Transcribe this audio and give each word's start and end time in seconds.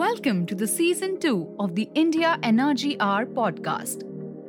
Welcome 0.00 0.46
to 0.46 0.54
the 0.54 0.66
season 0.66 1.20
2 1.20 1.56
of 1.58 1.74
the 1.74 1.86
India 1.94 2.38
Energy 2.42 2.98
Hour 3.00 3.26
podcast. 3.26 4.02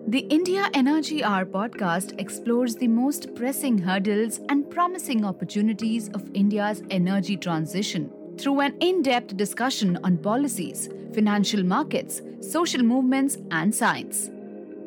The 0.10 0.20
India 0.36 0.70
Energy 0.74 1.26
Hour 1.26 1.44
podcast 1.44 2.18
explores 2.18 2.78
the 2.78 2.88
most 2.88 3.36
pressing 3.36 3.78
hurdles 3.78 4.40
and 4.48 4.72
promising 4.72 5.26
opportunities 5.26 6.08
of 6.14 6.24
India's 6.34 6.84
energy 6.90 7.36
transition 7.36 8.10
through 8.38 8.62
an 8.62 8.78
in 8.80 9.02
depth 9.02 9.36
discussion 9.36 10.00
on 10.06 10.20
policies, 10.20 10.88
financial 11.14 11.64
markets, 11.64 12.22
social 12.40 12.82
movements, 12.82 13.38
and 13.52 13.76
science. 13.76 14.30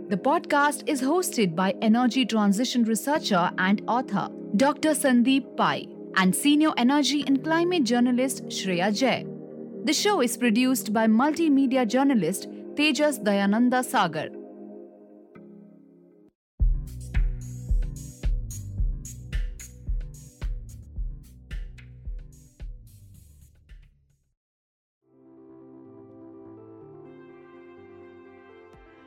The 0.08 0.16
podcast 0.16 0.88
is 0.88 1.02
hosted 1.02 1.54
by 1.54 1.74
energy 1.82 2.24
transition 2.24 2.84
researcher 2.84 3.50
and 3.58 3.82
author 3.86 4.30
Dr. 4.56 4.92
Sandeep 4.92 5.58
Pai 5.58 5.88
and 6.16 6.34
senior 6.34 6.72
energy 6.78 7.22
and 7.26 7.44
climate 7.44 7.84
journalist 7.84 8.46
Shreya 8.46 8.98
Jai. 8.98 9.33
The 9.84 9.92
show 9.92 10.22
is 10.22 10.38
produced 10.38 10.94
by 10.94 11.06
multimedia 11.06 11.86
journalist 11.86 12.48
Tejas 12.74 13.22
Dayananda 13.22 13.84
Sagar. 13.84 14.30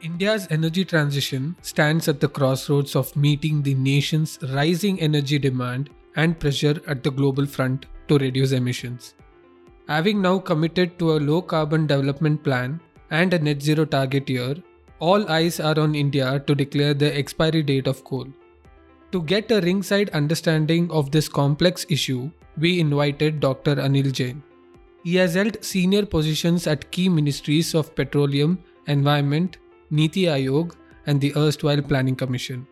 India's 0.03 0.47
energy 0.51 0.85
transition 0.85 1.55
stands 1.63 2.07
at 2.07 2.19
the 2.19 2.29
crossroads 2.29 2.95
of 2.95 3.15
meeting 3.15 3.63
the 3.63 3.73
nation's 3.73 4.37
rising 4.53 5.01
energy 5.01 5.39
demand 5.39 5.89
and 6.15 6.39
pressure 6.39 6.79
at 6.85 7.01
the 7.01 7.09
global 7.09 7.47
front 7.47 7.87
to 8.07 8.19
reduce 8.19 8.51
emissions. 8.51 9.15
Having 9.87 10.21
now 10.21 10.37
committed 10.37 10.99
to 10.99 11.13
a 11.13 11.19
low 11.19 11.41
carbon 11.41 11.87
development 11.87 12.43
plan 12.43 12.81
and 13.09 13.33
a 13.33 13.39
net 13.39 13.61
zero 13.61 13.85
target 13.85 14.29
year, 14.29 14.55
all 14.99 15.29
eyes 15.29 15.61
are 15.61 15.79
on 15.79 15.95
India 15.95 16.43
to 16.45 16.53
declare 16.53 16.93
the 16.93 17.17
expiry 17.17 17.63
date 17.63 17.87
of 17.87 18.03
coal. 18.03 18.27
To 19.13 19.21
get 19.21 19.49
a 19.49 19.61
ringside 19.61 20.09
understanding 20.09 20.91
of 20.91 21.11
this 21.11 21.29
complex 21.29 21.85
issue, 21.87 22.29
we 22.57 22.81
invited 22.81 23.39
Dr. 23.39 23.75
Anil 23.77 24.11
Jain. 24.11 24.43
He 25.05 25.15
has 25.15 25.35
held 25.35 25.63
senior 25.63 26.05
positions 26.05 26.67
at 26.67 26.91
key 26.91 27.07
ministries 27.07 27.73
of 27.73 27.95
Petroleum, 27.95 28.59
Environment, 28.87 29.55
Niti 29.89 30.23
Aayog, 30.23 30.73
and 31.05 31.21
the 31.21 31.33
erstwhile 31.37 31.81
Planning 31.81 32.17
Commission. 32.17 32.67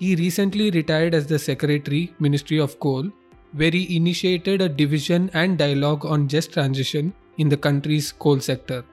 He 0.00 0.16
recently 0.16 0.72
retired 0.72 1.14
as 1.14 1.28
the 1.28 1.38
Secretary, 1.38 2.12
Ministry 2.18 2.58
of 2.58 2.80
Coal, 2.80 3.12
where 3.52 3.70
he 3.70 3.96
initiated 3.96 4.60
a 4.60 4.68
division 4.68 5.30
and 5.34 5.58
dialogue 5.58 6.04
on 6.04 6.28
just 6.28 6.52
transition 6.52 7.14
in 7.38 7.48
the 7.48 7.56
country's 7.56 8.12
coal 8.12 8.40
sector. 8.40 8.84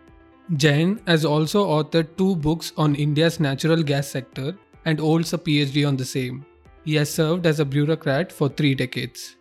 Jain 0.58 1.00
has 1.08 1.26
also 1.26 1.66
authored 1.66 2.18
two 2.18 2.36
books 2.36 2.74
on 2.78 2.96
India's 2.96 3.40
natural 3.40 3.82
gas 3.82 4.08
sector 4.08 4.56
and 4.86 5.00
holds 5.00 5.34
a 5.34 5.38
PhD 5.38 5.88
on 5.88 5.96
the 5.96 6.06
same. 6.06 6.46
He 6.84 6.96
has 6.96 7.10
served 7.10 7.46
as 7.46 7.60
a 7.60 7.66
bureaucrat 7.66 8.32
for 8.32 8.50
three 8.50 8.76
decades. 8.76 9.38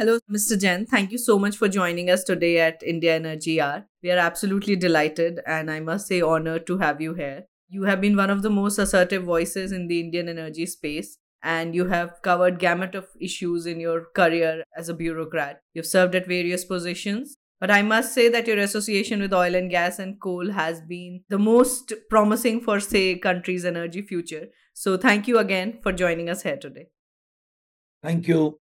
Hello, 0.00 0.18
Mr. 0.32 0.58
Jain. 0.58 0.86
Thank 0.86 1.12
you 1.12 1.18
so 1.18 1.38
much 1.38 1.58
for 1.58 1.68
joining 1.68 2.08
us 2.08 2.24
today 2.24 2.58
at 2.58 2.82
India 2.82 3.16
Energy 3.16 3.60
Hour. 3.60 3.84
We 4.02 4.10
are 4.10 4.16
absolutely 4.16 4.74
delighted 4.74 5.40
and 5.46 5.70
I 5.70 5.80
must 5.80 6.06
say 6.06 6.22
honored 6.22 6.66
to 6.68 6.78
have 6.78 7.02
you 7.02 7.12
here. 7.12 7.44
You 7.68 7.82
have 7.82 8.00
been 8.00 8.16
one 8.16 8.30
of 8.30 8.40
the 8.40 8.48
most 8.48 8.78
assertive 8.78 9.24
voices 9.24 9.72
in 9.72 9.88
the 9.88 10.00
Indian 10.00 10.30
energy 10.30 10.64
space 10.64 11.18
and 11.42 11.74
you 11.74 11.84
have 11.88 12.22
covered 12.22 12.58
gamut 12.58 12.94
of 12.94 13.08
issues 13.20 13.66
in 13.66 13.78
your 13.78 14.06
career 14.16 14.64
as 14.74 14.88
a 14.88 14.94
bureaucrat. 14.94 15.60
You've 15.74 15.84
served 15.84 16.14
at 16.14 16.26
various 16.26 16.64
positions, 16.64 17.36
but 17.60 17.70
I 17.70 17.82
must 17.82 18.14
say 18.14 18.30
that 18.30 18.46
your 18.46 18.56
association 18.56 19.20
with 19.20 19.34
oil 19.34 19.54
and 19.54 19.70
gas 19.70 19.98
and 19.98 20.18
coal 20.18 20.52
has 20.52 20.80
been 20.80 21.24
the 21.28 21.38
most 21.38 21.92
promising 22.08 22.62
for 22.62 22.80
say 22.80 23.18
country's 23.18 23.66
energy 23.66 24.00
future. 24.00 24.46
So 24.72 24.96
thank 24.96 25.28
you 25.28 25.36
again 25.36 25.78
for 25.82 25.92
joining 25.92 26.30
us 26.30 26.42
here 26.42 26.56
today. 26.56 26.86
Thank 28.02 28.28
you. 28.28 28.58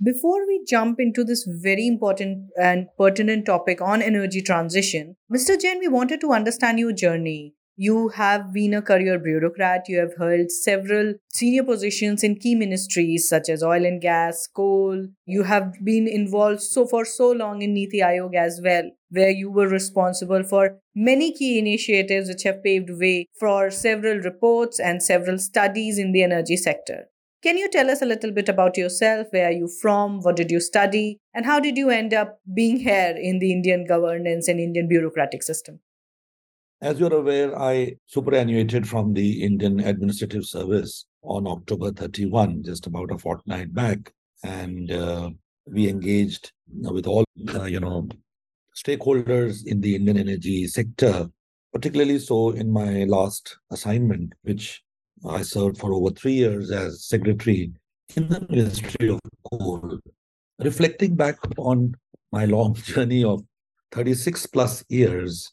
Before 0.00 0.46
we 0.46 0.64
jump 0.64 1.00
into 1.00 1.24
this 1.24 1.44
very 1.44 1.84
important 1.84 2.50
and 2.56 2.86
pertinent 2.96 3.46
topic 3.46 3.80
on 3.80 4.00
energy 4.00 4.40
transition, 4.40 5.16
Mr. 5.28 5.60
Jain, 5.60 5.80
we 5.80 5.88
wanted 5.88 6.20
to 6.20 6.30
understand 6.30 6.78
your 6.78 6.92
journey. 6.92 7.54
You 7.74 8.10
have 8.10 8.52
been 8.52 8.74
a 8.74 8.82
career 8.82 9.18
bureaucrat. 9.18 9.88
You 9.88 9.98
have 9.98 10.16
held 10.16 10.52
several 10.52 11.14
senior 11.32 11.64
positions 11.64 12.22
in 12.22 12.36
key 12.36 12.54
ministries 12.54 13.28
such 13.28 13.48
as 13.48 13.60
oil 13.60 13.84
and 13.84 14.00
gas, 14.00 14.46
coal. 14.46 15.08
You 15.26 15.42
have 15.42 15.74
been 15.82 16.06
involved 16.06 16.60
so 16.60 16.86
for 16.86 17.04
so 17.04 17.32
long 17.32 17.62
in 17.62 17.74
Niti 17.74 17.98
Aayog 17.98 18.36
as 18.36 18.60
well, 18.62 18.88
where 19.10 19.30
you 19.30 19.50
were 19.50 19.66
responsible 19.66 20.44
for 20.44 20.78
many 20.94 21.32
key 21.32 21.58
initiatives 21.58 22.28
which 22.28 22.44
have 22.44 22.62
paved 22.62 22.90
way 22.90 23.26
for 23.40 23.68
several 23.72 24.18
reports 24.18 24.78
and 24.78 25.02
several 25.02 25.38
studies 25.38 25.98
in 25.98 26.12
the 26.12 26.22
energy 26.22 26.56
sector. 26.56 27.08
Can 27.40 27.56
you 27.56 27.70
tell 27.70 27.88
us 27.88 28.02
a 28.02 28.06
little 28.06 28.32
bit 28.32 28.48
about 28.48 28.76
yourself? 28.76 29.28
Where 29.30 29.46
are 29.46 29.52
you 29.52 29.68
from? 29.80 30.22
What 30.22 30.34
did 30.34 30.50
you 30.50 30.58
study? 30.58 31.20
And 31.34 31.46
how 31.46 31.60
did 31.60 31.76
you 31.76 31.88
end 31.88 32.12
up 32.12 32.40
being 32.52 32.78
here 32.78 33.14
in 33.16 33.38
the 33.38 33.52
Indian 33.52 33.86
governance 33.86 34.48
and 34.48 34.58
Indian 34.58 34.88
bureaucratic 34.88 35.44
system? 35.44 35.78
As 36.80 36.98
you're 36.98 37.14
aware, 37.14 37.56
I 37.56 37.96
superannuated 38.08 38.88
from 38.88 39.14
the 39.14 39.44
Indian 39.44 39.78
Administrative 39.78 40.46
Service 40.46 41.06
on 41.22 41.46
October 41.46 41.92
31, 41.92 42.64
just 42.64 42.88
about 42.88 43.12
a 43.12 43.18
fortnight 43.18 43.72
back. 43.72 44.12
And 44.42 44.90
uh, 44.90 45.30
we 45.66 45.88
engaged 45.88 46.50
with 46.68 47.06
all, 47.06 47.24
uh, 47.54 47.64
you 47.64 47.78
know, 47.78 48.08
stakeholders 48.76 49.64
in 49.64 49.80
the 49.80 49.94
Indian 49.94 50.18
energy 50.18 50.66
sector, 50.66 51.28
particularly 51.72 52.18
so 52.18 52.50
in 52.50 52.70
my 52.72 53.04
last 53.04 53.58
assignment, 53.70 54.32
which 54.42 54.82
I 55.26 55.42
served 55.42 55.78
for 55.78 55.92
over 55.92 56.10
three 56.10 56.34
years 56.34 56.70
as 56.70 57.04
secretary 57.04 57.72
in 58.16 58.28
the 58.28 58.46
Ministry 58.48 59.10
of 59.10 59.20
Coal. 59.50 59.98
Reflecting 60.58 61.14
back 61.14 61.36
on 61.56 61.94
my 62.32 62.44
long 62.44 62.74
journey 62.90 63.24
of 63.24 63.42
36 63.92 64.46
plus 64.46 64.84
years, 64.88 65.52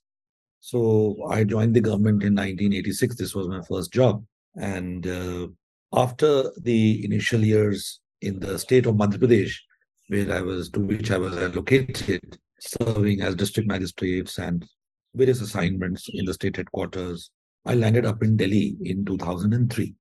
so 0.60 1.18
I 1.30 1.44
joined 1.44 1.76
the 1.76 1.82
government 1.82 2.24
in 2.24 2.34
1986. 2.34 3.16
This 3.16 3.36
was 3.36 3.48
my 3.48 3.62
first 3.62 3.94
job. 3.94 4.26
And 4.56 5.06
uh, 5.06 5.48
after 5.94 6.52
the 6.60 7.06
initial 7.06 7.42
years 7.42 8.00
in 8.22 8.40
the 8.40 8.58
state 8.58 8.88
of 8.88 8.96
Madhya 8.96 9.20
Pradesh, 9.20 9.54
where 10.08 10.32
I 10.34 10.42
was 10.42 10.70
to 10.72 10.80
which 10.80 11.12
I 11.12 11.18
was 11.18 11.38
allocated, 11.38 12.40
serving 12.60 13.22
as 13.22 13.36
district 13.36 13.70
magistrates 13.70 14.40
and 14.40 14.66
various 15.14 15.42
assignments 15.42 16.10
in 16.12 16.26
the 16.26 16.34
state 16.34 16.56
headquarters, 16.56 17.30
I 17.66 17.74
landed 17.74 18.06
up 18.06 18.22
in 18.22 18.38
Delhi 18.38 18.76
in 18.84 19.06
2003. 19.06 19.94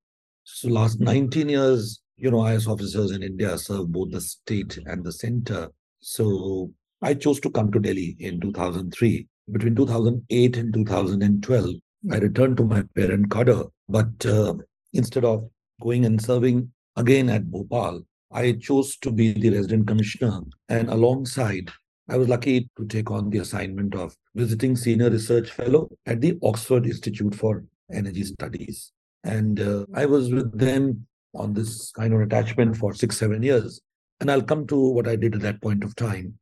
So 0.44 0.68
last 0.68 1.00
19 1.00 1.48
years, 1.48 2.02
you 2.16 2.30
know, 2.30 2.46
IS 2.46 2.68
officers 2.68 3.10
in 3.10 3.22
India 3.22 3.56
serve 3.56 3.90
both 3.90 4.10
the 4.10 4.20
state 4.20 4.78
and 4.84 5.02
the 5.02 5.12
center. 5.12 5.70
So 6.00 6.70
I 7.00 7.14
chose 7.14 7.40
to 7.40 7.50
come 7.50 7.72
to 7.72 7.80
Delhi 7.80 8.16
in 8.18 8.40
2003. 8.40 9.26
Between 9.50 9.74
2008 9.74 10.56
and 10.56 10.74
2012, 10.74 11.74
I 12.12 12.16
returned 12.18 12.58
to 12.58 12.64
my 12.64 12.82
parent 12.94 13.30
cadre, 13.30 13.64
but 13.88 14.26
uh, 14.26 14.54
instead 14.92 15.24
of 15.24 15.48
going 15.80 16.04
and 16.04 16.20
serving 16.20 16.70
again 16.96 17.30
at 17.30 17.50
Bhopal, 17.50 18.02
I 18.30 18.52
chose 18.52 18.96
to 18.98 19.10
be 19.10 19.32
the 19.32 19.50
resident 19.50 19.86
commissioner. 19.86 20.40
And 20.68 20.90
alongside, 20.90 21.70
I 22.08 22.16
was 22.16 22.28
lucky 22.28 22.68
to 22.76 22.86
take 22.86 23.10
on 23.10 23.30
the 23.30 23.38
assignment 23.38 23.94
of 23.94 24.16
visiting 24.34 24.76
senior 24.76 25.10
research 25.10 25.50
fellow 25.50 25.90
at 26.06 26.20
the 26.20 26.38
Oxford 26.42 26.86
Institute 26.86 27.34
for 27.34 27.64
Energy 27.90 28.24
Studies. 28.24 28.92
And 29.24 29.58
uh, 29.60 29.86
I 29.94 30.04
was 30.04 30.32
with 30.32 30.58
them 30.58 31.06
on 31.34 31.54
this 31.54 31.90
kind 31.92 32.12
of 32.12 32.20
attachment 32.20 32.76
for 32.76 32.94
six, 32.94 33.16
seven 33.16 33.42
years. 33.42 33.80
And 34.20 34.30
I'll 34.30 34.42
come 34.42 34.66
to 34.66 34.76
what 34.76 35.08
I 35.08 35.16
did 35.16 35.34
at 35.34 35.40
that 35.40 35.62
point 35.62 35.82
of 35.82 35.96
time. 35.96 36.38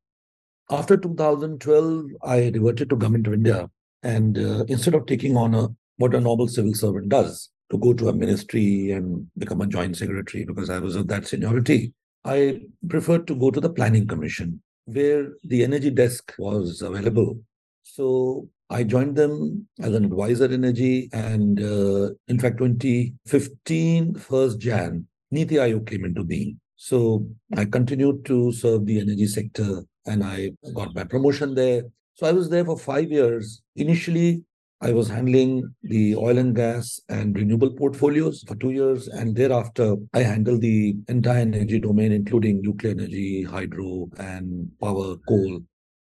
After 0.71 0.97
2012, 0.97 2.07
I 2.23 2.51
reverted 2.55 2.91
to 2.91 2.97
Government 2.97 3.27
of 3.29 3.35
India. 3.35 3.71
And 4.03 4.39
uh, 4.39 4.65
instead 4.69 4.95
of 4.95 5.07
taking 5.07 5.37
on 5.37 5.55
a 5.55 5.69
what 5.97 6.15
a 6.15 6.21
normal 6.21 6.49
civil 6.49 6.75
servant 6.75 7.09
does, 7.09 7.51
to 7.71 7.79
go 7.79 7.95
to 7.95 8.09
a 8.09 8.13
ministry 8.13 8.91
and 8.91 9.27
become 9.39 9.61
a 9.63 9.67
joint 9.67 9.97
secretary 9.97 10.45
because 10.45 10.69
I 10.69 10.79
was 10.79 10.95
of 10.95 11.09
that 11.09 11.27
seniority, 11.27 11.93
I 12.25 12.61
preferred 12.89 13.27
to 13.29 13.35
go 13.35 13.51
to 13.51 13.61
the 13.61 13.71
Planning 13.71 14.07
Commission, 14.07 14.63
where 14.85 15.29
the 15.45 15.63
energy 15.63 15.91
desk 15.91 16.35
was 16.39 16.83
available 16.83 17.39
so 17.83 18.49
I 18.73 18.85
joined 18.85 19.17
them 19.17 19.69
as 19.81 19.93
an 19.95 20.07
advisor 20.07 20.47
energy. 20.47 21.11
And 21.13 21.61
uh, 21.61 22.11
in 22.29 22.41
fact, 22.41 22.57
2015, 22.57 24.15
first 24.15 24.59
Jan, 24.61 25.07
Niti 25.31 25.57
Aayog 25.57 25.87
came 25.87 26.07
into 26.07 26.25
being. 26.25 26.59
So 26.77 27.27
I 27.55 27.67
continued 27.67 28.25
to 28.25 28.51
serve 28.53 28.87
the 28.87 28.99
energy 29.01 29.27
sector 29.27 29.85
and 30.07 30.25
I 30.25 30.53
got 30.75 30.95
my 30.95 31.05
promotion 31.05 31.55
there. 31.55 31.83
So 32.15 32.27
I 32.27 32.33
was 32.33 32.49
there 32.49 32.65
for 32.65 32.79
five 32.79 33.11
years. 33.11 33.63
Initially, 33.77 34.43
I 34.83 34.93
was 34.93 35.09
handling 35.09 35.73
the 35.85 36.17
oil 36.17 36.39
and 36.39 36.57
gas 36.57 37.01
and 37.09 37.37
renewable 37.37 37.71
portfolios 37.71 38.43
for 38.49 38.57
two 38.57 38.71
years. 38.71 39.07
And 39.07 39.37
thereafter, 39.37 39.95
I 40.13 40.25
handled 40.25 40.61
the 40.61 40.97
entire 41.09 41.43
energy 41.43 41.79
domain, 41.79 42.11
including 42.11 42.63
nuclear 42.63 42.91
energy, 42.91 43.45
hydro, 43.45 44.11
and 44.19 44.69
power, 44.81 45.17
coal. 45.29 45.61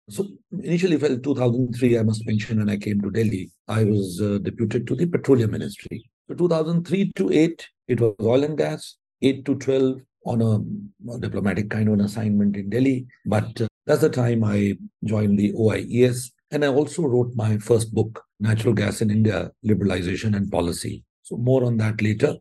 So 0.09 0.27
initially, 0.51 0.93
in 0.93 1.23
2003, 1.23 1.97
I 1.97 2.03
must 2.03 2.27
mention, 2.27 2.59
when 2.59 2.69
I 2.69 2.77
came 2.77 3.01
to 3.01 3.09
Delhi, 3.09 3.49
I 3.67 3.83
was 3.83 4.21
uh, 4.21 4.37
deputed 4.43 4.85
to 4.87 4.95
the 4.95 5.07
Petroleum 5.07 5.51
Ministry. 5.51 6.07
So 6.27 6.35
2003 6.35 7.13
to 7.15 7.31
8, 7.31 7.67
it 7.87 7.99
was 7.99 8.13
oil 8.21 8.43
and 8.43 8.57
gas. 8.57 8.95
8 9.23 9.43
to 9.45 9.55
12 9.55 10.01
on 10.27 10.41
a, 10.41 11.13
a 11.13 11.19
diplomatic 11.19 11.71
kind 11.71 11.87
of 11.87 11.95
an 11.95 12.01
assignment 12.01 12.55
in 12.55 12.69
Delhi. 12.69 13.07
But 13.25 13.59
uh, 13.59 13.67
that's 13.87 14.01
the 14.01 14.09
time 14.09 14.43
I 14.43 14.77
joined 15.03 15.39
the 15.39 15.53
OIES. 15.53 16.31
And 16.51 16.63
I 16.63 16.67
also 16.67 17.03
wrote 17.03 17.33
my 17.35 17.57
first 17.57 17.93
book, 17.93 18.23
Natural 18.39 18.73
Gas 18.73 19.01
in 19.01 19.11
India 19.11 19.51
Liberalization 19.65 20.35
and 20.35 20.51
Policy. 20.51 21.03
So, 21.23 21.37
more 21.37 21.63
on 21.63 21.77
that 21.77 22.01
later. 22.01 22.35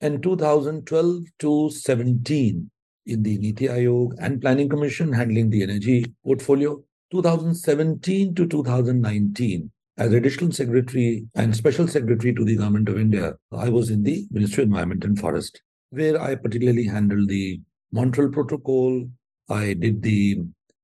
And 0.00 0.22
2012 0.22 1.24
to 1.40 1.70
17, 1.70 2.70
in 3.06 3.22
the 3.22 3.38
Niti 3.38 3.66
Aayog 3.66 4.12
and 4.18 4.40
Planning 4.40 4.68
Commission 4.68 5.12
handling 5.12 5.50
the 5.50 5.62
energy 5.62 6.06
portfolio. 6.24 6.82
2017 7.10 8.34
to 8.36 8.46
2019, 8.46 9.70
as 9.98 10.12
additional 10.12 10.52
secretary 10.52 11.26
and 11.34 11.56
special 11.56 11.88
secretary 11.88 12.32
to 12.32 12.44
the 12.44 12.56
government 12.56 12.88
of 12.88 12.98
India, 12.98 13.34
I 13.52 13.68
was 13.68 13.90
in 13.90 14.04
the 14.04 14.26
Ministry 14.30 14.62
of 14.62 14.68
Environment 14.68 15.04
and 15.04 15.18
Forest, 15.18 15.60
where 15.90 16.20
I 16.20 16.36
particularly 16.36 16.84
handled 16.84 17.28
the 17.28 17.60
Montreal 17.90 18.30
Protocol. 18.30 19.08
I 19.48 19.74
did 19.74 20.02
the, 20.02 20.38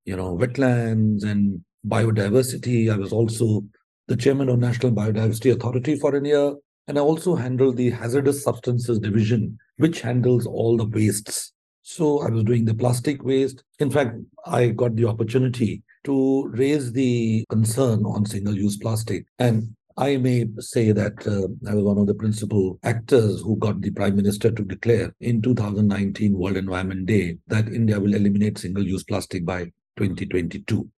you 0.04 0.16
know, 0.16 0.36
wetlands 0.36 1.22
and 1.22 1.64
biodiversity. 1.88 2.92
I 2.92 2.96
was 2.96 3.12
also 3.12 3.62
the 4.08 4.16
chairman 4.16 4.48
of 4.48 4.58
National 4.58 4.92
Biodiversity 4.92 5.52
Authority 5.52 5.96
for 5.96 6.16
a 6.16 6.24
year. 6.24 6.54
And 6.88 6.98
I 6.98 7.00
also 7.00 7.34
handled 7.34 7.76
the 7.76 7.90
hazardous 7.90 8.44
substances 8.44 8.98
division, 8.98 9.58
which 9.78 10.00
handles 10.00 10.46
all 10.46 10.76
the 10.76 10.84
wastes. 10.84 11.52
So 11.82 12.20
I 12.20 12.30
was 12.30 12.44
doing 12.44 12.64
the 12.64 12.74
plastic 12.74 13.24
waste. 13.24 13.64
In 13.78 13.90
fact, 13.90 14.16
I 14.46 14.68
got 14.68 14.94
the 14.94 15.06
opportunity 15.06 15.82
to 16.04 16.48
raise 16.48 16.92
the 16.92 17.44
concern 17.48 18.04
on 18.04 18.24
single 18.24 18.54
use 18.54 18.76
plastic. 18.76 19.26
And 19.38 19.74
I 19.96 20.18
may 20.18 20.46
say 20.58 20.92
that 20.92 21.26
uh, 21.26 21.48
I 21.68 21.74
was 21.74 21.84
one 21.84 21.98
of 21.98 22.06
the 22.06 22.14
principal 22.14 22.78
actors 22.82 23.40
who 23.40 23.56
got 23.56 23.80
the 23.80 23.90
Prime 23.90 24.14
Minister 24.14 24.50
to 24.50 24.62
declare 24.62 25.14
in 25.20 25.40
2019 25.42 26.34
World 26.34 26.56
Environment 26.56 27.06
Day 27.06 27.38
that 27.48 27.68
India 27.68 27.98
will 27.98 28.14
eliminate 28.14 28.58
single 28.58 28.84
use 28.84 29.04
plastic 29.04 29.44
by 29.46 29.64
2022 29.96 30.88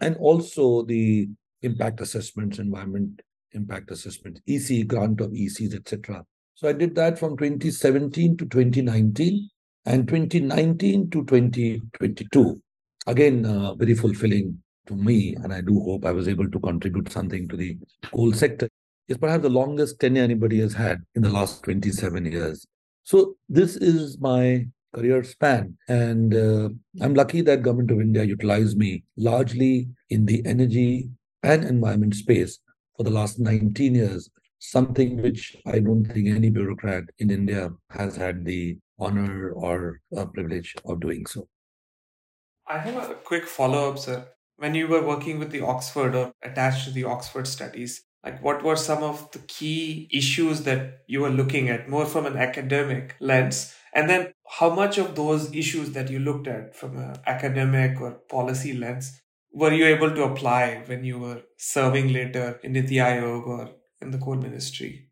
and 0.00 0.16
also 0.16 0.82
the 0.82 1.28
impact 1.62 2.00
assessments, 2.00 2.58
environment 2.58 3.22
impact 3.52 3.90
assessments, 3.90 4.40
EC, 4.46 4.86
grant 4.86 5.20
of 5.20 5.30
ECs, 5.30 5.74
etc. 5.74 6.24
So 6.54 6.68
I 6.68 6.72
did 6.72 6.94
that 6.94 7.18
from 7.18 7.36
2017 7.36 8.36
to 8.38 8.44
2019 8.46 9.48
and 9.86 10.08
2019 10.08 11.10
to 11.10 11.24
2022. 11.24 12.62
Again, 13.06 13.46
uh, 13.46 13.74
very 13.74 13.94
fulfilling 13.94 14.58
to 14.86 14.94
me, 14.94 15.34
and 15.36 15.52
I 15.52 15.60
do 15.60 15.80
hope 15.80 16.04
I 16.04 16.12
was 16.12 16.28
able 16.28 16.50
to 16.50 16.60
contribute 16.60 17.10
something 17.10 17.48
to 17.48 17.56
the 17.56 17.76
coal 18.04 18.32
sector. 18.32 18.68
It's 19.08 19.18
perhaps 19.18 19.42
the 19.42 19.50
longest 19.50 20.00
tenure 20.00 20.22
anybody 20.22 20.60
has 20.60 20.74
had 20.74 21.02
in 21.14 21.22
the 21.22 21.30
last 21.30 21.62
27 21.62 22.26
years. 22.26 22.66
So 23.04 23.36
this 23.48 23.76
is 23.76 24.18
my 24.18 24.66
career 24.96 25.22
span. 25.24 25.76
And 25.88 26.34
uh, 26.34 26.68
I'm 27.02 27.14
lucky 27.14 27.42
that 27.42 27.62
Government 27.62 27.90
of 27.90 28.00
India 28.00 28.24
utilized 28.24 28.78
me 28.78 29.04
largely 29.16 29.88
in 30.10 30.26
the 30.26 30.44
energy 30.46 31.10
and 31.42 31.64
environment 31.64 32.14
space 32.14 32.58
for 32.96 33.04
the 33.04 33.10
last 33.10 33.38
19 33.38 33.94
years, 33.94 34.30
something 34.58 35.20
which 35.22 35.56
I 35.66 35.80
don't 35.80 36.04
think 36.04 36.28
any 36.28 36.50
bureaucrat 36.50 37.04
in 37.18 37.30
India 37.30 37.70
has 37.90 38.16
had 38.16 38.44
the 38.44 38.78
honor 38.98 39.50
or 39.50 40.00
uh, 40.16 40.24
privilege 40.26 40.74
of 40.86 41.00
doing 41.00 41.26
so. 41.26 41.46
I 42.66 42.78
have 42.78 43.10
a 43.10 43.14
quick 43.14 43.46
follow 43.46 43.90
up, 43.90 43.98
sir. 43.98 44.26
When 44.56 44.74
you 44.74 44.88
were 44.88 45.06
working 45.06 45.38
with 45.38 45.50
the 45.50 45.60
Oxford 45.60 46.14
or 46.14 46.32
attached 46.42 46.86
to 46.86 46.90
the 46.90 47.04
Oxford 47.04 47.46
studies, 47.46 48.02
like 48.24 48.42
what 48.42 48.64
were 48.64 48.74
some 48.74 49.02
of 49.02 49.30
the 49.32 49.38
key 49.40 50.08
issues 50.10 50.62
that 50.62 51.02
you 51.06 51.20
were 51.20 51.30
looking 51.30 51.68
at 51.68 51.88
more 51.88 52.06
from 52.06 52.26
an 52.26 52.36
academic 52.36 53.14
lens 53.20 53.74
and 53.96 54.10
then 54.10 54.32
how 54.58 54.68
much 54.70 54.98
of 54.98 55.14
those 55.16 55.52
issues 55.54 55.92
that 55.92 56.10
you 56.10 56.18
looked 56.18 56.46
at 56.46 56.76
from 56.76 56.98
an 56.98 57.16
academic 57.26 58.00
or 58.00 58.12
policy 58.28 58.74
lens 58.74 59.22
were 59.56 59.72
you 59.72 59.86
able 59.86 60.14
to 60.14 60.22
apply 60.22 60.82
when 60.84 61.02
you 61.02 61.18
were 61.18 61.40
serving 61.56 62.12
later 62.12 62.60
in 62.62 62.74
Niti 62.74 62.96
Aayog 62.96 63.46
or 63.46 63.70
in 64.02 64.10
the 64.10 64.18
coal 64.18 64.34
ministry? 64.34 65.08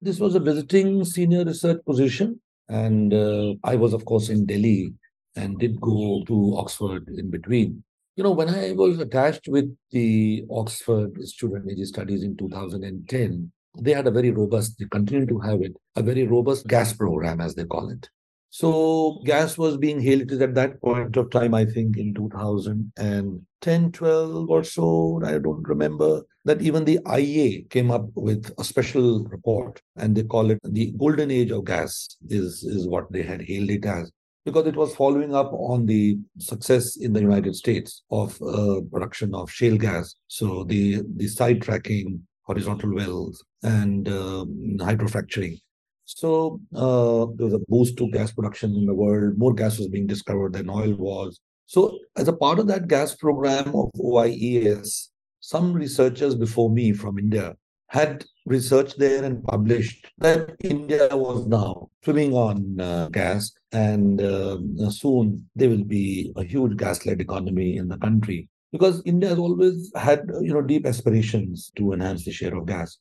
This 0.00 0.20
was 0.20 0.36
a 0.36 0.40
visiting 0.40 1.04
senior 1.04 1.44
research 1.44 1.84
position. 1.84 2.40
And 2.68 3.12
uh, 3.12 3.54
I 3.64 3.74
was, 3.74 3.94
of 3.94 4.04
course, 4.04 4.28
in 4.28 4.46
Delhi 4.46 4.94
and 5.34 5.58
did 5.58 5.80
go 5.80 6.22
to 6.28 6.56
Oxford 6.56 7.08
in 7.08 7.30
between. 7.30 7.82
You 8.14 8.22
know, 8.22 8.30
when 8.30 8.48
I 8.48 8.72
was 8.72 9.00
attached 9.00 9.48
with 9.48 9.76
the 9.90 10.44
Oxford 10.48 11.16
Institute 11.16 11.62
Energy 11.64 11.84
Studies 11.86 12.22
in 12.22 12.36
2010, 12.36 13.50
they 13.78 13.92
had 13.92 14.06
a 14.06 14.10
very 14.10 14.30
robust, 14.30 14.78
they 14.78 14.86
continue 14.90 15.26
to 15.26 15.38
have 15.40 15.62
it, 15.62 15.74
a 15.96 16.02
very 16.02 16.26
robust 16.26 16.66
gas 16.66 16.92
program, 16.92 17.40
as 17.40 17.54
they 17.54 17.64
call 17.64 17.90
it. 17.90 18.08
So 18.50 19.22
gas 19.24 19.56
was 19.56 19.78
being 19.78 20.00
hailed 20.00 20.30
at 20.30 20.54
that 20.54 20.80
point 20.82 21.16
of 21.16 21.30
time, 21.30 21.54
I 21.54 21.64
think 21.64 21.96
in 21.96 22.12
2010, 22.12 23.92
12 23.92 24.50
or 24.50 24.62
so, 24.62 25.22
I 25.24 25.38
don't 25.38 25.66
remember, 25.66 26.22
that 26.44 26.60
even 26.60 26.84
the 26.84 26.98
IEA 27.06 27.70
came 27.70 27.90
up 27.90 28.08
with 28.14 28.52
a 28.58 28.64
special 28.64 29.24
report 29.24 29.80
and 29.96 30.14
they 30.14 30.24
call 30.24 30.50
it 30.50 30.58
the 30.64 30.92
golden 30.98 31.30
age 31.30 31.50
of 31.50 31.64
gas 31.64 32.16
is, 32.28 32.62
is 32.64 32.86
what 32.86 33.10
they 33.10 33.22
had 33.22 33.40
hailed 33.40 33.70
it 33.70 33.86
as 33.86 34.12
because 34.44 34.66
it 34.66 34.76
was 34.76 34.94
following 34.94 35.34
up 35.34 35.52
on 35.52 35.86
the 35.86 36.18
success 36.38 36.96
in 36.96 37.12
the 37.12 37.20
United 37.20 37.54
States 37.54 38.02
of 38.10 38.40
uh, 38.42 38.80
production 38.90 39.34
of 39.34 39.50
shale 39.50 39.76
gas. 39.76 40.14
So 40.26 40.64
the 40.64 41.02
the 41.16 41.26
sidetracking 41.26 42.20
horizontal 42.42 42.94
wells, 42.94 43.44
and 43.62 44.08
uh, 44.08 44.44
hydrofracturing. 44.84 45.60
So 46.04 46.60
uh, 46.74 47.26
there 47.36 47.46
was 47.46 47.54
a 47.54 47.64
boost 47.68 47.96
to 47.98 48.10
gas 48.10 48.32
production 48.32 48.74
in 48.74 48.86
the 48.86 48.94
world. 48.94 49.38
More 49.38 49.54
gas 49.54 49.78
was 49.78 49.88
being 49.88 50.06
discovered 50.06 50.52
than 50.52 50.68
oil 50.68 50.94
was. 50.94 51.40
So 51.66 51.98
as 52.16 52.28
a 52.28 52.32
part 52.32 52.58
of 52.58 52.66
that 52.66 52.88
gas 52.88 53.14
program 53.14 53.68
of 53.68 53.90
OIES, 53.98 55.08
some 55.40 55.72
researchers 55.72 56.34
before 56.34 56.70
me 56.70 56.92
from 56.92 57.18
India 57.18 57.56
had 57.88 58.24
researched 58.46 58.98
there 58.98 59.22
and 59.22 59.44
published 59.44 60.10
that 60.18 60.56
India 60.60 61.08
was 61.12 61.46
now 61.46 61.88
swimming 62.02 62.32
on 62.32 62.80
uh, 62.80 63.08
gas, 63.08 63.52
and 63.72 64.20
uh, 64.20 64.58
soon 64.90 65.46
there 65.54 65.68
will 65.68 65.84
be 65.84 66.32
a 66.36 66.42
huge 66.42 66.76
gas-led 66.76 67.20
economy 67.20 67.76
in 67.76 67.88
the 67.88 67.98
country 67.98 68.48
because 68.72 69.02
India 69.04 69.28
has 69.28 69.38
always 69.38 69.92
had 69.94 70.22
you 70.40 70.52
know 70.52 70.62
deep 70.62 70.86
aspirations 70.86 71.70
to 71.76 71.92
enhance 71.92 72.24
the 72.24 72.32
share 72.32 72.56
of 72.56 72.66
gas. 72.66 72.98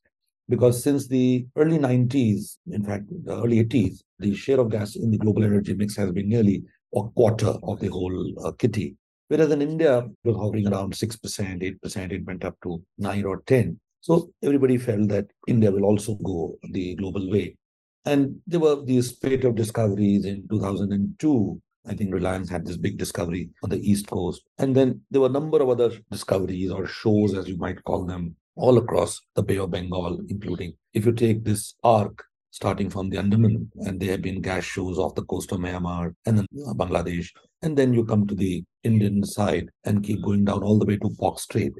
Because 0.49 0.83
since 0.83 1.07
the 1.07 1.45
early 1.55 1.77
90s, 1.77 2.57
in 2.71 2.83
fact, 2.83 3.05
the 3.23 3.37
early 3.37 3.63
80s, 3.63 4.03
the 4.19 4.35
share 4.35 4.59
of 4.59 4.69
gas 4.69 4.97
in 4.97 5.09
the 5.09 5.17
global 5.17 5.45
energy 5.45 5.73
mix 5.73 5.95
has 5.95 6.11
been 6.11 6.27
nearly 6.27 6.63
a 6.93 7.03
quarter 7.15 7.53
of 7.63 7.79
the 7.79 7.87
whole 7.87 8.45
uh, 8.45 8.51
kitty. 8.51 8.97
Whereas 9.29 9.49
in 9.51 9.61
India, 9.61 9.99
it 9.99 10.11
was 10.25 10.35
hovering 10.35 10.67
around 10.67 10.93
6%, 10.93 11.63
8%, 11.63 12.11
it 12.11 12.25
went 12.25 12.43
up 12.43 12.57
to 12.63 12.83
9 12.97 13.23
or 13.23 13.41
10. 13.45 13.79
So 14.01 14.31
everybody 14.43 14.77
felt 14.77 15.07
that 15.07 15.27
India 15.47 15.71
will 15.71 15.85
also 15.85 16.15
go 16.15 16.57
the 16.63 16.95
global 16.95 17.31
way. 17.31 17.55
And 18.03 18.41
there 18.45 18.59
were 18.59 18.83
these 18.83 19.11
spate 19.11 19.45
of 19.45 19.55
discoveries 19.55 20.25
in 20.25 20.47
2002 20.49 21.61
I 21.87 21.93
think 21.93 22.13
Reliance 22.13 22.49
had 22.49 22.65
this 22.65 22.77
big 22.77 22.97
discovery 22.97 23.49
on 23.63 23.69
the 23.69 23.79
East 23.79 24.07
Coast. 24.07 24.43
And 24.57 24.75
then 24.75 25.01
there 25.09 25.21
were 25.21 25.27
a 25.27 25.31
number 25.31 25.61
of 25.61 25.69
other 25.69 25.91
discoveries 26.11 26.71
or 26.71 26.85
shows, 26.85 27.33
as 27.33 27.47
you 27.47 27.57
might 27.57 27.83
call 27.83 28.05
them, 28.05 28.35
all 28.55 28.77
across 28.77 29.19
the 29.35 29.43
Bay 29.43 29.57
of 29.57 29.71
Bengal, 29.71 30.19
including 30.29 30.73
if 30.93 31.05
you 31.05 31.13
take 31.13 31.43
this 31.43 31.75
arc 31.83 32.23
starting 32.51 32.89
from 32.89 33.09
the 33.09 33.17
Andaman, 33.17 33.71
and 33.87 33.99
there 33.99 34.11
have 34.11 34.21
been 34.21 34.41
gas 34.41 34.65
shows 34.65 34.99
off 34.99 35.15
the 35.15 35.23
coast 35.23 35.51
of 35.53 35.59
Myanmar 35.59 36.13
and 36.25 36.37
then 36.37 36.45
Bangladesh. 36.75 37.29
And 37.61 37.77
then 37.77 37.93
you 37.93 38.03
come 38.05 38.27
to 38.27 38.35
the 38.35 38.63
Indian 38.83 39.23
side 39.23 39.69
and 39.85 40.03
keep 40.03 40.21
going 40.21 40.45
down 40.45 40.61
all 40.61 40.77
the 40.77 40.85
way 40.85 40.97
to 40.97 41.15
Palk 41.17 41.39
Strait. 41.39 41.71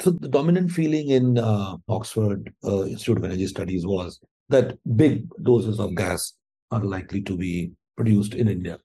So 0.00 0.10
the 0.10 0.28
dominant 0.28 0.70
feeling 0.70 1.08
in 1.08 1.38
uh, 1.38 1.76
Oxford 1.88 2.52
uh, 2.62 2.84
Institute 2.84 3.18
of 3.18 3.24
Energy 3.24 3.46
Studies 3.46 3.86
was 3.86 4.20
that 4.50 4.76
big 4.96 5.26
doses 5.42 5.80
of 5.80 5.94
gas 5.94 6.34
are 6.70 6.84
likely 6.84 7.22
to 7.22 7.36
be 7.36 7.72
produced 7.96 8.34
in 8.34 8.48
India. 8.48 8.78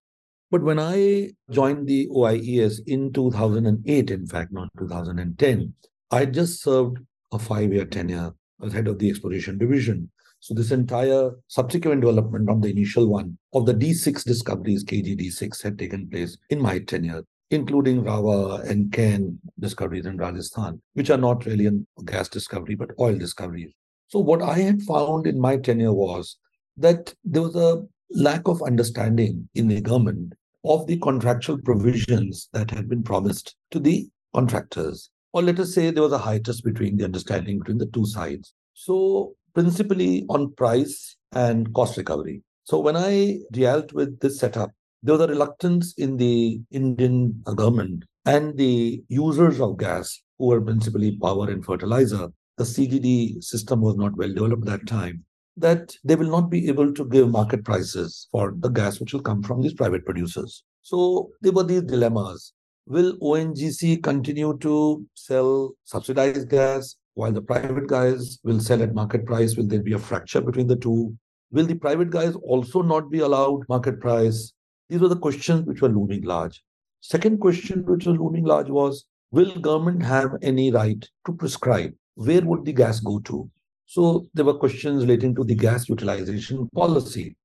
But 0.53 0.61
when 0.61 0.77
I 0.77 1.31
joined 1.49 1.87
the 1.87 2.07
OIES 2.09 2.81
in 2.85 3.11
2008, 3.11 4.11
in 4.11 4.27
fact, 4.27 4.51
not 4.51 4.69
2010, 4.77 5.73
I 6.11 6.25
just 6.25 6.61
served 6.61 6.99
a 7.31 7.39
five 7.39 7.73
year 7.73 7.85
tenure 7.85 8.33
as 8.63 8.71
head 8.71 8.87
of 8.87 8.99
the 8.99 9.09
exploration 9.09 9.57
division. 9.57 10.11
So 10.41 10.53
this 10.53 10.69
entire 10.69 11.31
subsequent 11.47 12.01
development 12.01 12.51
of 12.51 12.61
the 12.61 12.69
initial 12.69 13.07
one 13.07 13.35
of 13.55 13.65
the 13.65 13.73
D6 13.73 14.23
discoveries, 14.25 14.83
KGD6, 14.83 15.63
had 15.63 15.79
taken 15.79 16.07
place 16.07 16.37
in 16.51 16.61
my 16.61 16.77
tenure 16.77 17.23
including 17.49 18.03
Ravva 18.03 18.69
and 18.69 18.93
Cairn 18.93 19.39
discoveries 19.59 20.05
in 20.05 20.17
Rajasthan, 20.17 20.79
which 20.93 21.09
are 21.09 21.17
not 21.17 21.47
really 21.47 21.65
a 21.65 22.03
gas 22.03 22.29
discovery, 22.29 22.75
but 22.75 22.91
oil 22.99 23.17
discoveries. 23.17 23.71
So, 24.07 24.19
what 24.19 24.43
I 24.43 24.59
had 24.59 24.83
found 24.83 25.25
in 25.25 25.39
my 25.39 25.57
tenure 25.57 25.93
was 25.93 26.37
that 26.77 27.15
there 27.23 27.41
was 27.41 27.55
a 27.55 27.83
lack 28.11 28.47
of 28.47 28.61
understanding 28.61 29.49
in 29.55 29.67
the 29.67 29.81
government 29.81 30.33
of 30.63 30.87
the 30.87 30.97
contractual 30.99 31.57
provisions 31.57 32.49
that 32.53 32.71
had 32.71 32.87
been 32.87 33.03
promised 33.03 33.55
to 33.71 33.79
the 33.79 34.07
contractors. 34.33 35.09
Or 35.33 35.41
let 35.41 35.59
us 35.59 35.73
say 35.73 35.89
there 35.89 36.03
was 36.03 36.13
a 36.13 36.17
hiatus 36.17 36.61
between 36.61 36.97
the 36.97 37.05
understanding 37.05 37.59
between 37.59 37.79
the 37.79 37.87
two 37.87 38.05
sides. 38.05 38.53
So, 38.73 39.35
principally 39.53 40.25
on 40.29 40.53
price 40.53 41.15
and 41.31 41.73
cost 41.73 41.97
recovery. 41.97 42.43
So, 42.63 42.79
when 42.79 42.95
I 42.95 43.39
dealt 43.51 43.93
with 43.93 44.19
this 44.19 44.39
setup, 44.39 44.71
there 45.01 45.13
was 45.13 45.21
a 45.21 45.27
reluctance 45.27 45.93
in 45.97 46.17
the 46.17 46.61
Indian 46.71 47.41
government 47.43 48.05
and 48.25 48.57
the 48.57 49.03
users 49.09 49.59
of 49.59 49.77
gas, 49.77 50.21
who 50.37 50.47
were 50.47 50.61
principally 50.61 51.17
power 51.17 51.49
and 51.49 51.65
fertilizer. 51.65 52.29
The 52.57 52.63
CGD 52.63 53.43
system 53.43 53.81
was 53.81 53.97
not 53.97 54.15
well 54.15 54.33
developed 54.33 54.67
at 54.69 54.79
that 54.79 54.87
time 54.87 55.25
that 55.57 55.95
they 56.03 56.15
will 56.15 56.29
not 56.29 56.49
be 56.49 56.67
able 56.67 56.93
to 56.93 57.05
give 57.05 57.29
market 57.29 57.63
prices 57.63 58.27
for 58.31 58.53
the 58.57 58.69
gas 58.69 58.99
which 58.99 59.13
will 59.13 59.21
come 59.21 59.43
from 59.43 59.61
these 59.61 59.73
private 59.73 60.05
producers. 60.05 60.63
So 60.81 61.31
there 61.41 61.51
were 61.51 61.63
these 61.63 61.83
dilemmas. 61.83 62.53
Will 62.85 63.17
ONGC 63.19 64.03
continue 64.03 64.57
to 64.59 65.05
sell 65.13 65.71
subsidized 65.85 66.49
gas 66.49 66.95
while 67.13 67.31
the 67.31 67.41
private 67.41 67.87
guys 67.87 68.39
will 68.43 68.59
sell 68.59 68.81
at 68.81 68.93
market 68.93 69.25
price? 69.25 69.55
Will 69.55 69.67
there 69.67 69.83
be 69.83 69.93
a 69.93 69.99
fracture 69.99 70.41
between 70.41 70.67
the 70.67 70.75
two? 70.75 71.15
Will 71.51 71.65
the 71.65 71.75
private 71.75 72.09
guys 72.09 72.35
also 72.35 72.81
not 72.81 73.11
be 73.11 73.19
allowed 73.19 73.61
market 73.69 74.01
price? 74.01 74.51
These 74.89 74.99
were 74.99 75.07
the 75.07 75.15
questions 75.15 75.65
which 75.65 75.81
were 75.81 75.89
looming 75.89 76.23
large. 76.23 76.61
Second 77.01 77.39
question 77.39 77.85
which 77.85 78.05
was 78.05 78.17
looming 78.17 78.43
large 78.43 78.69
was, 78.69 79.05
will 79.31 79.55
government 79.59 80.03
have 80.03 80.31
any 80.41 80.71
right 80.71 81.07
to 81.25 81.33
prescribe 81.33 81.93
where 82.15 82.41
would 82.41 82.65
the 82.65 82.73
gas 82.73 82.99
go 82.99 83.19
to? 83.19 83.49
So 83.93 84.25
there 84.33 84.43
were 84.43 84.55
questions 84.55 85.03
relating 85.03 85.35
to 85.35 85.43
the 85.43 85.53
gas 85.53 85.87
utilization 85.87 86.67
policy. 86.73 87.35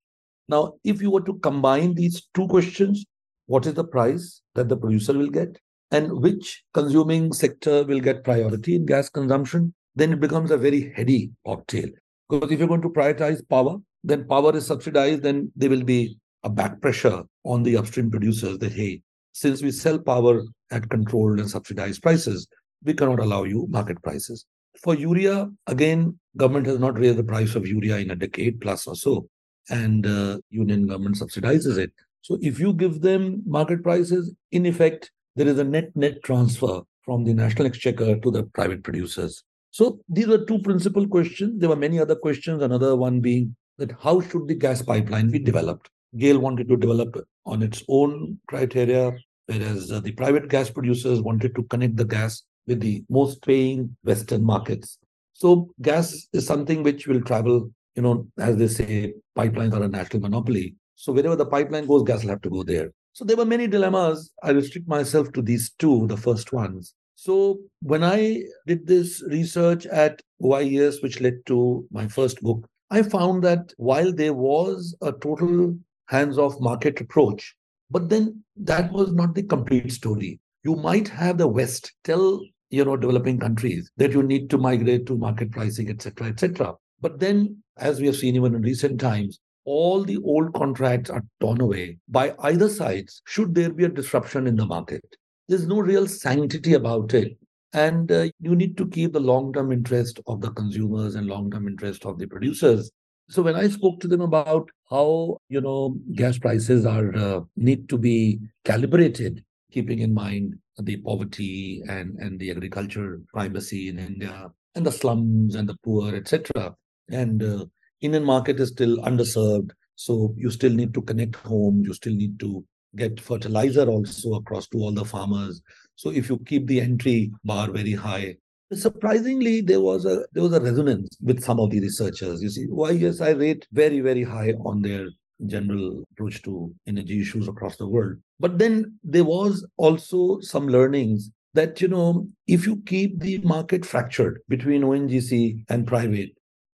Now, 0.48 0.76
if 0.82 1.02
you 1.02 1.10
were 1.10 1.20
to 1.20 1.34
combine 1.40 1.92
these 1.92 2.26
two 2.32 2.48
questions, 2.48 3.04
what 3.48 3.66
is 3.66 3.74
the 3.74 3.84
price 3.84 4.40
that 4.54 4.70
the 4.70 4.76
producer 4.78 5.12
will 5.12 5.28
get 5.28 5.58
and 5.90 6.10
which 6.10 6.64
consuming 6.72 7.34
sector 7.34 7.84
will 7.84 8.00
get 8.00 8.24
priority 8.24 8.76
in 8.76 8.86
gas 8.86 9.10
consumption, 9.10 9.74
then 9.94 10.14
it 10.14 10.20
becomes 10.20 10.50
a 10.50 10.56
very 10.56 10.90
heady 10.96 11.30
cocktail. 11.44 11.90
Because 12.30 12.50
if 12.50 12.58
you're 12.58 12.68
going 12.68 12.80
to 12.80 12.88
prioritize 12.88 13.46
power, 13.46 13.76
then 14.02 14.26
power 14.26 14.56
is 14.56 14.64
subsidized, 14.64 15.24
then 15.24 15.52
there 15.54 15.68
will 15.68 15.84
be 15.84 16.16
a 16.44 16.48
back 16.48 16.80
pressure 16.80 17.24
on 17.44 17.62
the 17.62 17.76
upstream 17.76 18.10
producers 18.10 18.56
that, 18.56 18.72
hey, 18.72 19.02
since 19.32 19.60
we 19.60 19.70
sell 19.70 19.98
power 19.98 20.44
at 20.70 20.88
controlled 20.88 21.40
and 21.40 21.50
subsidized 21.50 22.02
prices, 22.02 22.48
we 22.82 22.94
cannot 22.94 23.20
allow 23.20 23.44
you 23.44 23.66
market 23.68 24.02
prices. 24.02 24.46
For 24.82 24.94
urea, 24.94 25.50
again, 25.66 26.18
government 26.36 26.66
has 26.66 26.78
not 26.78 26.98
raised 26.98 27.18
the 27.18 27.24
price 27.24 27.54
of 27.54 27.66
urea 27.66 27.98
in 27.98 28.10
a 28.10 28.16
decade 28.16 28.60
plus 28.60 28.86
or 28.86 28.94
so, 28.94 29.28
and 29.70 30.06
uh, 30.06 30.38
union 30.50 30.86
government 30.86 31.16
subsidizes 31.16 31.78
it. 31.78 31.92
So 32.22 32.38
if 32.40 32.60
you 32.60 32.72
give 32.72 33.00
them 33.00 33.42
market 33.46 33.82
prices, 33.82 34.34
in 34.52 34.66
effect, 34.66 35.10
there 35.36 35.48
is 35.48 35.58
a 35.58 35.64
net 35.64 35.94
net 35.96 36.22
transfer 36.22 36.80
from 37.02 37.24
the 37.24 37.34
national 37.34 37.66
exchequer 37.66 38.18
to 38.18 38.30
the 38.30 38.44
private 38.44 38.82
producers. 38.82 39.42
So 39.70 40.00
these 40.08 40.26
were 40.26 40.44
two 40.44 40.58
principal 40.60 41.06
questions. 41.06 41.60
There 41.60 41.68
were 41.68 41.76
many 41.76 41.98
other 42.00 42.16
questions. 42.16 42.62
Another 42.62 42.96
one 42.96 43.20
being 43.20 43.56
that 43.78 43.92
how 44.00 44.20
should 44.20 44.48
the 44.48 44.54
gas 44.54 44.82
pipeline 44.82 45.30
be 45.30 45.38
developed? 45.38 45.88
GAIL 46.16 46.38
wanted 46.38 46.68
to 46.68 46.76
develop 46.76 47.16
on 47.46 47.62
its 47.62 47.82
own 47.88 48.38
criteria, 48.48 49.12
whereas 49.46 49.92
uh, 49.92 50.00
the 50.00 50.12
private 50.12 50.48
gas 50.48 50.70
producers 50.70 51.20
wanted 51.20 51.54
to 51.54 51.62
connect 51.64 51.96
the 51.96 52.04
gas 52.04 52.42
with 52.68 52.80
the 52.80 53.02
most 53.08 53.42
paying 53.42 53.96
Western 54.04 54.44
markets. 54.44 54.98
So 55.32 55.70
gas 55.82 56.28
is 56.32 56.46
something 56.46 56.82
which 56.82 57.08
will 57.08 57.22
travel, 57.22 57.70
you 57.96 58.02
know, 58.02 58.28
as 58.38 58.56
they 58.56 58.68
say, 58.68 59.14
pipelines 59.36 59.72
are 59.72 59.82
a 59.82 59.88
national 59.88 60.22
monopoly. 60.22 60.76
So 60.94 61.12
wherever 61.12 61.36
the 61.36 61.46
pipeline 61.46 61.86
goes, 61.86 62.02
gas 62.02 62.22
will 62.22 62.30
have 62.30 62.42
to 62.42 62.50
go 62.50 62.62
there. 62.62 62.90
So 63.14 63.24
there 63.24 63.36
were 63.36 63.44
many 63.44 63.66
dilemmas. 63.66 64.30
I 64.42 64.50
restrict 64.50 64.86
myself 64.86 65.32
to 65.32 65.42
these 65.42 65.72
two, 65.78 66.06
the 66.06 66.16
first 66.16 66.52
ones. 66.52 66.94
So 67.16 67.58
when 67.80 68.04
I 68.04 68.44
did 68.66 68.86
this 68.86 69.24
research 69.28 69.86
at 69.86 70.22
OIES, 70.40 71.02
which 71.02 71.20
led 71.20 71.44
to 71.46 71.84
my 71.90 72.06
first 72.06 72.40
book, 72.42 72.68
I 72.90 73.02
found 73.02 73.42
that 73.44 73.72
while 73.76 74.12
there 74.12 74.34
was 74.34 74.96
a 75.02 75.12
total 75.12 75.76
hands-off 76.06 76.60
market 76.60 77.00
approach, 77.00 77.54
but 77.90 78.08
then 78.08 78.44
that 78.56 78.92
was 78.92 79.12
not 79.12 79.34
the 79.34 79.42
complete 79.42 79.90
story. 79.92 80.40
You 80.62 80.76
might 80.76 81.08
have 81.08 81.38
the 81.38 81.48
West 81.48 81.92
tell 82.04 82.40
you 82.70 82.84
know, 82.84 82.96
developing 82.96 83.38
countries 83.38 83.90
that 83.96 84.12
you 84.12 84.22
need 84.22 84.50
to 84.50 84.58
migrate 84.58 85.06
to 85.06 85.16
market 85.16 85.50
pricing, 85.50 85.90
etc., 85.90 86.28
etc. 86.28 86.74
But 87.00 87.20
then, 87.20 87.62
as 87.76 88.00
we 88.00 88.06
have 88.06 88.16
seen 88.16 88.36
even 88.36 88.54
in 88.54 88.62
recent 88.62 89.00
times, 89.00 89.38
all 89.64 90.02
the 90.02 90.18
old 90.24 90.54
contracts 90.54 91.10
are 91.10 91.22
torn 91.40 91.60
away 91.60 91.98
by 92.08 92.34
either 92.40 92.68
sides 92.68 93.20
should 93.26 93.54
there 93.54 93.70
be 93.70 93.84
a 93.84 93.88
disruption 93.88 94.46
in 94.46 94.56
the 94.56 94.64
market. 94.64 95.04
There's 95.46 95.66
no 95.66 95.80
real 95.80 96.06
sanctity 96.06 96.74
about 96.74 97.12
it. 97.12 97.36
And 97.74 98.10
uh, 98.10 98.28
you 98.40 98.56
need 98.56 98.78
to 98.78 98.88
keep 98.88 99.12
the 99.12 99.20
long 99.20 99.52
term 99.52 99.72
interest 99.72 100.20
of 100.26 100.40
the 100.40 100.50
consumers 100.52 101.16
and 101.16 101.26
long 101.26 101.50
term 101.50 101.68
interest 101.68 102.06
of 102.06 102.18
the 102.18 102.26
producers. 102.26 102.90
So 103.28 103.42
when 103.42 103.56
I 103.56 103.68
spoke 103.68 104.00
to 104.00 104.08
them 104.08 104.22
about 104.22 104.70
how 104.90 105.36
you 105.50 105.60
know 105.60 105.96
gas 106.14 106.38
prices 106.38 106.86
are 106.86 107.14
uh, 107.14 107.40
need 107.56 107.90
to 107.90 107.98
be 107.98 108.40
calibrated, 108.64 109.44
keeping 109.70 110.00
in 110.00 110.14
mind 110.14 110.56
the 110.78 110.96
poverty 110.98 111.82
and, 111.88 112.18
and 112.18 112.38
the 112.38 112.50
agriculture 112.50 113.20
primacy 113.32 113.88
in 113.88 113.98
India 113.98 114.50
and 114.74 114.86
the 114.86 114.92
slums 114.92 115.54
and 115.54 115.68
the 115.68 115.76
poor, 115.84 116.14
etc. 116.14 116.74
And 117.10 117.42
uh, 117.42 117.66
Indian 118.00 118.24
market 118.24 118.60
is 118.60 118.68
still 118.70 118.98
underserved. 118.98 119.70
So 119.96 120.34
you 120.36 120.50
still 120.50 120.72
need 120.72 120.94
to 120.94 121.02
connect 121.02 121.36
home. 121.36 121.82
You 121.84 121.92
still 121.94 122.14
need 122.14 122.38
to 122.40 122.64
get 122.96 123.20
fertilizer 123.20 123.88
also 123.88 124.34
across 124.34 124.68
to 124.68 124.78
all 124.78 124.92
the 124.92 125.04
farmers. 125.04 125.60
So 125.96 126.10
if 126.10 126.28
you 126.28 126.38
keep 126.46 126.66
the 126.66 126.80
entry 126.80 127.32
bar 127.44 127.70
very 127.70 127.92
high, 127.92 128.36
surprisingly 128.72 129.60
there 129.60 129.80
was 129.80 130.04
a 130.04 130.24
there 130.32 130.42
was 130.42 130.52
a 130.52 130.60
resonance 130.60 131.16
with 131.20 131.42
some 131.42 131.58
of 131.58 131.70
the 131.70 131.80
researchers. 131.80 132.42
You 132.42 132.50
see, 132.50 132.66
OIES, 132.68 133.20
I 133.24 133.30
rate 133.30 133.66
very 133.72 134.00
very 134.00 134.22
high 134.22 134.52
on 134.64 134.82
their 134.82 135.08
general 135.46 136.04
approach 136.12 136.42
to 136.42 136.72
energy 136.86 137.20
issues 137.20 137.48
across 137.48 137.76
the 137.76 137.88
world. 137.88 138.18
But 138.40 138.58
then 138.58 138.98
there 139.02 139.24
was 139.24 139.66
also 139.76 140.40
some 140.40 140.68
learnings 140.68 141.30
that, 141.54 141.80
you 141.80 141.88
know, 141.88 142.28
if 142.46 142.66
you 142.66 142.82
keep 142.86 143.20
the 143.20 143.38
market 143.38 143.84
fractured 143.84 144.40
between 144.48 144.82
ONGC 144.82 145.64
and 145.68 145.86
private, 145.86 146.30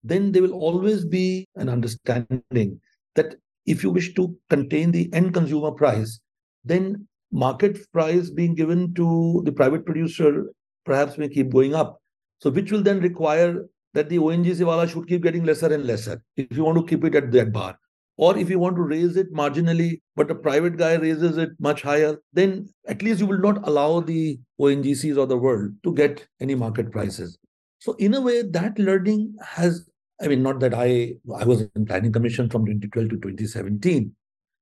then 0.04 0.30
there 0.32 0.42
will 0.42 0.52
always 0.52 1.04
be 1.04 1.46
an 1.56 1.68
understanding 1.68 2.80
that 3.16 3.34
if 3.66 3.82
you 3.82 3.90
wish 3.90 4.14
to 4.14 4.36
contain 4.50 4.92
the 4.92 5.12
end 5.12 5.34
consumer 5.34 5.72
price, 5.72 6.20
then 6.64 7.06
market 7.32 7.78
price 7.92 8.30
being 8.30 8.54
given 8.54 8.94
to 8.94 9.42
the 9.44 9.52
private 9.52 9.84
producer 9.84 10.46
perhaps 10.84 11.18
may 11.18 11.28
keep 11.28 11.50
going 11.50 11.74
up. 11.74 12.00
So 12.40 12.50
which 12.50 12.70
will 12.70 12.82
then 12.82 13.00
require 13.00 13.66
that 13.94 14.08
the 14.08 14.18
ONGC 14.18 14.64
wala 14.64 14.86
should 14.86 15.08
keep 15.08 15.22
getting 15.22 15.44
lesser 15.44 15.72
and 15.72 15.84
lesser 15.84 16.22
if 16.36 16.56
you 16.56 16.64
want 16.64 16.78
to 16.78 16.86
keep 16.86 17.04
it 17.04 17.14
at 17.14 17.32
that 17.32 17.52
bar. 17.52 17.76
Or 18.18 18.36
if 18.36 18.50
you 18.50 18.58
want 18.58 18.74
to 18.76 18.82
raise 18.82 19.16
it 19.16 19.32
marginally, 19.32 20.00
but 20.16 20.30
a 20.30 20.34
private 20.34 20.76
guy 20.76 20.94
raises 20.94 21.36
it 21.38 21.50
much 21.60 21.82
higher, 21.82 22.18
then 22.32 22.68
at 22.88 23.00
least 23.00 23.20
you 23.20 23.26
will 23.26 23.38
not 23.38 23.66
allow 23.66 24.00
the 24.00 24.40
ONGCs 24.60 25.16
of 25.16 25.28
the 25.28 25.38
world 25.38 25.70
to 25.84 25.94
get 25.94 26.26
any 26.40 26.56
market 26.56 26.90
prices. 26.90 27.38
So 27.78 27.92
in 27.94 28.14
a 28.14 28.20
way, 28.20 28.42
that 28.42 28.76
learning 28.76 29.36
has, 29.40 29.88
I 30.20 30.26
mean, 30.26 30.42
not 30.42 30.58
that 30.60 30.74
I 30.74 31.14
I 31.32 31.44
was 31.44 31.62
in 31.76 31.86
planning 31.86 32.12
commission 32.12 32.50
from 32.50 32.66
2012 32.66 33.08
to 33.10 33.16
2017. 33.16 34.12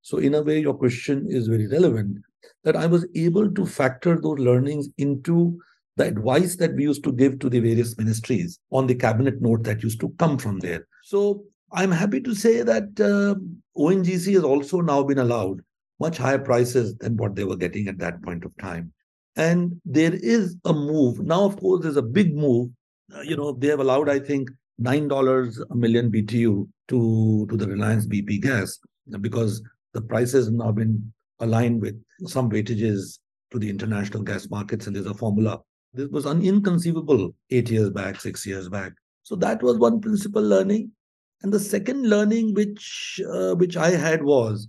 So 0.03 0.19
in 0.19 0.35
a 0.35 0.43
way, 0.43 0.61
your 0.61 0.75
question 0.75 1.27
is 1.27 1.49
very 1.49 1.67
relevant 1.67 2.19
that 2.65 2.77
I 2.77 2.85
was 2.85 3.07
able 3.15 3.51
to 3.51 3.65
factor 3.65 4.21
those 4.21 4.39
learnings 4.39 4.91
into 4.99 5.59
the 5.97 6.05
advice 6.05 6.57
that 6.57 6.75
we 6.75 6.83
used 6.83 7.05
to 7.05 7.13
give 7.13 7.39
to 7.39 7.49
the 7.49 7.61
various 7.61 7.97
ministries 7.97 8.61
on 8.71 8.87
the 8.87 8.95
cabinet 8.95 9.41
note 9.41 9.65
that 9.65 9.83
used 9.83 10.01
to 10.01 10.11
come 10.19 10.37
from 10.37 10.59
there. 10.59 10.87
So 11.03 11.45
I'm 11.76 11.92
happy 11.92 12.23
to 12.23 12.35
say 12.35 12.62
that 12.62 12.99
uh, 12.99 13.38
ONGC 13.78 14.33
has 14.33 14.42
also 14.42 14.80
now 14.80 15.02
been 15.02 15.18
allowed 15.18 15.61
much 16.00 16.16
higher 16.16 16.38
prices 16.38 16.97
than 16.97 17.18
what 17.18 17.37
they 17.37 17.45
were 17.45 17.56
getting 17.56 17.87
at 17.88 17.99
that 17.99 18.23
point 18.23 18.47
of 18.47 18.56
time. 18.56 18.92
And 19.37 19.78
there 19.85 20.14
is 20.14 20.56
a 20.64 20.73
move. 20.73 21.21
Now, 21.21 21.45
of 21.45 21.59
course, 21.59 21.83
there's 21.83 21.99
a 21.99 22.02
big 22.02 22.35
move. 22.35 22.71
Uh, 23.14 23.21
you 23.21 23.37
know, 23.37 23.52
they 23.52 23.68
have 23.68 23.80
allowed, 23.80 24.09
I 24.09 24.18
think, 24.18 24.49
$9 24.80 25.71
a 25.71 25.75
million 25.76 26.11
BTU 26.11 26.66
to, 26.88 27.47
to 27.47 27.56
the 27.56 27.66
Reliance 27.66 28.06
BP 28.06 28.40
gas 28.40 28.78
because 29.21 29.62
the 29.92 30.00
prices 30.00 30.47
have 30.47 30.54
now 30.54 30.73
been 30.73 31.12
aligned 31.40 31.83
with 31.83 32.02
some 32.25 32.50
weightages 32.50 33.18
to 33.50 33.59
the 33.59 33.68
international 33.68 34.23
gas 34.23 34.49
markets. 34.49 34.87
And 34.87 34.97
there's 34.97 35.04
a 35.04 35.14
formula. 35.14 35.61
This 35.92 36.09
was 36.09 36.25
un- 36.25 36.42
inconceivable 36.42 37.35
eight 37.50 37.71
years 37.71 37.90
back, 37.90 38.18
six 38.18 38.47
years 38.47 38.71
back. 38.71 38.92
So 39.25 39.37
that 39.37 39.62
was 39.62 39.76
one 39.76 40.00
principal 40.00 40.42
learning. 40.42 40.92
And 41.47 41.55
the 41.55 41.61
second 41.61 42.11
learning 42.11 42.55
which 42.55 43.21
uh, 43.33 43.55
which 43.55 43.76
I 43.76 43.91
had 43.91 44.25
was 44.25 44.67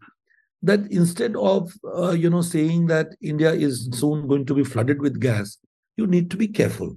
that 0.62 0.82
instead 0.92 1.36
of 1.36 1.74
uh, 1.84 2.12
you 2.12 2.30
know 2.30 2.44
saying 2.44 2.86
that 2.86 3.16
India 3.20 3.52
is 3.52 3.90
soon 3.94 4.28
going 4.28 4.46
to 4.46 4.54
be 4.54 4.64
flooded 4.64 5.02
with 5.02 5.20
gas, 5.20 5.58
you 5.96 6.06
need 6.06 6.30
to 6.30 6.38
be 6.38 6.48
careful 6.48 6.96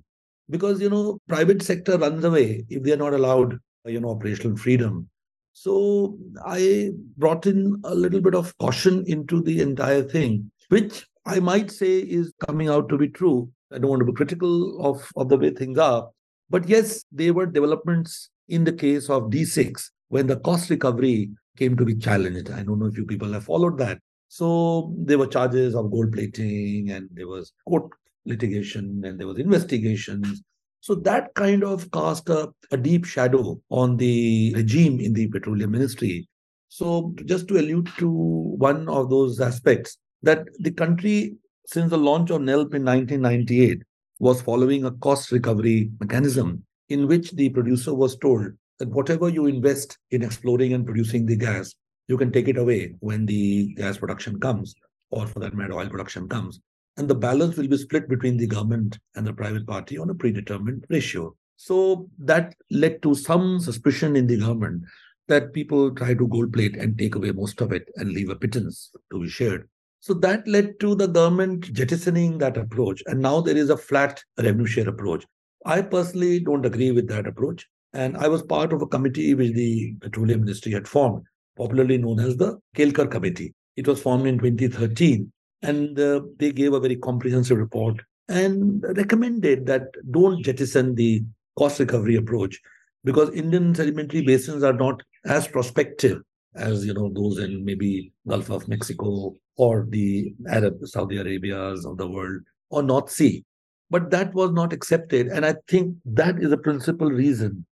because 0.50 0.82
you 0.82 0.90
know 0.90 1.18
private 1.28 1.62
sector 1.62 1.96
runs 1.96 2.22
away 2.22 2.66
if 2.68 2.82
they 2.82 2.92
are 2.92 2.98
not 2.98 3.14
allowed 3.14 3.58
you 3.86 3.98
know 4.00 4.10
operational 4.10 4.54
freedom. 4.54 5.08
So 5.54 6.18
I 6.44 6.90
brought 7.16 7.46
in 7.46 7.80
a 7.84 7.94
little 7.94 8.20
bit 8.20 8.34
of 8.34 8.52
caution 8.58 9.02
into 9.06 9.40
the 9.40 9.62
entire 9.62 10.02
thing, 10.02 10.50
which 10.68 11.06
I 11.24 11.40
might 11.40 11.70
say 11.70 12.00
is 12.00 12.34
coming 12.46 12.68
out 12.68 12.90
to 12.90 12.98
be 12.98 13.08
true. 13.08 13.50
I 13.72 13.78
don't 13.78 13.88
want 13.88 14.00
to 14.00 14.12
be 14.12 14.12
critical 14.12 14.84
of, 14.84 15.10
of 15.16 15.30
the 15.30 15.38
way 15.38 15.48
things 15.52 15.78
are. 15.78 16.10
But 16.50 16.68
yes, 16.68 17.02
there 17.10 17.32
were 17.32 17.46
developments 17.46 18.28
in 18.50 18.64
the 18.64 18.72
case 18.72 19.08
of 19.08 19.30
D6 19.30 19.90
when 20.08 20.26
the 20.26 20.38
cost 20.40 20.68
recovery 20.70 21.30
came 21.56 21.76
to 21.76 21.84
be 21.84 21.94
challenged. 21.96 22.50
I 22.50 22.62
don't 22.62 22.78
know 22.78 22.86
if 22.86 22.96
you 22.96 23.06
people 23.06 23.32
have 23.32 23.44
followed 23.44 23.78
that. 23.78 23.98
So 24.28 24.92
there 24.98 25.18
were 25.18 25.26
charges 25.26 25.74
of 25.74 25.90
gold 25.90 26.12
plating 26.12 26.90
and 26.90 27.08
there 27.12 27.28
was 27.28 27.52
court 27.66 27.90
litigation 28.26 29.02
and 29.04 29.18
there 29.18 29.26
was 29.26 29.38
investigations. 29.38 30.42
So 30.80 30.94
that 30.96 31.34
kind 31.34 31.64
of 31.64 31.90
cast 31.90 32.28
a, 32.28 32.48
a 32.70 32.76
deep 32.76 33.04
shadow 33.04 33.60
on 33.70 33.96
the 33.96 34.52
regime 34.54 35.00
in 35.00 35.12
the 35.12 35.28
petroleum 35.28 35.72
ministry. 35.72 36.28
So 36.68 37.14
just 37.24 37.48
to 37.48 37.58
allude 37.58 37.88
to 37.98 38.08
one 38.08 38.88
of 38.88 39.10
those 39.10 39.40
aspects, 39.40 39.98
that 40.22 40.46
the 40.58 40.70
country, 40.70 41.34
since 41.66 41.90
the 41.90 41.98
launch 41.98 42.30
of 42.30 42.40
NELP 42.40 42.74
in 42.74 42.84
1998, 42.84 43.82
was 44.18 44.42
following 44.42 44.84
a 44.84 44.90
cost 44.92 45.32
recovery 45.32 45.90
mechanism 45.98 46.64
in 46.90 47.06
which 47.06 47.30
the 47.32 47.48
producer 47.48 47.94
was 47.94 48.16
told 48.16 48.52
that 48.78 48.88
whatever 48.88 49.28
you 49.28 49.46
invest 49.46 49.96
in 50.10 50.22
exploring 50.22 50.72
and 50.72 50.84
producing 50.84 51.24
the 51.24 51.36
gas, 51.36 51.74
you 52.08 52.18
can 52.18 52.32
take 52.32 52.48
it 52.48 52.58
away 52.58 52.94
when 53.00 53.24
the 53.24 53.72
gas 53.74 53.96
production 53.96 54.38
comes, 54.40 54.74
or 55.10 55.26
for 55.26 55.38
that 55.38 55.54
matter, 55.54 55.74
oil 55.74 55.88
production 55.88 56.28
comes. 56.28 56.60
And 56.96 57.08
the 57.08 57.14
balance 57.14 57.56
will 57.56 57.68
be 57.68 57.78
split 57.78 58.08
between 58.08 58.36
the 58.36 58.46
government 58.46 58.98
and 59.14 59.26
the 59.26 59.32
private 59.32 59.66
party 59.66 59.96
on 59.96 60.10
a 60.10 60.14
predetermined 60.14 60.84
ratio. 60.90 61.34
So 61.56 62.08
that 62.18 62.54
led 62.70 63.02
to 63.02 63.14
some 63.14 63.60
suspicion 63.60 64.16
in 64.16 64.26
the 64.26 64.38
government 64.38 64.82
that 65.28 65.52
people 65.52 65.94
try 65.94 66.14
to 66.14 66.26
gold 66.26 66.52
plate 66.52 66.76
and 66.76 66.98
take 66.98 67.14
away 67.14 67.30
most 67.30 67.60
of 67.60 67.72
it 67.72 67.88
and 67.96 68.10
leave 68.10 68.30
a 68.30 68.34
pittance 68.34 68.90
to 69.12 69.20
be 69.20 69.28
shared. 69.28 69.68
So 70.00 70.14
that 70.14 70.48
led 70.48 70.80
to 70.80 70.94
the 70.94 71.06
government 71.06 71.72
jettisoning 71.72 72.38
that 72.38 72.56
approach. 72.56 73.02
And 73.06 73.20
now 73.20 73.40
there 73.40 73.56
is 73.56 73.70
a 73.70 73.76
flat 73.76 74.24
revenue 74.38 74.66
share 74.66 74.88
approach. 74.88 75.24
I 75.66 75.82
personally 75.82 76.40
don't 76.40 76.64
agree 76.64 76.90
with 76.90 77.08
that 77.08 77.26
approach. 77.26 77.66
And 77.92 78.16
I 78.16 78.28
was 78.28 78.42
part 78.42 78.72
of 78.72 78.82
a 78.82 78.86
committee 78.86 79.34
which 79.34 79.52
the 79.52 79.94
Petroleum 80.00 80.40
Ministry 80.40 80.72
had 80.72 80.86
formed, 80.86 81.24
popularly 81.56 81.98
known 81.98 82.20
as 82.20 82.36
the 82.36 82.58
Kelkar 82.76 83.10
Committee. 83.10 83.54
It 83.76 83.88
was 83.88 84.00
formed 84.00 84.26
in 84.26 84.38
2013, 84.38 85.32
and 85.62 85.98
uh, 85.98 86.20
they 86.38 86.52
gave 86.52 86.72
a 86.72 86.80
very 86.80 86.96
comprehensive 86.96 87.58
report 87.58 88.00
and 88.28 88.84
recommended 88.96 89.66
that 89.66 89.88
don't 90.10 90.42
jettison 90.44 90.94
the 90.94 91.24
cost 91.58 91.80
recovery 91.80 92.14
approach 92.14 92.60
because 93.04 93.34
Indian 93.34 93.74
sedimentary 93.74 94.22
basins 94.22 94.62
are 94.62 94.72
not 94.72 95.02
as 95.26 95.48
prospective 95.48 96.22
as 96.54 96.84
you 96.84 96.94
know 96.94 97.10
those 97.12 97.38
in 97.38 97.64
maybe 97.64 98.12
Gulf 98.26 98.50
of 98.50 98.68
Mexico 98.68 99.36
or 99.56 99.86
the 99.88 100.34
Arab 100.48 100.78
Saudi 100.84 101.18
Arabias 101.18 101.84
of 101.84 101.96
the 101.96 102.08
world 102.08 102.42
or 102.70 102.82
North 102.82 103.10
Sea. 103.10 103.44
But 103.90 104.10
that 104.10 104.34
was 104.34 104.52
not 104.52 104.72
accepted, 104.72 105.26
and 105.26 105.44
I 105.44 105.56
think 105.66 105.96
that 106.04 106.40
is 106.40 106.52
a 106.52 106.56
principal 106.56 107.10
reason. 107.10 107.66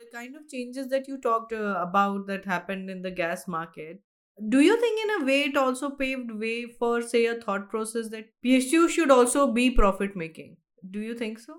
The 0.00 0.06
kind 0.12 0.34
of 0.34 0.48
changes 0.48 0.88
that 0.88 1.06
you 1.06 1.18
talked 1.18 1.52
uh, 1.52 1.76
about 1.80 2.26
that 2.26 2.44
happened 2.44 2.90
in 2.90 3.02
the 3.02 3.10
gas 3.10 3.46
market 3.46 4.00
do 4.48 4.60
you 4.60 4.80
think 4.80 5.00
in 5.04 5.22
a 5.22 5.26
way 5.26 5.42
it 5.42 5.56
also 5.56 5.90
paved 5.90 6.30
way 6.30 6.66
for 6.66 7.02
say 7.02 7.26
a 7.26 7.34
thought 7.34 7.68
process 7.68 8.08
that 8.08 8.30
psu 8.44 8.88
should 8.88 9.10
also 9.10 9.52
be 9.52 9.70
profit 9.70 10.16
making? 10.16 10.56
Do 10.90 11.00
you 11.00 11.14
think 11.14 11.38
so? 11.38 11.54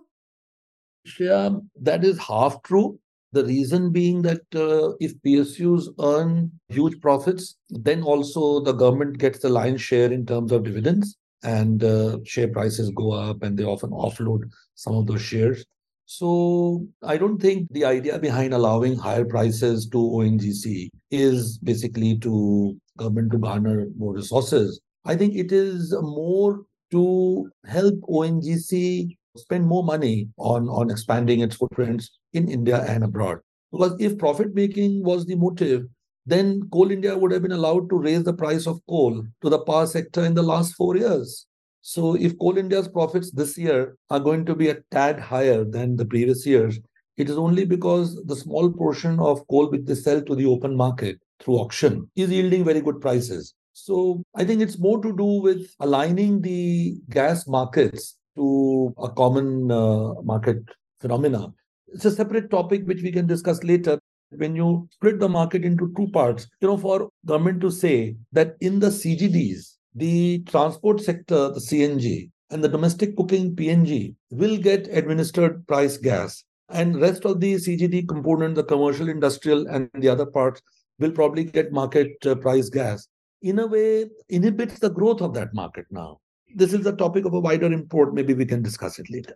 Yeah 1.20 1.58
that 1.82 2.04
is 2.04 2.18
half 2.18 2.62
true. 2.64 3.00
The 3.32 3.46
reason 3.46 3.92
being 3.92 4.22
that 4.24 4.42
uh, 4.56 4.96
if 5.00 5.14
psus 5.24 5.90
earn 6.00 6.52
huge 6.70 7.00
profits 7.02 7.58
then 7.70 8.02
also 8.04 8.60
the 8.60 8.74
government 8.74 9.18
gets 9.18 9.40
the 9.40 9.50
lion's 9.50 9.82
share 9.82 10.12
in 10.12 10.26
terms 10.26 10.52
of 10.52 10.64
dividends 10.64 11.18
and 11.44 11.84
uh, 11.84 12.18
share 12.24 12.48
prices 12.48 12.90
go 12.92 13.12
up 13.12 13.44
and 13.44 13.58
they 13.58 13.64
often 13.64 13.92
offload 13.92 14.50
some 14.76 14.96
of 14.96 15.08
those 15.08 15.22
shares 15.22 15.66
so 16.06 16.86
I 17.02 17.18
don't 17.18 17.42
think 17.42 17.72
the 17.72 17.86
idea 17.86 18.20
behind 18.20 18.54
allowing 18.54 18.98
higher 18.98 19.26
prices 19.26 19.88
to 19.90 19.98
ONGC 19.98 20.90
is 21.12 21.58
basically 21.60 22.18
to 22.20 22.78
government 22.98 23.32
to 23.32 23.38
garner 23.38 23.88
more 23.98 24.14
resources. 24.14 24.82
I 25.06 25.16
think 25.16 25.36
it 25.36 25.52
is 25.52 25.96
more 26.02 26.66
to 26.92 27.50
help 27.66 27.96
ONGC 28.02 29.18
spend 29.38 29.66
more 29.66 29.84
money 29.84 30.30
on, 30.38 30.68
on 30.70 30.92
expanding 30.92 31.40
its 31.40 31.56
footprints 31.56 32.12
in 32.34 32.50
India 32.50 32.84
and 32.88 33.04
abroad. 33.04 33.40
Because 33.72 33.96
if 34.00 34.18
profit 34.18 34.54
making 34.54 35.04
was 35.04 35.26
the 35.26 35.36
motive, 35.36 35.88
then 36.26 36.70
Coal 36.72 36.92
India 36.92 37.18
would 37.18 37.32
have 37.32 37.42
been 37.42 37.52
allowed 37.52 37.90
to 37.90 37.98
raise 37.98 38.24
the 38.24 38.34
price 38.34 38.68
of 38.68 38.80
coal 38.88 39.24
to 39.42 39.50
the 39.50 39.60
power 39.60 39.86
sector 39.86 40.24
in 40.24 40.34
the 40.34 40.44
last 40.44 40.76
four 40.76 40.96
years. 40.96 41.46
So 41.82 42.16
if 42.16 42.38
Coal 42.40 42.58
India's 42.58 42.88
profits 42.88 43.32
this 43.32 43.58
year 43.58 43.98
are 44.10 44.20
going 44.20 44.46
to 44.46 44.56
be 44.56 44.70
a 44.70 44.80
tad 44.92 45.20
higher 45.20 45.66
than 45.66 45.98
the 45.98 46.06
previous 46.06 46.46
years, 46.46 46.80
it 47.18 47.30
is 47.30 47.38
only 47.38 47.66
because 47.66 48.16
the 48.26 48.36
small 48.36 48.72
portion 48.72 49.20
of 49.20 49.46
coal 49.48 49.70
which 49.70 49.86
they 49.86 49.96
sell 49.96 50.22
to 50.22 50.36
the 50.36 50.46
open 50.46 50.76
market 50.76 51.20
through 51.40 51.56
auction 51.56 52.10
is 52.16 52.32
yielding 52.32 52.64
very 52.64 52.82
good 52.82 53.02
prices. 53.02 53.54
So 53.74 54.24
I 54.36 54.46
think 54.46 54.62
it's 54.62 54.80
more 54.80 55.02
to 55.02 55.16
do 55.16 55.26
with 55.26 55.68
aligning 55.80 56.42
the 56.42 56.96
gas 57.10 57.48
markets 57.48 58.18
to 58.36 58.94
a 58.98 59.10
common 59.10 59.72
uh, 59.72 60.14
market 60.22 60.58
phenomena. 61.02 61.52
It's 61.88 62.06
a 62.06 62.12
separate 62.12 62.50
topic 62.50 62.88
which 62.88 63.04
we 63.04 63.12
can 63.12 63.28
discuss 63.28 63.64
later. 63.64 64.00
When 64.38 64.56
you 64.56 64.88
split 64.92 65.20
the 65.20 65.30
market 65.30 65.64
into 65.64 65.94
two 65.96 66.08
parts, 66.10 66.48
you 66.62 66.68
know, 66.68 66.78
for 66.78 67.10
government 67.26 67.62
to 67.62 67.72
say 67.72 68.16
that 68.32 68.56
in 68.62 68.80
the 68.80 68.88
CGDs, 68.88 69.78
the 69.96 70.40
transport 70.44 71.02
sector, 71.02 71.50
the 71.50 71.60
CNG, 71.60 72.32
and 72.50 72.64
the 72.64 72.70
domestic 72.70 73.16
cooking 73.18 73.56
PNG 73.56 74.16
will 74.32 74.58
get 74.58 74.88
administered 74.88 75.66
price 75.68 75.98
gas. 75.98 76.44
And 76.70 77.02
rest 77.02 77.26
of 77.26 77.40
the 77.40 77.56
CGD 77.56 78.08
component, 78.08 78.56
the 78.56 78.64
commercial, 78.64 79.10
industrial, 79.10 79.68
and 79.68 79.90
the 79.96 80.10
other 80.10 80.26
parts 80.26 80.62
will 81.00 81.12
probably 81.12 81.44
get 81.44 81.72
market 81.72 82.14
uh, 82.26 82.36
price 82.36 82.70
gas. 82.70 83.08
In 83.42 83.60
a 83.60 83.68
way, 83.68 84.10
inhibits 84.30 84.80
the 84.80 84.90
growth 84.90 85.22
of 85.22 85.34
that 85.34 85.54
market 85.54 85.86
now. 85.92 86.20
This 86.56 86.74
is 86.74 86.82
the 86.82 86.96
topic 86.96 87.26
of 87.26 87.34
a 87.34 87.40
wider 87.40 87.72
import. 87.72 88.14
Maybe 88.14 88.34
we 88.34 88.46
can 88.46 88.62
discuss 88.62 89.00
it 89.00 89.10
later. 89.10 89.36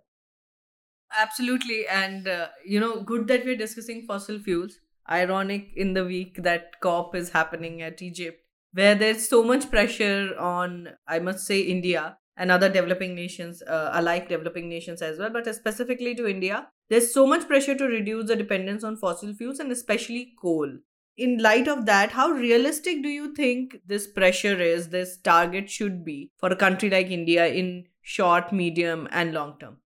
Absolutely. 1.17 1.87
And, 1.87 2.27
uh, 2.27 2.47
you 2.65 2.79
know, 2.79 3.01
good 3.01 3.27
that 3.27 3.45
we're 3.45 3.55
discussing 3.55 4.05
fossil 4.05 4.39
fuels. 4.39 4.79
Ironic 5.09 5.69
in 5.75 5.93
the 5.93 6.05
week 6.05 6.43
that 6.43 6.79
COP 6.81 7.15
is 7.15 7.29
happening 7.29 7.81
at 7.81 8.01
Egypt 8.01 8.41
where 8.73 8.95
there's 8.95 9.27
so 9.27 9.43
much 9.43 9.69
pressure 9.71 10.37
on, 10.37 10.89
I 11.07 11.19
must 11.19 11.45
say, 11.47 11.61
India 11.61 12.17
and 12.37 12.51
other 12.51 12.69
developing 12.69 13.15
nations, 13.15 13.63
uh, 13.63 13.89
alike 13.93 14.29
developing 14.29 14.69
nations 14.69 15.01
as 15.01 15.17
well, 15.17 15.31
but 15.31 15.53
specifically 15.55 16.13
to 16.15 16.27
India, 16.27 16.67
there's 16.89 17.11
so 17.11 17.25
much 17.25 17.47
pressure 17.47 17.75
to 17.75 17.85
reduce 17.85 18.27
the 18.27 18.35
dependence 18.35 18.83
on 18.83 18.95
fossil 18.95 19.33
fuels 19.33 19.59
and 19.59 19.71
especially 19.71 20.33
coal. 20.39 20.71
In 21.17 21.39
light 21.39 21.67
of 21.67 21.87
that, 21.87 22.11
how 22.11 22.29
realistic 22.29 23.01
do 23.01 23.09
you 23.09 23.33
think 23.33 23.77
this 23.87 24.05
pressure 24.05 24.61
is, 24.61 24.89
this 24.89 25.17
target 25.17 25.71
should 25.71 26.05
be 26.05 26.29
for 26.37 26.49
a 26.49 26.55
country 26.55 26.91
like 26.91 27.07
India 27.07 27.47
in 27.47 27.85
short, 28.03 28.53
medium, 28.53 29.07
and 29.11 29.33
long 29.33 29.57
term? 29.59 29.77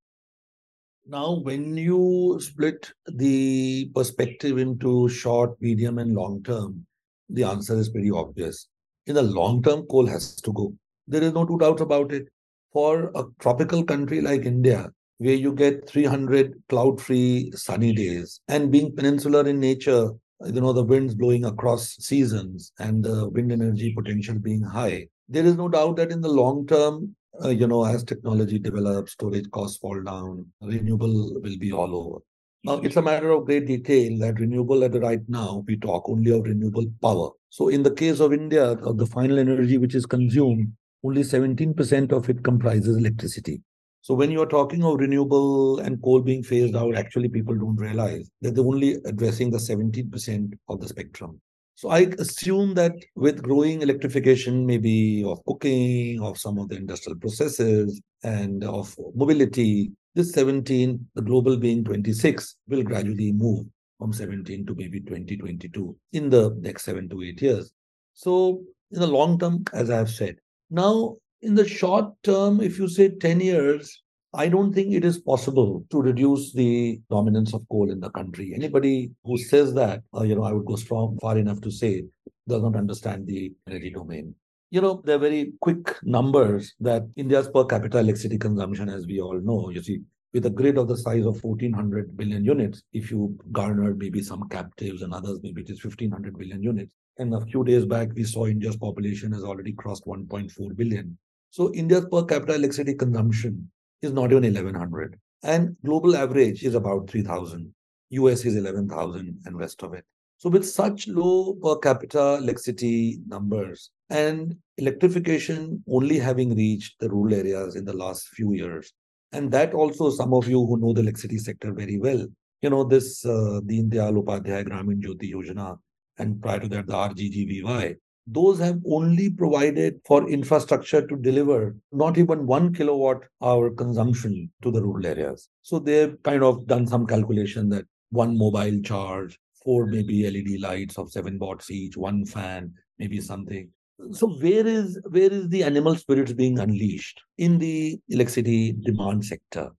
Now, 1.05 1.39
when 1.39 1.75
you 1.75 2.37
split 2.39 2.91
the 3.05 3.91
perspective 3.93 4.57
into 4.57 5.09
short, 5.09 5.59
medium, 5.61 5.97
and 5.97 6.13
long 6.15 6.43
term, 6.43 6.85
the 7.29 7.43
answer 7.43 7.77
is 7.77 7.89
pretty 7.89 8.11
obvious 8.11 8.67
in 9.07 9.15
the 9.15 9.21
long 9.23 9.61
term, 9.63 9.85
coal 9.87 10.05
has 10.05 10.35
to 10.35 10.53
go. 10.53 10.73
There 11.07 11.23
is 11.23 11.33
no 11.33 11.45
two 11.45 11.57
doubts 11.57 11.81
about 11.81 12.11
it. 12.11 12.27
For 12.73 13.11
a 13.15 13.25
tropical 13.39 13.83
country 13.83 14.21
like 14.21 14.45
India, 14.45 14.89
where 15.17 15.33
you 15.33 15.53
get 15.53 15.89
300 15.89 16.53
cloud 16.69 17.01
free 17.01 17.51
sunny 17.53 17.93
days 17.93 18.39
and 18.47 18.71
being 18.71 18.95
peninsular 18.95 19.45
in 19.45 19.59
nature, 19.59 20.11
you 20.45 20.61
know, 20.61 20.71
the 20.71 20.83
winds 20.83 21.13
blowing 21.13 21.43
across 21.43 21.97
seasons 21.97 22.71
and 22.79 23.03
the 23.03 23.27
wind 23.29 23.51
energy 23.51 23.93
potential 23.93 24.39
being 24.39 24.63
high, 24.63 25.07
there 25.27 25.45
is 25.45 25.57
no 25.57 25.67
doubt 25.67 25.97
that 25.97 26.11
in 26.11 26.21
the 26.21 26.29
long 26.29 26.65
term, 26.65 27.13
uh, 27.43 27.49
you 27.49 27.67
know, 27.67 27.85
as 27.85 28.03
technology 28.03 28.59
develops, 28.59 29.13
storage 29.13 29.49
costs 29.51 29.77
fall 29.77 30.01
down, 30.01 30.45
renewable 30.61 31.39
will 31.41 31.57
be 31.57 31.71
all 31.71 31.95
over. 31.95 32.19
Now, 32.63 32.73
it's 32.81 32.97
a 32.97 33.01
matter 33.01 33.31
of 33.31 33.45
great 33.45 33.65
detail 33.65 34.19
that 34.19 34.39
renewable 34.39 34.83
at 34.83 34.91
the 34.91 34.99
right 34.99 35.21
now, 35.27 35.63
we 35.67 35.77
talk 35.77 36.07
only 36.07 36.31
of 36.31 36.43
renewable 36.43 36.85
power. 37.01 37.29
So, 37.49 37.69
in 37.69 37.81
the 37.81 37.93
case 37.93 38.19
of 38.19 38.33
India, 38.33 38.73
of 38.73 38.97
the 38.97 39.07
final 39.07 39.39
energy 39.39 39.77
which 39.77 39.95
is 39.95 40.05
consumed, 40.05 40.71
only 41.03 41.23
17% 41.23 42.11
of 42.11 42.29
it 42.29 42.43
comprises 42.43 42.97
electricity. 42.97 43.61
So, 44.01 44.13
when 44.13 44.29
you 44.29 44.41
are 44.41 44.47
talking 44.47 44.83
of 44.83 44.99
renewable 44.99 45.79
and 45.79 46.01
coal 46.03 46.21
being 46.21 46.43
phased 46.43 46.75
out, 46.75 46.95
actually, 46.95 47.29
people 47.29 47.55
don't 47.55 47.77
realize 47.77 48.29
that 48.41 48.53
they're 48.53 48.63
only 48.63 48.97
addressing 49.05 49.49
the 49.49 49.57
17% 49.57 50.53
of 50.69 50.81
the 50.81 50.87
spectrum. 50.87 51.41
So 51.81 51.89
I 51.89 52.01
assume 52.19 52.75
that 52.75 52.93
with 53.15 53.41
growing 53.41 53.81
electrification, 53.81 54.67
maybe 54.67 55.23
of 55.25 55.43
cooking, 55.45 56.21
of 56.21 56.37
some 56.37 56.59
of 56.59 56.69
the 56.69 56.75
industrial 56.75 57.17
processes, 57.17 57.99
and 58.23 58.63
of 58.63 58.95
mobility, 59.15 59.91
this 60.13 60.31
17, 60.33 61.07
the 61.15 61.23
global 61.23 61.57
being 61.57 61.83
26, 61.83 62.55
will 62.67 62.83
gradually 62.83 63.31
move 63.31 63.65
from 63.97 64.13
17 64.13 64.67
to 64.67 64.75
maybe 64.75 64.99
2022 64.99 65.97
in 66.13 66.29
the 66.29 66.55
next 66.59 66.83
seven 66.83 67.09
to 67.09 67.23
eight 67.23 67.41
years. 67.41 67.71
So 68.13 68.61
in 68.91 68.99
the 68.99 69.07
long 69.07 69.39
term, 69.39 69.63
as 69.73 69.89
I 69.89 69.97
have 69.97 70.11
said. 70.11 70.35
Now, 70.69 71.17
in 71.41 71.55
the 71.55 71.67
short 71.67 72.13
term, 72.21 72.61
if 72.61 72.77
you 72.77 72.87
say 72.87 73.09
10 73.09 73.39
years, 73.39 74.03
I 74.33 74.47
don't 74.47 74.73
think 74.73 74.93
it 74.93 75.03
is 75.03 75.17
possible 75.17 75.85
to 75.89 76.01
reduce 76.01 76.53
the 76.53 77.01
dominance 77.09 77.53
of 77.53 77.67
coal 77.69 77.91
in 77.91 77.99
the 77.99 78.09
country. 78.11 78.53
Anybody 78.55 79.11
who 79.25 79.37
says 79.37 79.73
that, 79.73 80.03
uh, 80.15 80.23
you 80.23 80.35
know, 80.35 80.43
I 80.43 80.53
would 80.53 80.65
go 80.65 80.77
strong 80.77 81.17
far 81.19 81.37
enough 81.37 81.59
to 81.61 81.71
say 81.71 82.05
does 82.47 82.63
not 82.63 82.77
understand 82.77 83.27
the 83.27 83.53
energy 83.67 83.89
domain. 83.89 84.33
You 84.69 84.79
know, 84.79 85.01
they're 85.03 85.17
very 85.17 85.51
quick 85.59 85.97
numbers 86.03 86.73
that 86.79 87.03
India's 87.17 87.49
per 87.49 87.65
capita 87.65 87.99
electricity 87.99 88.37
consumption, 88.37 88.87
as 88.87 89.05
we 89.05 89.19
all 89.19 89.37
know, 89.41 89.69
you 89.69 89.83
see, 89.83 89.99
with 90.33 90.45
a 90.45 90.49
grid 90.49 90.77
of 90.77 90.87
the 90.87 90.95
size 90.95 91.25
of 91.25 91.43
1400 91.43 92.15
billion 92.15 92.45
units, 92.45 92.83
if 92.93 93.11
you 93.11 93.37
garner 93.51 93.93
maybe 93.93 94.23
some 94.23 94.47
captives 94.47 95.01
and 95.01 95.13
others, 95.13 95.39
maybe 95.43 95.61
it 95.61 95.69
is 95.69 95.83
1500 95.83 96.37
billion 96.37 96.63
units. 96.63 96.95
And 97.17 97.33
a 97.33 97.45
few 97.47 97.65
days 97.65 97.85
back, 97.85 98.07
we 98.15 98.23
saw 98.23 98.45
India's 98.45 98.77
population 98.77 99.33
has 99.33 99.43
already 99.43 99.73
crossed 99.73 100.05
1.4 100.05 100.77
billion. 100.77 101.17
So 101.49 101.73
India's 101.73 102.05
per 102.09 102.23
capita 102.23 102.53
electricity 102.53 102.93
consumption 102.93 103.69
is 104.01 104.11
not 104.11 104.31
even 104.31 104.43
1100 104.43 105.19
and 105.43 105.75
global 105.85 106.15
average 106.15 106.63
is 106.63 106.75
about 106.75 107.09
3000 107.09 107.73
us 108.11 108.45
is 108.45 108.55
11000 108.55 109.39
and 109.45 109.57
rest 109.57 109.83
of 109.83 109.93
it. 109.93 110.03
So 110.37 110.49
with 110.49 110.67
such 110.67 111.07
low 111.07 111.53
per 111.53 111.77
capita 111.77 112.39
electricity 112.41 113.19
numbers 113.27 113.91
and 114.09 114.55
electrification 114.77 115.83
only 115.87 116.17
having 116.17 116.55
reached 116.55 116.99
the 116.99 117.09
rural 117.09 117.33
areas 117.35 117.75
in 117.75 117.85
the 117.85 117.93
last 117.93 118.27
few 118.29 118.53
years 118.53 118.91
and 119.31 119.51
that 119.51 119.73
also 119.73 120.09
some 120.09 120.33
of 120.33 120.47
you 120.47 120.65
who 120.65 120.77
know 120.79 120.93
the 120.93 121.01
electricity 121.01 121.37
sector 121.37 121.71
very 121.71 121.97
well 121.99 122.25
you 122.61 122.69
know 122.69 122.83
this 122.83 123.25
uh, 123.25 123.61
Deen 123.65 123.89
Dayal 123.89 124.23
Upadhyay 124.23 124.67
Gramin 124.67 125.01
Jyoti 125.01 125.31
Yojana 125.31 125.77
and 126.17 126.41
prior 126.41 126.59
to 126.59 126.67
that 126.69 126.87
the 126.87 126.93
RGGVY 126.93 127.95
those 128.27 128.59
have 128.59 128.79
only 128.85 129.29
provided 129.29 129.99
for 130.05 130.29
infrastructure 130.29 131.05
to 131.05 131.15
deliver 131.17 131.75
not 131.91 132.17
even 132.17 132.45
one 132.45 132.73
kilowatt 132.73 133.23
hour 133.41 133.69
consumption 133.71 134.51
to 134.61 134.71
the 134.71 134.81
rural 134.81 135.05
areas. 135.05 135.49
So 135.61 135.79
they've 135.79 136.21
kind 136.23 136.43
of 136.43 136.67
done 136.67 136.87
some 136.87 137.07
calculation 137.07 137.69
that 137.69 137.85
one 138.11 138.37
mobile 138.37 138.81
charge, 138.81 139.39
four 139.63 139.85
maybe 139.87 140.29
LED 140.29 140.61
lights 140.61 140.97
of 140.97 141.11
seven 141.11 141.39
watts 141.39 141.71
each, 141.71 141.97
one 141.97 142.25
fan, 142.25 142.73
maybe 142.99 143.19
something. 143.19 143.69
So 144.11 144.27
where 144.27 144.65
is 144.65 144.99
where 145.09 145.31
is 145.31 145.47
the 145.49 145.63
animal 145.63 145.95
spirits 145.95 146.33
being 146.33 146.59
unleashed 146.59 147.21
in 147.37 147.59
the 147.59 147.99
electricity 148.09 148.73
demand 148.73 149.25
sector? 149.25 149.71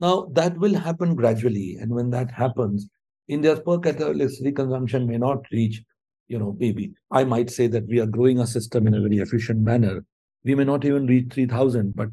Now 0.00 0.28
that 0.32 0.56
will 0.58 0.74
happen 0.74 1.14
gradually, 1.14 1.76
and 1.80 1.90
when 1.90 2.10
that 2.10 2.30
happens, 2.30 2.88
India's 3.28 3.60
per 3.60 3.78
capita 3.78 4.10
electricity 4.10 4.52
consumption 4.52 5.06
may 5.06 5.18
not 5.18 5.44
reach 5.52 5.82
you 6.28 6.38
know, 6.38 6.56
maybe 6.58 6.92
I 7.10 7.24
might 7.24 7.50
say 7.50 7.66
that 7.68 7.86
we 7.86 8.00
are 8.00 8.06
growing 8.06 8.40
a 8.40 8.46
system 8.46 8.86
in 8.86 8.94
a 8.94 9.00
very 9.00 9.18
efficient 9.18 9.60
manner. 9.60 10.04
We 10.44 10.54
may 10.54 10.64
not 10.64 10.84
even 10.84 11.06
reach 11.06 11.32
3,000, 11.32 11.94
but 11.94 12.10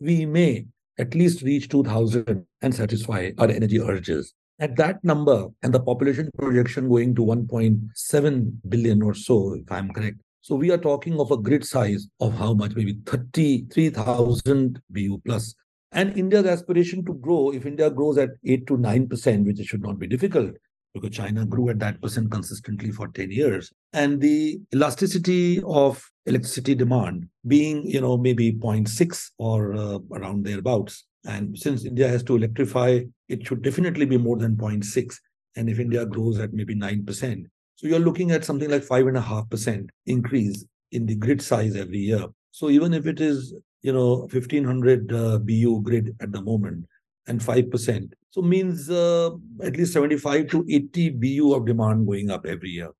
we 0.00 0.26
may 0.26 0.66
at 0.98 1.14
least 1.14 1.42
reach 1.42 1.68
2,000 1.68 2.44
and 2.62 2.74
satisfy 2.74 3.32
our 3.38 3.48
energy 3.48 3.80
urges. 3.80 4.34
At 4.58 4.76
that 4.76 5.04
number 5.04 5.48
and 5.62 5.74
the 5.74 5.80
population 5.80 6.30
projection 6.38 6.88
going 6.88 7.14
to 7.16 7.22
1.7 7.22 8.52
billion 8.68 9.02
or 9.02 9.14
so, 9.14 9.54
if 9.54 9.70
I'm 9.70 9.90
correct. 9.90 10.16
So 10.40 10.54
we 10.54 10.70
are 10.70 10.78
talking 10.78 11.18
of 11.20 11.30
a 11.30 11.36
grid 11.36 11.66
size 11.66 12.06
of 12.20 12.38
how 12.38 12.54
much? 12.54 12.74
Maybe 12.74 12.98
33,000 13.04 14.80
BU 14.90 15.20
plus. 15.26 15.54
And 15.92 16.16
India's 16.16 16.46
aspiration 16.46 17.04
to 17.04 17.14
grow, 17.14 17.52
if 17.52 17.66
India 17.66 17.90
grows 17.90 18.16
at 18.16 18.30
8 18.44 18.66
to 18.68 18.76
9%, 18.78 19.44
which 19.44 19.58
should 19.66 19.82
not 19.82 19.98
be 19.98 20.06
difficult, 20.06 20.52
because 21.00 21.16
China 21.16 21.44
grew 21.44 21.68
at 21.68 21.78
that 21.78 22.00
percent 22.00 22.30
consistently 22.30 22.90
for 22.90 23.08
10 23.08 23.30
years. 23.30 23.72
And 23.92 24.20
the 24.20 24.60
elasticity 24.74 25.62
of 25.62 26.02
electricity 26.26 26.74
demand 26.74 27.28
being, 27.46 27.86
you 27.86 28.00
know, 28.00 28.16
maybe 28.16 28.52
0.6 28.52 29.30
or 29.38 29.74
uh, 29.74 29.98
around 30.12 30.44
thereabouts. 30.44 31.04
And 31.24 31.58
since 31.58 31.84
India 31.84 32.08
has 32.08 32.22
to 32.24 32.36
electrify, 32.36 33.00
it 33.28 33.46
should 33.46 33.62
definitely 33.62 34.06
be 34.06 34.18
more 34.18 34.36
than 34.36 34.56
0.6. 34.56 35.14
And 35.56 35.68
if 35.68 35.78
India 35.78 36.06
grows 36.06 36.38
at 36.38 36.52
maybe 36.52 36.74
9%, 36.74 37.46
so 37.76 37.86
you're 37.86 37.98
looking 37.98 38.30
at 38.30 38.44
something 38.44 38.70
like 38.70 38.82
5.5% 38.82 39.88
increase 40.06 40.64
in 40.92 41.04
the 41.04 41.14
grid 41.14 41.42
size 41.42 41.76
every 41.76 41.98
year. 41.98 42.26
So 42.50 42.70
even 42.70 42.94
if 42.94 43.06
it 43.06 43.20
is, 43.20 43.54
you 43.82 43.92
know, 43.92 44.20
1500 44.32 45.12
uh, 45.12 45.38
BU 45.38 45.82
grid 45.82 46.16
at 46.20 46.32
the 46.32 46.40
moment, 46.40 46.86
and 47.26 47.40
5%. 47.40 48.12
So 48.30 48.42
means 48.42 48.90
uh, 48.90 49.30
at 49.62 49.76
least 49.76 49.92
75 49.92 50.48
to 50.48 50.64
80 50.68 51.10
BU 51.10 51.54
of 51.54 51.66
demand 51.66 52.06
going 52.06 52.30
up 52.30 52.46
every 52.46 52.70
year. 52.70 52.90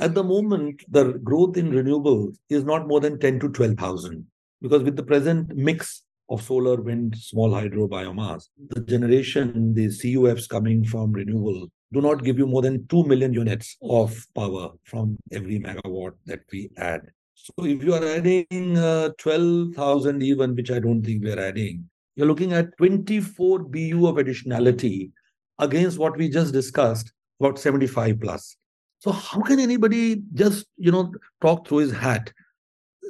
At 0.00 0.14
the 0.14 0.24
moment, 0.24 0.82
the 0.88 1.14
growth 1.22 1.56
in 1.56 1.70
renewables 1.70 2.36
is 2.48 2.64
not 2.64 2.88
more 2.88 3.00
than 3.00 3.18
10 3.18 3.40
to 3.40 3.48
12,000 3.48 4.26
because 4.60 4.82
with 4.82 4.96
the 4.96 5.02
present 5.02 5.54
mix 5.56 6.02
of 6.30 6.42
solar, 6.42 6.80
wind, 6.80 7.16
small 7.16 7.52
hydro, 7.52 7.86
biomass, 7.86 8.48
the 8.70 8.80
generation, 8.80 9.74
the 9.74 9.86
CUFs 9.88 10.48
coming 10.48 10.84
from 10.84 11.12
renewable 11.12 11.68
do 11.94 12.00
not 12.00 12.24
give 12.24 12.38
you 12.38 12.46
more 12.46 12.62
than 12.62 12.86
2 12.88 13.04
million 13.04 13.32
units 13.32 13.76
of 13.82 14.26
power 14.34 14.70
from 14.82 15.16
every 15.32 15.60
megawatt 15.60 16.12
that 16.26 16.40
we 16.52 16.70
add. 16.76 17.02
So 17.34 17.52
if 17.64 17.84
you 17.84 17.94
are 17.94 18.04
adding 18.04 18.76
uh, 18.76 19.10
12,000 19.18 20.22
even, 20.22 20.54
which 20.56 20.70
I 20.70 20.80
don't 20.80 21.02
think 21.02 21.22
we 21.22 21.32
are 21.32 21.38
adding, 21.38 21.88
you're 22.16 22.26
looking 22.26 22.52
at 22.52 22.76
24 22.78 23.60
BU 23.64 24.06
of 24.06 24.16
additionality 24.16 25.10
against 25.58 25.98
what 25.98 26.16
we 26.16 26.28
just 26.28 26.52
discussed, 26.52 27.12
about 27.40 27.58
75 27.58 28.20
plus. 28.20 28.56
So 29.00 29.12
how 29.12 29.42
can 29.42 29.60
anybody 29.60 30.22
just, 30.32 30.66
you 30.76 30.90
know, 30.90 31.12
talk 31.40 31.66
through 31.66 31.78
his 31.78 31.92
hat? 31.92 32.32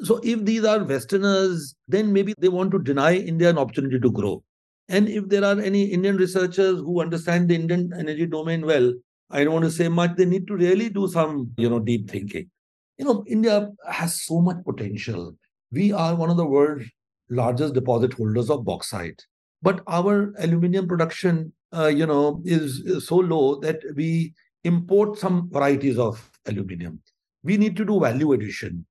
So 0.03 0.21
if 0.25 0.45
these 0.45 0.65
are 0.65 0.83
Westerners, 0.83 1.75
then 1.87 2.13
maybe 2.13 2.35
they 2.39 2.49
want 2.49 2.73
to 2.73 2.79
deny 2.79 3.15
India 3.15 3.51
an 3.51 3.59
opportunity 3.59 4.01
to 4.01 4.11
grow. 4.11 4.43
And 4.89 5.09
if 5.09 5.29
there 5.29 5.45
are 5.45 5.59
any 5.61 5.85
Indian 5.85 6.17
researchers 6.17 6.81
who 6.81 7.01
understand 7.01 7.49
the 7.49 7.55
Indian 7.55 7.93
energy 7.99 8.27
domain 8.27 8.67
well, 8.67 8.93
I 9.31 9.45
don't 9.45 9.53
want 9.53 9.65
to 9.65 9.71
say 9.71 9.89
much, 9.89 10.17
they 10.17 10.27
need 10.27 10.47
to 10.49 10.57
really 10.57 10.89
do 10.89 11.09
some, 11.09 11.53
you 11.57 11.71
know, 11.71 11.79
deep 11.79 12.11
thinking. 12.11 12.51
You 12.99 13.07
know, 13.07 13.25
India 13.27 13.71
has 13.89 14.23
so 14.23 14.41
much 14.41 14.57
potential. 14.65 15.35
We 15.73 15.93
are 15.93 16.15
one 16.15 16.31
of 16.31 16.37
the 16.37 16.47
world's 16.47 16.87
largest 17.31 17.75
deposit 17.75 18.13
holders 18.13 18.51
of 18.51 18.65
bauxite. 18.65 19.25
But 19.63 19.83
our 19.87 20.35
aluminium 20.39 20.87
production, 20.87 21.53
uh, 21.75 21.87
you 21.87 22.07
know, 22.07 22.43
is, 22.45 22.81
is 22.81 23.09
so 23.09 23.17
low 23.17 23.61
that 23.61 23.81
we 23.95 24.35
import 24.65 25.19
some 25.19 25.49
varieties 25.51 25.99
of 25.99 26.31
aluminium. 26.47 27.01
We 27.43 27.57
need 27.57 27.77
to 27.77 27.85
do 27.85 28.01
value 28.01 28.33
addition. 28.33 28.87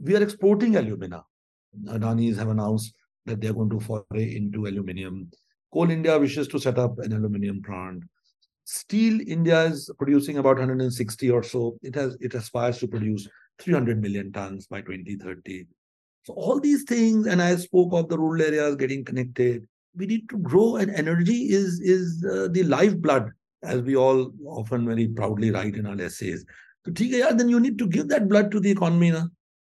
We 0.00 0.16
are 0.16 0.22
exporting 0.22 0.76
alumina. 0.76 1.24
Adanis 1.86 2.36
have 2.36 2.48
announced 2.48 2.94
that 3.26 3.40
they're 3.40 3.52
going 3.52 3.70
to 3.70 3.80
foray 3.80 4.36
into 4.36 4.66
aluminium. 4.66 5.30
Coal 5.72 5.90
India 5.90 6.18
wishes 6.18 6.48
to 6.48 6.58
set 6.58 6.78
up 6.78 6.98
an 6.98 7.12
aluminium 7.12 7.62
plant. 7.62 8.04
Steel 8.64 9.20
India 9.26 9.64
is 9.64 9.90
producing 9.98 10.38
about 10.38 10.56
160 10.56 11.30
or 11.30 11.42
so. 11.42 11.78
It 11.82 11.94
has 11.94 12.16
it 12.20 12.34
aspires 12.34 12.78
to 12.78 12.88
produce 12.88 13.28
300 13.58 14.00
million 14.00 14.32
tons 14.32 14.66
by 14.66 14.80
2030. 14.80 15.66
So 16.28 16.34
all 16.34 16.60
these 16.60 16.82
things, 16.82 17.26
and 17.26 17.40
I 17.40 17.56
spoke 17.56 17.94
of 17.94 18.10
the 18.10 18.18
rural 18.18 18.42
areas 18.42 18.76
getting 18.76 19.02
connected. 19.02 19.66
We 19.96 20.04
need 20.04 20.28
to 20.28 20.36
grow, 20.36 20.76
and 20.76 20.90
energy 20.94 21.48
is 21.48 21.80
is 21.80 22.22
uh, 22.30 22.48
the 22.50 22.64
lifeblood, 22.64 23.30
as 23.62 23.80
we 23.80 23.96
all 23.96 24.30
often 24.44 24.84
very 24.84 25.08
proudly 25.08 25.50
write 25.50 25.76
in 25.76 25.86
our 25.86 25.98
essays. 25.98 26.44
So, 26.84 26.92
TKR, 26.92 27.38
then 27.38 27.48
you 27.48 27.58
need 27.58 27.78
to 27.78 27.86
give 27.86 28.08
that 28.08 28.28
blood 28.28 28.50
to 28.50 28.60
the 28.60 28.70
economy. 28.70 29.10
Na? 29.10 29.22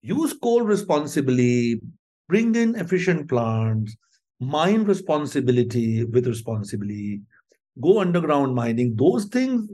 Use 0.03 0.35
coal 0.43 0.61
responsibly, 0.61 1.81
bring 2.29 2.55
in 2.55 2.75
efficient 2.75 3.31
plants, 3.31 3.97
mine 4.39 4.85
responsibility 4.85 6.05
with 6.05 6.27
responsibility, 6.27 7.23
go 7.81 7.99
underground 8.03 8.55
mining. 8.55 8.95
Those 8.95 9.25
things, 9.25 9.71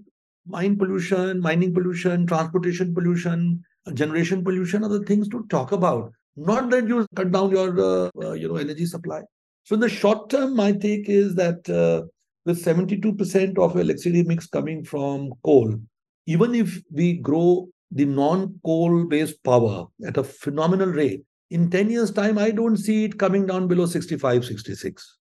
mine 0.47 0.79
pollution, 0.79 1.41
mining 1.41 1.75
pollution, 1.75 2.25
transportation 2.25 2.95
pollution, 2.95 3.65
generation 3.95 4.45
pollution 4.45 4.85
are 4.85 4.89
the 4.89 5.03
things 5.03 5.29
to 5.31 5.45
talk 5.49 5.73
about 5.73 6.13
not 6.39 6.71
that 6.71 6.87
you 6.87 7.07
cut 7.17 7.33
down 7.33 7.51
your 7.51 7.79
uh, 7.81 8.11
uh, 8.23 8.33
you 8.33 8.49
know 8.49 8.57
energy 8.57 8.87
supply. 8.87 9.23
So 9.65 9.75
in 9.75 9.81
the 9.81 9.89
short 9.89 10.31
term, 10.31 10.57
my 10.57 10.73
take 10.73 11.09
is 11.09 11.35
that 11.35 11.69
uh, 11.69 12.07
with 12.47 12.65
72% 12.65 13.59
of 13.59 13.77
electricity 13.77 14.23
mix 14.23 14.47
coming 14.47 14.83
from 14.85 15.33
coal, 15.45 15.79
even 16.27 16.55
if 16.55 16.81
we 16.91 17.19
grow 17.19 17.69
the 17.91 18.07
non-coal 18.07 19.05
based 19.05 19.43
power 19.45 19.87
at 20.07 20.17
a 20.17 20.25
phenomenal 20.25 20.89
rate, 20.89 21.23
in 21.51 21.71
10 21.71 21.91
years' 21.91 22.11
time, 22.11 22.39
I 22.39 22.51
don't 22.51 22.77
see 22.77 23.05
it 23.05 23.19
coming 23.19 23.47
down 23.47 23.69
below 23.69 23.87
65, 23.87 24.45
66. 24.45 25.19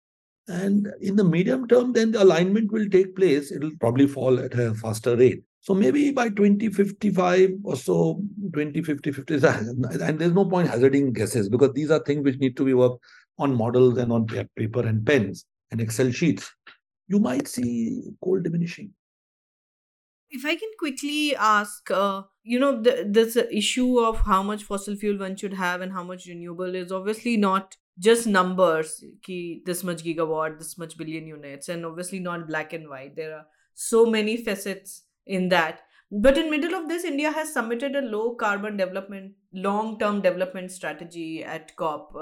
And 0.48 0.88
in 1.00 1.16
the 1.16 1.24
medium 1.24 1.66
term, 1.66 1.92
then 1.92 2.12
the 2.12 2.22
alignment 2.22 2.70
will 2.72 2.88
take 2.88 3.16
place. 3.16 3.50
It'll 3.50 3.76
probably 3.81 4.07
fall 4.07 4.38
at 4.38 4.55
a 4.55 4.74
faster 4.74 5.16
rate. 5.16 5.42
So 5.66 5.74
maybe 5.74 6.12
by 6.12 6.29
2055 6.29 7.50
or 7.64 7.74
so, 7.74 8.22
2050, 8.55 9.11
50, 9.11 9.35
and 10.00 10.16
there's 10.16 10.33
no 10.33 10.44
point 10.44 10.68
hazarding 10.68 11.12
guesses 11.12 11.48
because 11.48 11.72
these 11.72 11.90
are 11.90 11.98
things 11.98 12.22
which 12.24 12.38
need 12.38 12.57
to 12.59 12.64
be 12.64 12.72
worked 12.72 13.05
on 13.37 13.52
models 13.52 13.98
and 13.98 14.12
on 14.12 14.26
paper 14.26 14.87
and 14.87 15.05
pens 15.05 15.44
and 15.72 15.81
Excel 15.81 16.12
sheets. 16.12 16.55
You 17.09 17.18
might 17.18 17.48
see 17.48 18.00
coal 18.22 18.40
diminishing. 18.40 18.92
If 20.31 20.44
I 20.44 20.55
can 20.55 20.68
quickly 20.79 21.35
ask, 21.35 21.90
uh, 21.90 22.22
you 22.44 22.61
know, 22.61 22.81
the, 22.81 23.05
this 23.05 23.35
issue 23.50 23.98
of 23.98 24.20
how 24.20 24.44
much 24.44 24.62
fossil 24.62 24.94
fuel 24.94 25.18
one 25.18 25.35
should 25.35 25.55
have 25.55 25.81
and 25.81 25.92
how 25.92 26.05
much 26.05 26.26
renewable 26.29 26.76
is 26.76 26.92
obviously 26.92 27.37
not 27.37 27.76
just 27.98 28.29
numbers, 28.29 29.02
ki 29.20 29.64
this 29.66 29.83
much 29.83 30.05
gigawatt, 30.05 30.59
this 30.59 30.79
much 30.79 30.96
billion 30.96 31.26
units, 31.26 31.68
and 31.68 31.85
obviously 31.85 32.20
not 32.20 32.46
black 32.46 32.72
and 32.72 32.88
white. 32.88 33.16
There 33.16 33.35
are 33.35 33.46
so 33.74 34.07
many 34.07 34.37
facets 34.37 35.02
in 35.26 35.48
that. 35.50 35.80
But 36.10 36.38
in 36.38 36.50
middle 36.50 36.74
of 36.74 36.88
this 36.88 37.04
india 37.04 37.32
has 37.32 37.52
submitted 37.52 37.96
a 37.96 38.00
low 38.00 38.34
carbon 38.36 38.76
development 38.76 39.32
long 39.52 39.98
term 39.98 40.20
development 40.20 40.70
strategy 40.70 41.42
at 41.42 41.74
cop. 41.74 42.12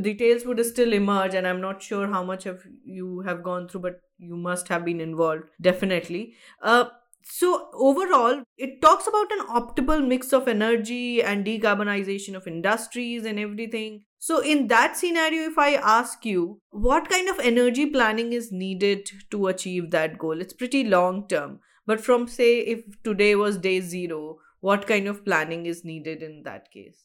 Details 0.00 0.46
would 0.46 0.64
still 0.64 0.94
emerge 0.94 1.34
and 1.34 1.46
i'm 1.46 1.60
not 1.60 1.82
sure 1.82 2.06
how 2.06 2.24
much 2.24 2.46
of 2.46 2.62
you 2.84 3.20
have 3.20 3.42
gone 3.42 3.68
through 3.68 3.82
but 3.82 4.00
you 4.16 4.36
must 4.36 4.68
have 4.68 4.84
been 4.84 5.00
involved 5.00 5.44
definitely. 5.60 6.34
Uh, 6.62 6.86
so 7.22 7.68
overall 7.74 8.42
it 8.56 8.80
talks 8.80 9.06
about 9.06 9.32
an 9.32 9.46
optimal 9.48 10.06
mix 10.06 10.32
of 10.32 10.48
energy 10.48 11.22
and 11.22 11.44
decarbonization 11.44 12.34
of 12.34 12.46
industries 12.46 13.26
and 13.26 13.38
everything. 13.38 14.04
So 14.18 14.40
in 14.40 14.68
that 14.68 14.96
scenario 14.96 15.50
if 15.50 15.58
i 15.58 15.74
ask 15.74 16.24
you 16.24 16.60
what 16.70 17.10
kind 17.10 17.28
of 17.28 17.38
energy 17.40 17.84
planning 17.84 18.32
is 18.32 18.50
needed 18.50 19.10
to 19.32 19.48
achieve 19.48 19.90
that 19.90 20.16
goal? 20.16 20.40
It's 20.40 20.54
pretty 20.54 20.84
long 20.84 21.28
term 21.28 21.60
but 21.86 22.00
from, 22.00 22.26
say, 22.28 22.60
if 22.60 23.02
today 23.02 23.34
was 23.34 23.58
day 23.58 23.80
zero, 23.80 24.38
what 24.60 24.86
kind 24.86 25.06
of 25.06 25.24
planning 25.24 25.66
is 25.66 25.84
needed 25.84 26.22
in 26.22 26.42
that 26.44 26.70
case? 26.70 27.04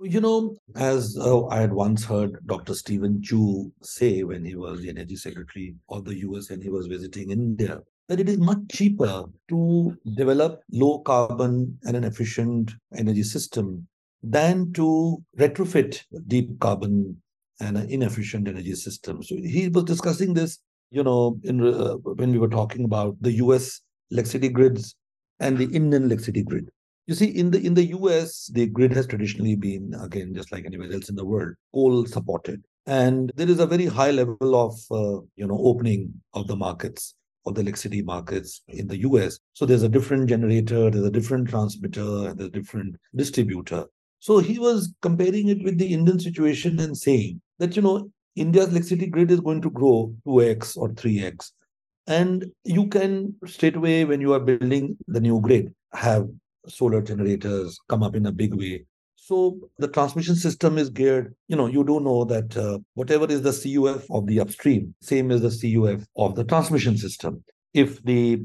You 0.00 0.20
know, 0.20 0.56
as 0.76 1.18
uh, 1.20 1.46
I 1.46 1.60
had 1.60 1.72
once 1.72 2.04
heard 2.04 2.38
Dr. 2.46 2.74
Steven 2.74 3.20
Chu 3.20 3.72
say 3.82 4.22
when 4.22 4.44
he 4.44 4.54
was 4.54 4.80
the 4.80 4.90
Energy 4.90 5.16
Secretary 5.16 5.74
of 5.88 6.04
the 6.04 6.16
US 6.18 6.50
and 6.50 6.62
he 6.62 6.68
was 6.68 6.86
visiting 6.86 7.32
India, 7.32 7.80
that 8.08 8.20
it 8.20 8.28
is 8.28 8.38
much 8.38 8.60
cheaper 8.70 9.24
to 9.48 9.98
develop 10.16 10.60
low 10.72 11.00
carbon 11.00 11.78
and 11.84 11.96
an 11.96 12.04
efficient 12.04 12.72
energy 12.96 13.24
system 13.24 13.86
than 14.22 14.72
to 14.72 15.22
retrofit 15.36 16.02
deep 16.28 16.58
carbon 16.60 17.20
and 17.60 17.76
an 17.76 17.90
inefficient 17.90 18.48
energy 18.48 18.74
system. 18.74 19.22
So 19.22 19.34
he 19.36 19.68
was 19.68 19.84
discussing 19.84 20.32
this 20.32 20.60
you 20.90 21.02
know, 21.02 21.38
in, 21.44 21.66
uh, 21.66 21.94
when 21.94 22.32
we 22.32 22.38
were 22.38 22.48
talking 22.48 22.84
about 22.84 23.16
the 23.20 23.32
US 23.32 23.80
electricity 24.10 24.48
grids 24.48 24.94
and 25.40 25.58
the 25.58 25.64
Indian 25.64 26.04
electricity 26.04 26.42
grid. 26.42 26.70
You 27.06 27.14
see, 27.14 27.26
in 27.26 27.50
the 27.50 27.60
in 27.64 27.74
the 27.74 27.86
US, 27.86 28.50
the 28.52 28.66
grid 28.66 28.92
has 28.92 29.06
traditionally 29.06 29.56
been, 29.56 29.94
again, 30.00 30.34
just 30.34 30.52
like 30.52 30.66
anywhere 30.66 30.92
else 30.92 31.08
in 31.08 31.16
the 31.16 31.24
world, 31.24 31.54
coal 31.72 32.04
supported. 32.04 32.62
And 32.86 33.32
there 33.36 33.48
is 33.48 33.60
a 33.60 33.66
very 33.66 33.86
high 33.86 34.10
level 34.10 34.54
of, 34.54 34.74
uh, 34.90 35.20
you 35.36 35.46
know, 35.46 35.58
opening 35.58 36.12
of 36.34 36.46
the 36.46 36.56
markets, 36.56 37.14
of 37.46 37.54
the 37.54 37.62
electricity 37.62 38.02
markets 38.02 38.62
in 38.68 38.88
the 38.88 38.98
US. 39.00 39.38
So 39.54 39.64
there's 39.64 39.82
a 39.82 39.88
different 39.88 40.28
generator, 40.28 40.90
there's 40.90 41.04
a 41.04 41.10
different 41.10 41.48
transmitter, 41.48 42.34
there's 42.34 42.48
a 42.48 42.50
different 42.50 42.96
distributor. 43.14 43.86
So 44.20 44.38
he 44.38 44.58
was 44.58 44.92
comparing 45.00 45.48
it 45.48 45.62
with 45.62 45.78
the 45.78 45.92
Indian 45.92 46.18
situation 46.18 46.80
and 46.80 46.96
saying 46.96 47.40
that, 47.58 47.76
you 47.76 47.82
know, 47.82 48.10
India's 48.38 48.68
electricity 48.68 49.06
grid 49.06 49.30
is 49.30 49.40
going 49.40 49.60
to 49.62 49.70
grow 49.70 50.14
2x 50.26 50.76
or 50.76 50.90
3x. 50.90 51.52
And 52.06 52.46
you 52.64 52.88
can 52.88 53.34
straight 53.46 53.76
away, 53.76 54.04
when 54.04 54.20
you 54.20 54.32
are 54.32 54.40
building 54.40 54.96
the 55.06 55.20
new 55.20 55.40
grid, 55.40 55.74
have 55.92 56.28
solar 56.66 57.02
generators 57.02 57.78
come 57.88 58.02
up 58.02 58.16
in 58.16 58.26
a 58.26 58.32
big 58.32 58.54
way. 58.54 58.84
So 59.16 59.58
the 59.78 59.88
transmission 59.88 60.36
system 60.36 60.78
is 60.78 60.88
geared, 60.88 61.34
you 61.48 61.56
know, 61.56 61.66
you 61.66 61.84
do 61.84 62.00
know 62.00 62.24
that 62.24 62.56
uh, 62.56 62.78
whatever 62.94 63.26
is 63.26 63.42
the 63.42 63.52
CUF 63.52 64.10
of 64.10 64.26
the 64.26 64.40
upstream, 64.40 64.94
same 65.02 65.30
as 65.30 65.42
the 65.42 65.50
CUF 65.50 66.06
of 66.16 66.34
the 66.34 66.44
transmission 66.44 66.96
system. 66.96 67.44
If 67.74 68.02
the 68.04 68.42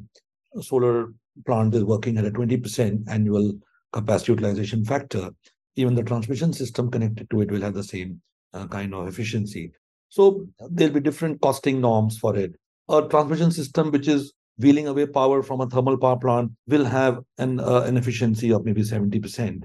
solar 0.61 1.13
plant 1.45 1.73
is 1.73 1.85
working 1.85 2.17
at 2.17 2.25
a 2.25 2.31
20% 2.31 3.03
annual 3.07 3.53
capacity 3.93 4.33
utilization 4.33 4.83
factor, 4.83 5.29
even 5.77 5.95
the 5.95 6.03
transmission 6.03 6.51
system 6.51 6.91
connected 6.91 7.29
to 7.29 7.41
it 7.41 7.51
will 7.51 7.61
have 7.61 7.73
the 7.73 7.83
same 7.83 8.21
uh, 8.53 8.67
kind 8.67 8.93
of 8.93 9.07
efficiency. 9.07 9.71
So 10.13 10.45
there'll 10.69 10.93
be 10.93 10.99
different 10.99 11.41
costing 11.41 11.81
norms 11.81 12.19
for 12.19 12.37
it. 12.37 12.53
A 12.87 13.01
transmission 13.01 13.49
system 13.49 13.89
which 13.89 14.07
is 14.07 14.31
wheeling 14.59 14.87
away 14.87 15.07
power 15.07 15.41
from 15.41 15.59
a 15.59 15.67
thermal 15.67 15.97
power 15.97 16.19
plant 16.19 16.51
will 16.67 16.85
have 16.85 17.23
an 17.39 17.59
uh, 17.59 17.81
an 17.87 17.97
efficiency 17.97 18.51
of 18.51 18.63
maybe 18.63 18.83
70% 18.83 19.63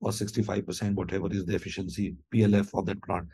or 0.00 0.10
65%, 0.10 0.94
whatever 0.94 1.30
is 1.30 1.44
the 1.44 1.54
efficiency 1.54 2.16
PLF 2.34 2.70
of 2.72 2.86
that 2.86 3.02
plant. 3.02 3.26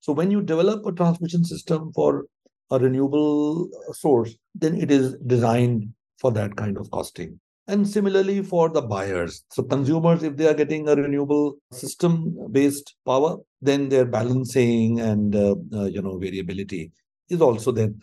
So 0.00 0.14
when 0.14 0.30
you 0.30 0.40
develop 0.40 0.86
a 0.86 0.92
transmission 0.92 1.44
system 1.44 1.92
for 1.92 2.24
a 2.70 2.78
renewable 2.78 3.68
source, 3.92 4.34
then 4.54 4.80
it 4.80 4.90
is 4.90 5.16
designed 5.26 5.90
for 6.16 6.32
that 6.32 6.56
kind 6.56 6.78
of 6.78 6.90
costing. 6.90 7.38
And 7.66 7.88
similarly 7.88 8.42
for 8.42 8.68
the 8.68 8.82
buyers. 8.82 9.42
So 9.50 9.62
consumers, 9.62 10.22
if 10.22 10.36
they 10.36 10.46
are 10.46 10.54
getting 10.54 10.86
a 10.86 10.94
renewable 10.94 11.56
system-based 11.72 12.94
power, 13.06 13.38
then 13.62 13.88
their 13.88 14.04
balancing 14.04 15.00
and 15.00 15.34
uh, 15.34 15.54
uh, 15.72 15.84
you 15.84 16.02
know 16.02 16.18
variability 16.18 16.92
is 17.30 17.40
also 17.40 17.72
then 17.72 17.98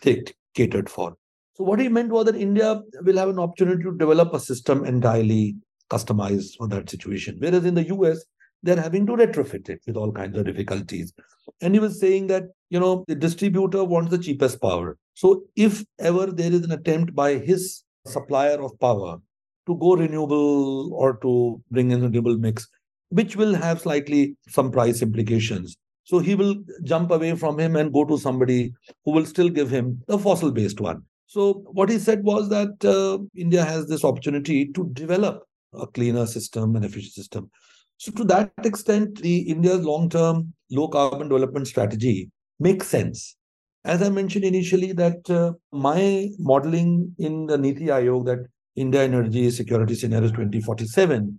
catered 0.54 0.90
for. 0.90 1.16
So 1.54 1.64
what 1.64 1.78
he 1.78 1.88
meant 1.88 2.10
was 2.10 2.26
that 2.26 2.34
India 2.34 2.80
will 3.02 3.18
have 3.18 3.28
an 3.28 3.38
opportunity 3.38 3.84
to 3.84 3.96
develop 3.96 4.34
a 4.34 4.40
system 4.40 4.84
entirely 4.84 5.56
customized 5.90 6.56
for 6.56 6.66
that 6.68 6.88
situation. 6.88 7.36
Whereas 7.38 7.64
in 7.64 7.74
the 7.74 7.86
US, 7.88 8.24
they're 8.62 8.80
having 8.80 9.06
to 9.06 9.12
retrofit 9.12 9.68
it 9.68 9.80
with 9.86 9.96
all 9.96 10.12
kinds 10.12 10.36
of 10.38 10.46
difficulties. 10.46 11.12
And 11.60 11.74
he 11.74 11.80
was 11.80 12.00
saying 12.00 12.28
that, 12.28 12.44
you 12.70 12.80
know, 12.80 13.04
the 13.08 13.14
distributor 13.14 13.84
wants 13.84 14.10
the 14.10 14.18
cheapest 14.18 14.60
power. 14.60 14.96
So 15.14 15.44
if 15.56 15.84
ever 15.98 16.26
there 16.26 16.52
is 16.52 16.64
an 16.64 16.72
attempt 16.72 17.14
by 17.14 17.34
his 17.34 17.84
supplier 18.06 18.62
of 18.62 18.78
power 18.80 19.18
to 19.66 19.76
go 19.76 19.94
renewable 19.94 20.92
or 20.94 21.18
to 21.18 21.62
bring 21.70 21.90
in 21.90 22.00
a 22.00 22.04
renewable 22.04 22.36
mix, 22.36 22.68
which 23.10 23.36
will 23.36 23.54
have 23.54 23.80
slightly 23.80 24.36
some 24.48 24.70
price 24.70 25.02
implications. 25.02 25.76
So 26.04 26.18
he 26.18 26.34
will 26.34 26.56
jump 26.82 27.10
away 27.10 27.36
from 27.36 27.58
him 27.58 27.76
and 27.76 27.92
go 27.92 28.04
to 28.04 28.18
somebody 28.18 28.72
who 29.04 29.12
will 29.12 29.24
still 29.24 29.48
give 29.48 29.70
him 29.70 30.02
the 30.08 30.18
fossil 30.18 30.50
based 30.50 30.80
one. 30.80 31.02
So 31.26 31.64
what 31.72 31.88
he 31.88 31.98
said 31.98 32.24
was 32.24 32.48
that 32.50 32.84
uh, 32.84 33.18
India 33.36 33.64
has 33.64 33.86
this 33.86 34.04
opportunity 34.04 34.72
to 34.72 34.90
develop 34.92 35.44
a 35.72 35.86
cleaner 35.86 36.26
system, 36.26 36.76
an 36.76 36.84
efficient 36.84 37.14
system. 37.14 37.50
So 37.96 38.12
to 38.12 38.24
that 38.24 38.52
extent, 38.64 39.22
the 39.22 39.38
India's 39.42 39.84
long-term 39.84 40.52
low 40.70 40.88
carbon 40.88 41.28
development 41.28 41.68
strategy 41.68 42.30
makes 42.58 42.88
sense. 42.88 43.36
As 43.84 44.02
I 44.02 44.10
mentioned 44.10 44.44
initially, 44.44 44.92
that 44.92 45.30
uh, 45.30 45.52
my 45.72 46.28
modeling 46.38 47.14
in 47.18 47.46
the 47.46 47.56
Niti 47.56 47.86
Aayog 47.86 48.26
that 48.26 48.46
India 48.74 49.02
Energy 49.02 49.50
Security 49.50 49.94
Scenarios 49.94 50.30
2047, 50.32 51.38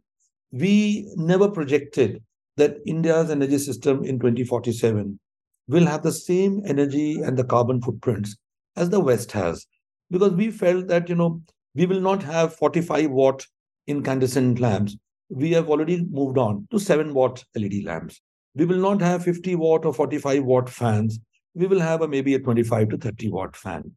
we 0.51 1.11
never 1.15 1.49
projected 1.49 2.23
that 2.57 2.77
India's 2.85 3.31
energy 3.31 3.57
system 3.57 4.03
in 4.03 4.19
2047 4.19 5.19
will 5.67 5.85
have 5.85 6.03
the 6.03 6.11
same 6.11 6.61
energy 6.65 7.21
and 7.21 7.37
the 7.37 7.43
carbon 7.43 7.81
footprints 7.81 8.37
as 8.75 8.89
the 8.89 8.99
West 8.99 9.31
has. 9.31 9.65
Because 10.11 10.33
we 10.33 10.51
felt 10.51 10.87
that, 10.87 11.09
you 11.09 11.15
know, 11.15 11.41
we 11.73 11.87
will 11.87 12.01
not 12.01 12.21
have 12.21 12.55
45 12.55 13.09
watt 13.09 13.45
incandescent 13.87 14.59
lamps. 14.59 14.95
We 15.29 15.51
have 15.53 15.69
already 15.69 16.05
moved 16.05 16.37
on 16.37 16.67
to 16.71 16.79
7 16.79 17.13
watt 17.13 17.43
LED 17.55 17.83
lamps. 17.83 18.21
We 18.53 18.65
will 18.65 18.77
not 18.77 19.01
have 19.01 19.23
50 19.23 19.55
watt 19.55 19.85
or 19.85 19.93
45 19.93 20.43
watt 20.43 20.69
fans. 20.69 21.19
We 21.55 21.65
will 21.65 21.79
have 21.79 22.01
a, 22.01 22.07
maybe 22.07 22.35
a 22.35 22.39
25 22.39 22.89
to 22.89 22.97
30 22.97 23.29
watt 23.31 23.55
fan. 23.55 23.91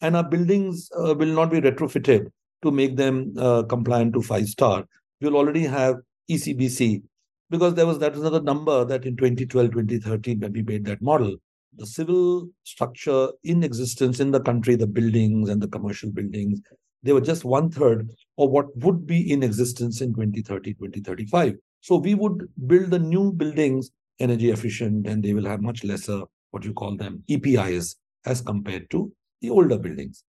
And 0.00 0.16
our 0.16 0.22
buildings 0.22 0.88
uh, 0.96 1.14
will 1.14 1.34
not 1.34 1.50
be 1.50 1.60
retrofitted 1.60 2.30
to 2.66 2.72
make 2.72 2.96
them 2.96 3.32
uh, 3.38 3.62
compliant 3.62 4.12
to 4.14 4.22
five 4.22 4.46
star. 4.46 4.84
We'll 5.20 5.36
already 5.36 5.64
have 5.64 5.96
ECBC 6.30 7.02
because 7.50 7.74
there 7.74 7.86
was 7.86 7.98
that 8.00 8.12
was 8.12 8.22
another 8.22 8.42
number 8.42 8.84
that 8.84 9.06
in 9.06 9.16
2012, 9.16 9.70
2013, 9.70 10.40
when 10.40 10.52
we 10.52 10.62
made 10.62 10.84
that 10.86 11.00
model, 11.00 11.36
the 11.76 11.86
civil 11.86 12.48
structure 12.64 13.28
in 13.44 13.62
existence 13.62 14.20
in 14.20 14.30
the 14.30 14.40
country, 14.40 14.74
the 14.74 14.86
buildings 14.86 15.48
and 15.48 15.62
the 15.62 15.68
commercial 15.68 16.10
buildings, 16.10 16.60
they 17.02 17.12
were 17.12 17.20
just 17.20 17.44
one 17.44 17.70
third 17.70 18.10
of 18.38 18.50
what 18.50 18.76
would 18.78 19.06
be 19.06 19.30
in 19.32 19.42
existence 19.42 20.00
in 20.00 20.12
2030, 20.12 20.74
2035. 20.74 21.54
So 21.80 21.96
we 21.96 22.14
would 22.14 22.48
build 22.66 22.90
the 22.90 22.98
new 22.98 23.32
buildings 23.32 23.90
energy 24.18 24.50
efficient 24.50 25.06
and 25.06 25.22
they 25.22 25.34
will 25.34 25.46
have 25.46 25.60
much 25.60 25.84
lesser, 25.84 26.22
what 26.50 26.64
you 26.64 26.72
call 26.72 26.96
them, 26.96 27.22
EPIs 27.28 27.96
as 28.24 28.40
compared 28.40 28.90
to 28.90 29.12
the 29.40 29.50
older 29.50 29.78
buildings 29.78 30.24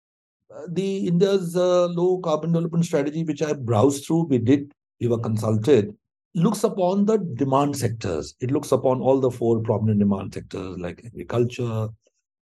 the 0.70 1.08
India's 1.08 1.56
uh, 1.56 1.88
low 1.88 2.20
carbon 2.20 2.52
development 2.52 2.86
strategy, 2.86 3.24
which 3.24 3.42
I 3.42 3.54
browsed 3.54 4.06
through, 4.06 4.24
we 4.24 4.38
did, 4.38 4.72
we 5.00 5.08
were 5.08 5.20
consulted, 5.20 5.96
looks 6.36 6.64
upon 6.64 7.06
the 7.06 7.18
demand 7.18 7.78
sectors. 7.78 8.36
It 8.40 8.52
looks 8.52 8.72
upon 8.72 9.02
all 9.02 9.20
the 9.20 9.32
four 9.32 9.60
prominent 9.62 10.00
demand 10.00 10.34
sectors 10.34 10.78
like 10.78 11.04
agriculture, 11.06 11.90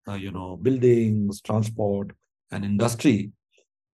uh, 0.08 0.14
you 0.14 0.30
know, 0.30 0.56
buildings, 0.56 1.40
transport, 1.40 2.12
and 2.50 2.64
industry. 2.64 3.32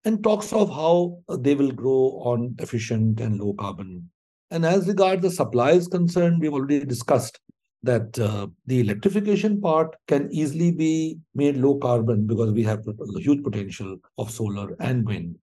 and 0.04 0.22
talks 0.22 0.52
of 0.52 0.68
how 0.68 1.18
they 1.38 1.54
will 1.54 1.70
grow 1.70 2.20
on 2.24 2.54
efficient 2.58 3.20
and 3.20 3.38
low 3.40 3.54
carbon. 3.54 4.10
And 4.50 4.66
as 4.66 4.88
regards 4.88 5.22
the 5.22 5.30
supply 5.30 5.72
is 5.72 5.88
concerned, 5.88 6.40
we've 6.40 6.52
already 6.52 6.84
discussed 6.84 7.40
that 7.82 8.18
uh, 8.18 8.46
the 8.66 8.80
electrification 8.80 9.60
part 9.60 9.96
can 10.06 10.28
easily 10.32 10.70
be 10.70 11.18
made 11.34 11.56
low 11.56 11.76
carbon 11.78 12.26
because 12.26 12.52
we 12.52 12.62
have 12.62 12.86
a 12.86 13.20
huge 13.20 13.42
potential 13.42 13.96
of 14.18 14.30
solar 14.30 14.76
and 14.80 15.06
wind. 15.06 15.36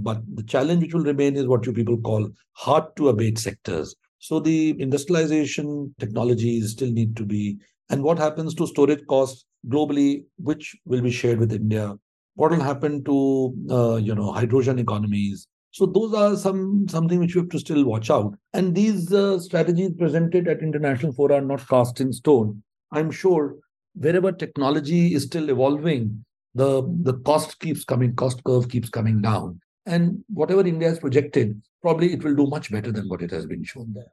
But 0.00 0.22
the 0.34 0.42
challenge 0.42 0.82
which 0.82 0.94
will 0.94 1.04
remain 1.04 1.36
is 1.36 1.46
what 1.46 1.66
you 1.66 1.72
people 1.72 1.98
call 2.00 2.28
hard 2.52 2.84
to 2.96 3.08
abate 3.08 3.38
sectors. 3.38 3.94
So 4.18 4.40
the 4.40 4.80
industrialization 4.80 5.94
technologies 5.98 6.72
still 6.72 6.90
need 6.90 7.16
to 7.16 7.24
be, 7.24 7.58
and 7.90 8.02
what 8.02 8.18
happens 8.18 8.54
to 8.54 8.66
storage 8.66 9.04
costs 9.06 9.44
globally, 9.68 10.24
which 10.36 10.76
will 10.84 11.02
be 11.02 11.10
shared 11.10 11.38
with 11.38 11.52
India? 11.52 11.94
What 12.34 12.50
will 12.52 12.60
happen 12.60 13.04
to 13.04 13.54
uh, 13.70 13.96
you 13.96 14.14
know 14.14 14.32
hydrogen 14.32 14.78
economies? 14.78 15.46
So 15.74 15.86
those 15.86 16.14
are 16.14 16.36
some 16.36 16.86
something 16.86 17.18
which 17.18 17.34
you 17.34 17.40
have 17.40 17.50
to 17.50 17.58
still 17.58 17.84
watch 17.84 18.08
out. 18.08 18.36
And 18.52 18.76
these 18.76 19.12
uh, 19.12 19.40
strategies 19.40 19.90
presented 19.98 20.46
at 20.46 20.60
international 20.60 21.12
fora 21.12 21.38
are 21.38 21.40
not 21.40 21.66
cast 21.68 22.00
in 22.00 22.12
stone. 22.12 22.62
I'm 22.92 23.10
sure 23.10 23.56
wherever 23.94 24.30
technology 24.30 25.14
is 25.14 25.24
still 25.24 25.50
evolving, 25.50 26.24
the 26.54 26.68
the 27.08 27.14
cost 27.30 27.58
keeps 27.58 27.84
coming, 27.84 28.14
cost 28.14 28.44
curve 28.44 28.68
keeps 28.68 28.88
coming 28.88 29.20
down. 29.20 29.58
And 29.84 30.22
whatever 30.28 30.64
India 30.64 30.90
has 30.90 31.00
projected, 31.00 31.60
probably 31.82 32.12
it 32.12 32.22
will 32.22 32.36
do 32.36 32.46
much 32.46 32.70
better 32.70 32.92
than 32.92 33.08
what 33.08 33.20
it 33.20 33.32
has 33.32 33.44
been 33.44 33.64
shown 33.64 33.92
there. 33.94 34.12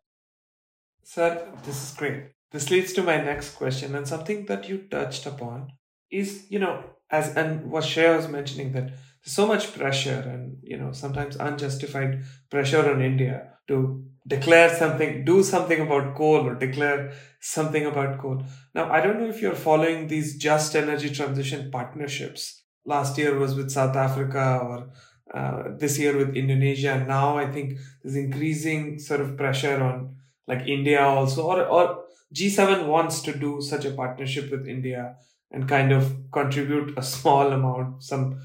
Sir, 1.04 1.48
this 1.64 1.84
is 1.84 1.96
great. 1.96 2.24
This 2.50 2.72
leads 2.72 2.92
to 2.94 3.04
my 3.04 3.18
next 3.18 3.52
question, 3.52 3.94
and 3.94 4.08
something 4.08 4.48
that 4.48 4.68
you 4.68 4.80
touched 4.80 5.28
upon 5.28 5.74
is, 6.10 6.48
you 6.50 6.58
know, 6.58 6.84
as 7.12 7.36
and 7.38 7.70
what 7.70 7.84
Shreya 7.84 8.18
was 8.18 8.28
mentioning 8.28 8.72
that 8.72 8.94
so 9.24 9.46
much 9.46 9.74
pressure 9.74 10.24
and 10.26 10.58
you 10.64 10.78
know 10.78 10.92
sometimes 10.92 11.36
unjustified 11.36 12.24
pressure 12.50 12.90
on 12.92 13.02
India 13.02 13.54
to 13.68 14.04
declare 14.28 14.70
something, 14.76 15.26
do 15.26 15.44
something 15.44 15.82
about 15.82 16.16
coal 16.16 16.48
or 16.48 16.56
declare 16.56 17.12
something 17.40 17.86
about 17.86 18.20
coal. 18.20 18.44
Now, 18.76 18.92
I 18.92 19.02
don't 19.02 19.20
know 19.20 19.28
if 19.28 19.42
you're 19.42 19.56
following 19.56 20.08
these 20.08 20.38
just 20.38 20.76
energy 20.76 21.10
transition 21.10 21.72
partnerships. 21.72 22.64
Last 22.86 23.18
year 23.18 23.38
was 23.38 23.56
with 23.56 23.72
South 23.72 23.96
Africa 23.96 24.60
or 24.64 24.90
uh, 25.34 25.76
this 25.78 25.98
year 25.98 26.18
with 26.18 26.36
Indonesia. 26.36 27.04
Now 27.08 27.38
I 27.38 27.50
think 27.52 27.80
there's 28.04 28.16
increasing 28.16 29.00
sort 29.00 29.22
of 29.22 29.38
pressure 29.38 29.82
on 29.82 30.16
like 30.48 30.68
India 30.68 31.02
also, 31.02 31.44
or 31.44 31.66
or 31.66 32.04
G7 32.34 32.88
wants 32.88 33.22
to 33.22 33.34
do 33.34 33.62
such 33.62 33.86
a 33.86 33.92
partnership 33.92 34.52
with 34.52 34.68
India 34.68 35.16
and 35.52 35.68
kind 35.68 35.92
of 35.92 36.32
contribute 36.32 36.98
a 36.98 37.04
small 37.04 37.52
amount, 37.52 38.04
some 38.04 38.40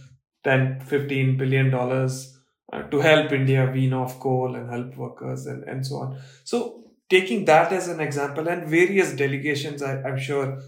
10, 0.46 0.80
15 0.80 1.36
billion 1.36 1.70
dollars 1.70 2.38
uh, 2.72 2.82
to 2.82 3.00
help 3.00 3.32
India 3.32 3.68
wean 3.74 3.92
off 3.92 4.20
coal 4.20 4.54
and 4.54 4.70
help 4.70 4.96
workers 4.96 5.46
and, 5.46 5.64
and 5.64 5.84
so 5.84 5.96
on. 5.96 6.18
So 6.44 6.84
taking 7.10 7.44
that 7.46 7.72
as 7.72 7.88
an 7.88 8.00
example 8.00 8.48
and 8.48 8.68
various 8.68 9.12
delegations 9.12 9.82
I, 9.82 10.02
I'm 10.02 10.18
sure 10.18 10.62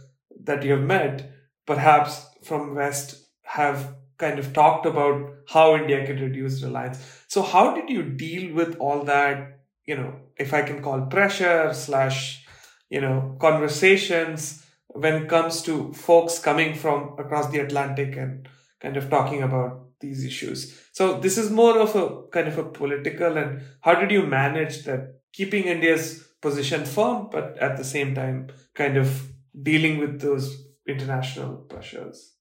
that 0.44 0.64
you 0.64 0.72
have 0.72 0.82
met, 0.82 1.30
perhaps 1.64 2.26
from 2.42 2.74
West 2.74 3.24
have 3.42 3.94
kind 4.18 4.40
of 4.40 4.52
talked 4.52 4.84
about 4.84 5.30
how 5.48 5.76
India 5.76 6.04
can 6.04 6.20
reduce 6.20 6.62
reliance. 6.62 6.98
So 7.28 7.42
how 7.42 7.74
did 7.74 7.88
you 7.88 8.02
deal 8.02 8.52
with 8.52 8.76
all 8.80 9.04
that, 9.04 9.60
you 9.86 9.96
know, 9.96 10.14
if 10.36 10.52
I 10.52 10.62
can 10.62 10.82
call 10.82 11.02
pressure 11.02 11.72
slash, 11.72 12.44
you 12.90 13.00
know, 13.00 13.36
conversations 13.40 14.64
when 14.88 15.22
it 15.22 15.28
comes 15.28 15.62
to 15.62 15.92
folks 15.92 16.40
coming 16.40 16.74
from 16.74 17.14
across 17.18 17.48
the 17.50 17.60
Atlantic 17.60 18.16
and 18.16 18.48
kind 18.80 18.96
of 18.96 19.10
talking 19.10 19.42
about 19.42 19.86
these 20.00 20.24
issues. 20.24 20.78
So 20.92 21.18
this 21.18 21.38
is 21.38 21.50
more 21.50 21.78
of 21.78 21.94
a 21.96 22.22
kind 22.28 22.48
of 22.48 22.58
a 22.58 22.64
political 22.64 23.36
and 23.36 23.62
how 23.80 23.94
did 23.94 24.10
you 24.10 24.26
manage 24.26 24.84
that 24.84 25.20
keeping 25.32 25.64
India's 25.64 26.28
position 26.40 26.84
firm, 26.84 27.28
but 27.30 27.58
at 27.58 27.76
the 27.76 27.84
same 27.84 28.14
time 28.14 28.48
kind 28.74 28.96
of 28.96 29.28
dealing 29.62 29.98
with 29.98 30.20
those 30.20 30.66
international 30.86 31.56
pressures? 31.56 32.34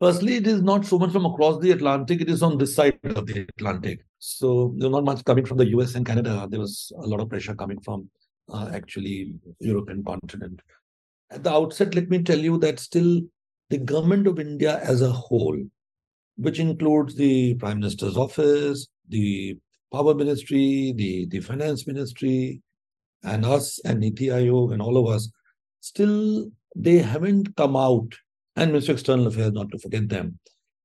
Firstly, 0.00 0.36
it 0.36 0.46
is 0.46 0.60
not 0.62 0.84
so 0.84 0.98
much 0.98 1.12
from 1.12 1.24
across 1.24 1.60
the 1.60 1.70
Atlantic, 1.70 2.20
it 2.20 2.28
is 2.28 2.42
on 2.42 2.58
this 2.58 2.74
side 2.74 2.98
of 3.04 3.26
the 3.26 3.46
Atlantic. 3.56 4.00
So 4.18 4.74
there's 4.76 4.92
not 4.92 5.04
much 5.04 5.24
coming 5.24 5.46
from 5.46 5.58
the 5.58 5.68
US 5.68 5.94
and 5.94 6.04
Canada. 6.04 6.46
There 6.50 6.60
was 6.60 6.92
a 6.98 7.06
lot 7.06 7.20
of 7.20 7.28
pressure 7.30 7.54
coming 7.54 7.80
from 7.80 8.10
uh, 8.52 8.70
actually 8.72 9.34
European 9.60 10.04
continent. 10.04 10.60
At 11.30 11.44
the 11.44 11.52
outset, 11.52 11.94
let 11.94 12.08
me 12.08 12.22
tell 12.22 12.38
you 12.38 12.58
that 12.58 12.78
still 12.78 13.22
the 13.70 13.78
government 13.78 14.26
of 14.26 14.38
India 14.38 14.80
as 14.82 15.02
a 15.02 15.10
whole, 15.10 15.58
which 16.36 16.58
includes 16.58 17.14
the 17.14 17.54
Prime 17.54 17.80
Minister's 17.80 18.16
office, 18.16 18.86
the 19.08 19.56
Power 19.92 20.14
Ministry, 20.14 20.92
the, 20.96 21.26
the 21.26 21.40
Finance 21.40 21.86
Ministry, 21.86 22.62
and 23.22 23.44
us 23.44 23.80
and 23.84 24.00
Niti 24.00 24.26
Aayog 24.26 24.72
and 24.72 24.82
all 24.82 24.96
of 24.96 25.12
us, 25.12 25.30
still 25.80 26.50
they 26.76 26.98
haven't 26.98 27.56
come 27.56 27.76
out 27.76 28.14
and 28.56 28.72
Ministry 28.72 28.92
of 28.92 28.98
External 28.98 29.26
Affairs, 29.26 29.52
not 29.52 29.70
to 29.70 29.78
forget 29.78 30.08
them, 30.08 30.38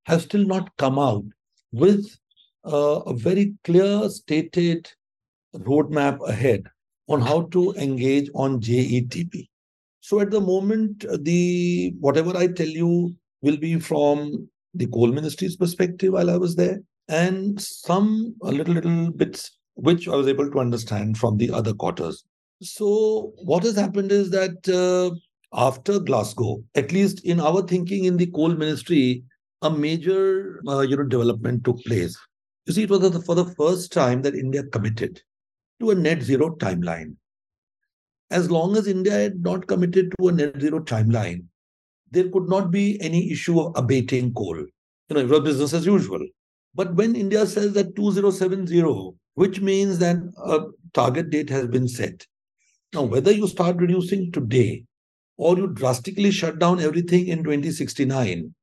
have 0.06 0.22
still 0.22 0.46
not 0.46 0.76
come 0.78 1.00
out 1.00 1.24
with 1.72 2.18
uh, 2.66 3.02
a 3.06 3.14
very 3.14 3.56
clear 3.64 4.10
stated 4.10 4.90
roadmap 5.56 6.28
ahead 6.28 6.66
on 7.08 7.22
how 7.22 7.44
to 7.44 7.74
engage 7.74 8.30
on 8.36 8.60
JETP. 8.60 9.48
So 10.12 10.20
at 10.20 10.30
the 10.30 10.42
moment, 10.42 11.06
the 11.22 11.94
whatever 12.02 12.36
I 12.36 12.48
tell 12.48 12.68
you 12.68 13.16
will 13.42 13.56
be 13.56 13.80
from 13.80 14.50
the 14.74 14.88
coal 14.88 15.08
ministry's 15.08 15.56
perspective 15.56 16.12
while 16.12 16.30
I 16.30 16.36
was 16.36 16.58
there, 16.58 16.82
and 17.08 17.62
some 17.62 18.36
a 18.42 18.52
little 18.52 18.74
little 18.74 19.12
bits 19.12 19.58
which 19.76 20.10
I 20.10 20.16
was 20.18 20.28
able 20.28 20.52
to 20.52 20.60
understand 20.60 21.18
from 21.18 21.38
the 21.38 21.50
other 21.50 21.74
quarters. 21.74 22.26
So 22.62 23.32
what 23.46 23.64
has 23.64 23.78
happened 23.78 24.12
is 24.12 24.30
that 24.32 24.68
uh, 24.68 25.16
after 25.58 25.98
Glasgow, 25.98 26.62
at 26.76 26.92
least 26.92 27.24
in 27.24 27.40
our 27.40 27.62
thinking 27.62 28.04
in 28.04 28.18
the 28.18 28.28
coal 28.28 28.50
ministry, 28.50 29.24
a 29.62 29.70
major 29.70 30.62
uh, 30.68 30.82
you 30.82 30.98
know 30.98 31.04
development 31.04 31.64
took 31.64 31.80
place. 31.86 32.20
You 32.66 32.74
see, 32.74 32.84
it 32.84 32.90
was 32.90 33.24
for 33.24 33.36
the 33.36 33.46
first 33.56 33.94
time 33.94 34.24
that 34.24 34.36
India 34.36 34.64
committed 34.64 35.22
to 35.80 35.92
a 35.92 35.96
net 35.96 36.22
zero 36.22 36.54
timeline. 36.58 37.16
As 38.32 38.50
long 38.50 38.78
as 38.78 38.88
India 38.88 39.12
had 39.12 39.44
not 39.44 39.68
committed 39.68 40.14
to 40.18 40.30
a 40.30 40.32
net 40.32 40.60
zero 40.60 40.80
timeline, 40.80 41.44
there 42.10 42.30
could 42.30 42.48
not 42.48 42.72
be 42.72 43.00
any 43.02 43.32
issue 43.32 43.60
of 43.60 43.74
abating 43.76 44.34
coal. 44.34 44.58
You 44.58 44.70
know, 45.12 45.20
it 45.20 45.28
was 45.28 45.42
business 45.42 45.74
as 45.74 45.86
usual. 45.86 46.26
But 46.74 46.96
when 46.96 47.16
India 47.16 47.46
says 47.46 47.74
that 47.74 47.96
2070, 47.96 48.82
which 49.36 49.60
means 49.60 50.00
that 50.00 50.18
a 50.46 50.62
target 50.94 51.30
date 51.30 51.50
has 51.50 51.68
been 51.68 51.88
set. 51.88 52.26
Now, 52.94 53.04
whether 53.04 53.32
you 53.32 53.48
start 53.48 53.78
reducing 53.78 54.32
today 54.32 54.86
or 55.38 55.58
you 55.58 55.68
drastically 55.68 56.32
shut 56.32 56.60
down 56.60 56.80
everything 56.80 57.28
in 57.28 57.44
2069, 57.44 58.54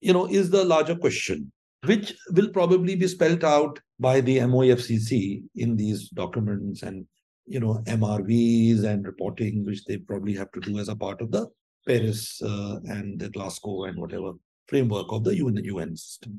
you 0.00 0.12
know, 0.12 0.26
is 0.26 0.50
the 0.50 0.64
larger 0.64 0.94
question, 0.94 1.52
which 1.84 2.14
will 2.30 2.48
probably 2.48 2.94
be 2.94 3.08
spelled 3.08 3.44
out 3.44 3.78
by 3.98 4.20
the 4.20 4.38
MOEFCC 4.38 5.42
in 5.56 5.76
these 5.76 6.08
documents 6.10 6.82
and, 6.82 7.06
you 7.48 7.60
know, 7.60 7.82
MRVs 7.86 8.84
and 8.84 9.06
reporting, 9.06 9.64
which 9.64 9.84
they 9.84 9.96
probably 9.96 10.34
have 10.34 10.52
to 10.52 10.60
do 10.60 10.78
as 10.78 10.88
a 10.88 10.96
part 10.96 11.20
of 11.20 11.30
the 11.30 11.46
Paris 11.86 12.40
uh, 12.42 12.78
and 12.84 13.18
the 13.18 13.30
Glasgow 13.30 13.84
and 13.84 13.98
whatever 13.98 14.32
framework 14.66 15.06
of 15.10 15.24
the 15.24 15.36
UN, 15.36 15.56
UN 15.64 15.96
system. 15.96 16.38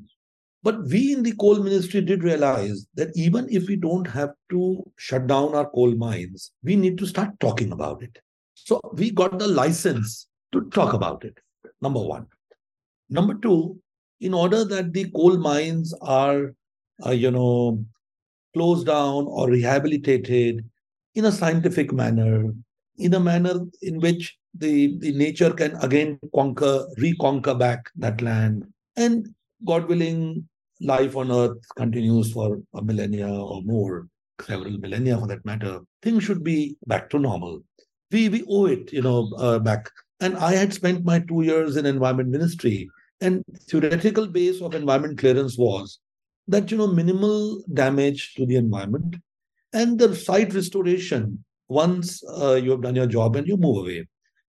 But 0.62 0.84
we 0.84 1.14
in 1.14 1.24
the 1.24 1.34
coal 1.36 1.64
ministry 1.64 2.02
did 2.02 2.24
realize 2.24 2.86
that 2.96 3.12
even 3.16 3.48
if 3.50 3.68
we 3.68 3.78
don't 3.78 4.06
have 4.08 4.32
to 4.52 4.84
shut 4.98 5.26
down 5.26 5.56
our 5.56 5.70
coal 5.70 5.96
mines, 5.96 6.52
we 6.64 6.76
need 6.76 6.98
to 6.98 7.08
start 7.08 7.40
talking 7.40 7.72
about 7.72 8.04
it. 8.04 8.20
So 8.56 8.82
we 8.94 9.12
got 9.12 9.40
the 9.40 9.48
license 9.48 10.28
to 10.52 10.70
talk 10.70 10.94
about 10.94 11.24
it, 11.24 11.38
number 11.82 12.02
one. 12.02 12.28
Number 13.10 13.36
two, 13.36 13.80
in 14.20 14.34
order 14.34 14.66
that 14.66 14.92
the 14.92 15.10
coal 15.12 15.38
mines 15.38 15.94
are, 16.02 16.54
uh, 17.06 17.12
you 17.12 17.32
know, 17.32 17.84
closed 18.54 18.88
down 18.88 19.26
or 19.28 19.50
rehabilitated 19.50 20.66
in 21.20 21.26
a 21.26 21.32
scientific 21.32 21.94
manner, 21.94 22.54
in 22.98 23.14
a 23.14 23.20
manner 23.20 23.56
in 23.82 24.00
which 24.00 24.38
the, 24.54 24.98
the 25.00 25.12
nature 25.12 25.52
can 25.52 25.76
again 25.78 26.20
conquer, 26.34 26.88
reconquer 26.98 27.54
back 27.54 27.90
that 27.98 28.22
land. 28.22 28.66
And 28.96 29.28
God 29.66 29.88
willing, 29.88 30.48
life 30.82 31.16
on 31.16 31.32
earth 31.32 31.60
continues 31.76 32.32
for 32.32 32.60
a 32.74 32.82
millennia 32.82 33.30
or 33.30 33.62
more, 33.62 34.08
several 34.42 34.78
millennia 34.78 35.18
for 35.18 35.28
that 35.28 35.46
matter. 35.46 35.80
Things 36.02 36.24
should 36.24 36.44
be 36.44 36.76
back 36.88 37.10
to 37.12 37.20
normal 37.20 37.62
we 38.12 38.30
we 38.30 38.44
owe 38.50 38.66
it, 38.66 38.92
you 38.92 39.02
know, 39.02 39.32
uh, 39.38 39.60
back. 39.60 39.90
And 40.20 40.38
I 40.38 40.54
had 40.54 40.74
spent 40.74 41.06
my 41.06 41.20
two 41.20 41.44
years 41.44 41.78
in 41.78 41.86
environment 41.86 42.30
ministry, 42.30 42.90
and 43.22 43.44
theoretical 43.70 44.28
base 44.28 44.62
of 44.62 44.76
environment 44.76 45.18
clearance 45.18 45.58
was 45.58 46.00
that 46.48 46.72
you 46.72 46.78
know 46.78 46.88
minimal 46.88 47.64
damage 47.74 48.34
to 48.36 48.46
the 48.46 48.56
environment 48.56 49.16
and 49.74 50.00
the 50.00 50.16
site 50.16 50.54
restoration 50.54 51.44
once 51.68 52.24
uh, 52.28 52.56
you 52.56 52.72
have 52.72 52.82
done 52.82 52.96
your 52.96 53.08
job 53.08 53.36
and 53.36 53.48
you 53.48 53.58
move 53.58 53.78
away. 53.78 54.08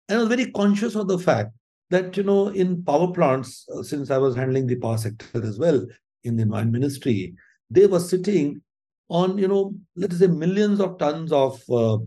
And 0.07 0.17
I 0.17 0.21
was 0.21 0.29
very 0.29 0.51
conscious 0.51 0.95
of 0.95 1.07
the 1.07 1.19
fact 1.19 1.51
that 1.89 2.15
you 2.17 2.23
know 2.23 2.49
in 2.49 2.83
power 2.83 3.11
plants, 3.11 3.67
uh, 3.75 3.83
since 3.83 4.11
I 4.11 4.17
was 4.17 4.35
handling 4.35 4.67
the 4.67 4.75
power 4.75 4.97
sector 4.97 5.43
as 5.45 5.59
well, 5.59 5.85
in 6.23 6.35
the 6.35 6.43
environment 6.43 6.81
ministry, 6.81 7.33
they 7.69 7.87
were 7.87 7.99
sitting 7.99 8.61
on, 9.09 9.37
you 9.37 9.47
know, 9.47 9.73
let's 9.95 10.19
say 10.19 10.27
millions 10.27 10.79
of 10.79 10.97
tons 10.97 11.31
of 11.31 11.61
uh, 11.69 11.97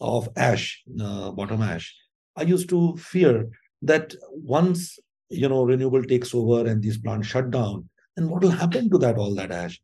of 0.00 0.28
ash, 0.36 0.82
uh, 1.00 1.30
bottom 1.30 1.62
ash. 1.62 1.94
I 2.36 2.42
used 2.42 2.68
to 2.70 2.96
fear 2.96 3.48
that 3.82 4.14
once 4.30 4.98
you 5.28 5.48
know 5.48 5.64
renewable 5.64 6.02
takes 6.04 6.34
over 6.34 6.68
and 6.68 6.82
these 6.82 6.98
plants 6.98 7.28
shut 7.28 7.50
down, 7.50 7.88
and 8.16 8.30
what 8.30 8.42
will 8.42 8.50
happen 8.50 8.90
to 8.90 8.98
that 8.98 9.16
all 9.16 9.34
that 9.34 9.50
ash? 9.50 9.80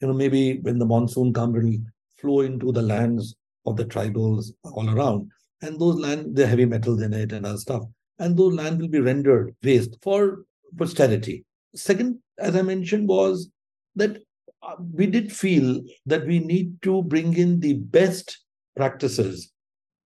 You 0.00 0.08
know, 0.08 0.14
maybe 0.14 0.58
when 0.60 0.78
the 0.78 0.86
monsoon 0.86 1.32
comes, 1.32 1.56
it 1.56 1.62
will 1.62 1.78
flow 2.22 2.40
into 2.40 2.72
the 2.72 2.82
lands 2.82 3.34
of 3.66 3.76
the 3.76 3.84
tribals 3.84 4.52
all 4.64 4.88
around, 4.88 5.30
and 5.60 5.78
those 5.78 5.96
land 5.96 6.34
the 6.34 6.46
heavy 6.46 6.64
metals 6.64 7.02
in 7.02 7.12
it 7.12 7.32
and 7.32 7.44
other 7.44 7.58
stuff, 7.58 7.82
and 8.18 8.36
those 8.36 8.54
land 8.54 8.80
will 8.80 8.88
be 8.88 9.00
rendered 9.00 9.54
waste 9.62 9.98
for 10.02 10.44
posterity. 10.78 11.44
Second, 11.74 12.18
as 12.38 12.56
I 12.56 12.62
mentioned, 12.62 13.08
was 13.08 13.50
that 13.96 14.18
uh, 14.62 14.76
we 14.92 15.06
did 15.06 15.32
feel 15.32 15.80
that 16.06 16.26
we 16.26 16.38
need 16.38 16.80
to 16.82 17.02
bring 17.02 17.36
in 17.36 17.60
the 17.60 17.74
best 17.74 18.38
practices 18.76 19.52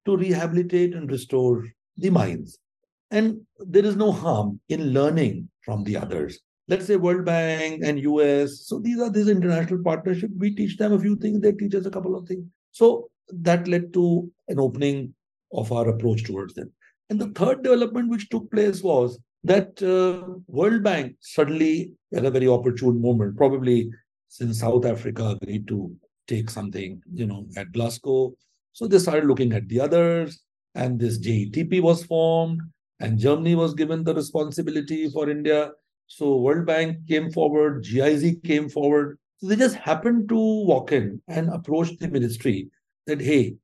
to 0.06 0.16
rehabilitate 0.16 0.94
and 0.94 1.10
restore 1.10 1.64
the 1.96 2.10
mines. 2.10 2.58
And 3.10 3.42
there 3.58 3.84
is 3.84 3.96
no 3.96 4.12
harm 4.12 4.60
in 4.68 4.92
learning 4.92 5.48
from 5.64 5.84
the 5.84 5.96
others. 5.96 6.40
Let's 6.68 6.86
say 6.86 6.96
World 6.96 7.24
Bank 7.24 7.82
and 7.84 8.00
US. 8.00 8.66
So 8.66 8.78
these 8.78 9.00
are 9.00 9.10
these 9.10 9.28
international 9.28 9.82
partnerships. 9.82 10.34
We 10.36 10.54
teach 10.54 10.76
them 10.76 10.92
a 10.92 10.98
few 10.98 11.16
things, 11.16 11.40
they 11.40 11.52
teach 11.52 11.74
us 11.74 11.86
a 11.86 11.90
couple 11.90 12.16
of 12.16 12.26
things. 12.26 12.44
So 12.72 13.08
that 13.28 13.68
led 13.68 13.92
to 13.94 14.30
an 14.48 14.58
opening 14.58 15.14
of 15.52 15.72
our 15.72 15.88
approach 15.88 16.24
towards 16.24 16.54
them. 16.54 16.72
And 17.08 17.20
the 17.20 17.28
third 17.28 17.62
development 17.62 18.10
which 18.10 18.28
took 18.28 18.50
place 18.50 18.82
was 18.82 19.18
that 19.44 19.80
uh, 19.82 20.40
World 20.48 20.82
Bank 20.82 21.16
suddenly, 21.20 21.92
at 22.12 22.24
a 22.24 22.30
very 22.30 22.48
opportune 22.48 23.00
moment, 23.00 23.36
probably 23.36 23.90
since 24.28 24.60
South 24.60 24.84
Africa 24.84 25.36
agreed 25.40 25.68
to 25.68 25.94
take 26.26 26.50
something, 26.50 27.00
you 27.14 27.26
know, 27.26 27.46
at 27.56 27.72
Glasgow. 27.72 28.34
So 28.72 28.86
they 28.86 28.98
started 28.98 29.26
looking 29.26 29.52
at 29.52 29.68
the 29.68 29.80
others, 29.80 30.42
and 30.74 30.98
this 30.98 31.18
JETP 31.18 31.80
was 31.80 32.04
formed, 32.04 32.60
and 33.00 33.18
Germany 33.18 33.54
was 33.54 33.74
given 33.74 34.02
the 34.02 34.14
responsibility 34.14 35.08
for 35.08 35.30
India. 35.30 35.70
So 36.06 36.36
World 36.36 36.66
Bank 36.66 37.06
came 37.08 37.30
forward, 37.30 37.84
GIZ 37.84 38.36
came 38.44 38.68
forward. 38.68 39.18
So 39.38 39.48
they 39.48 39.56
just 39.56 39.76
happened 39.76 40.28
to 40.28 40.36
walk 40.36 40.92
in 40.92 41.20
and 41.28 41.50
approach 41.50 41.96
the 41.98 42.08
ministry 42.08 42.70
that, 43.06 43.20
hey, 43.20 43.56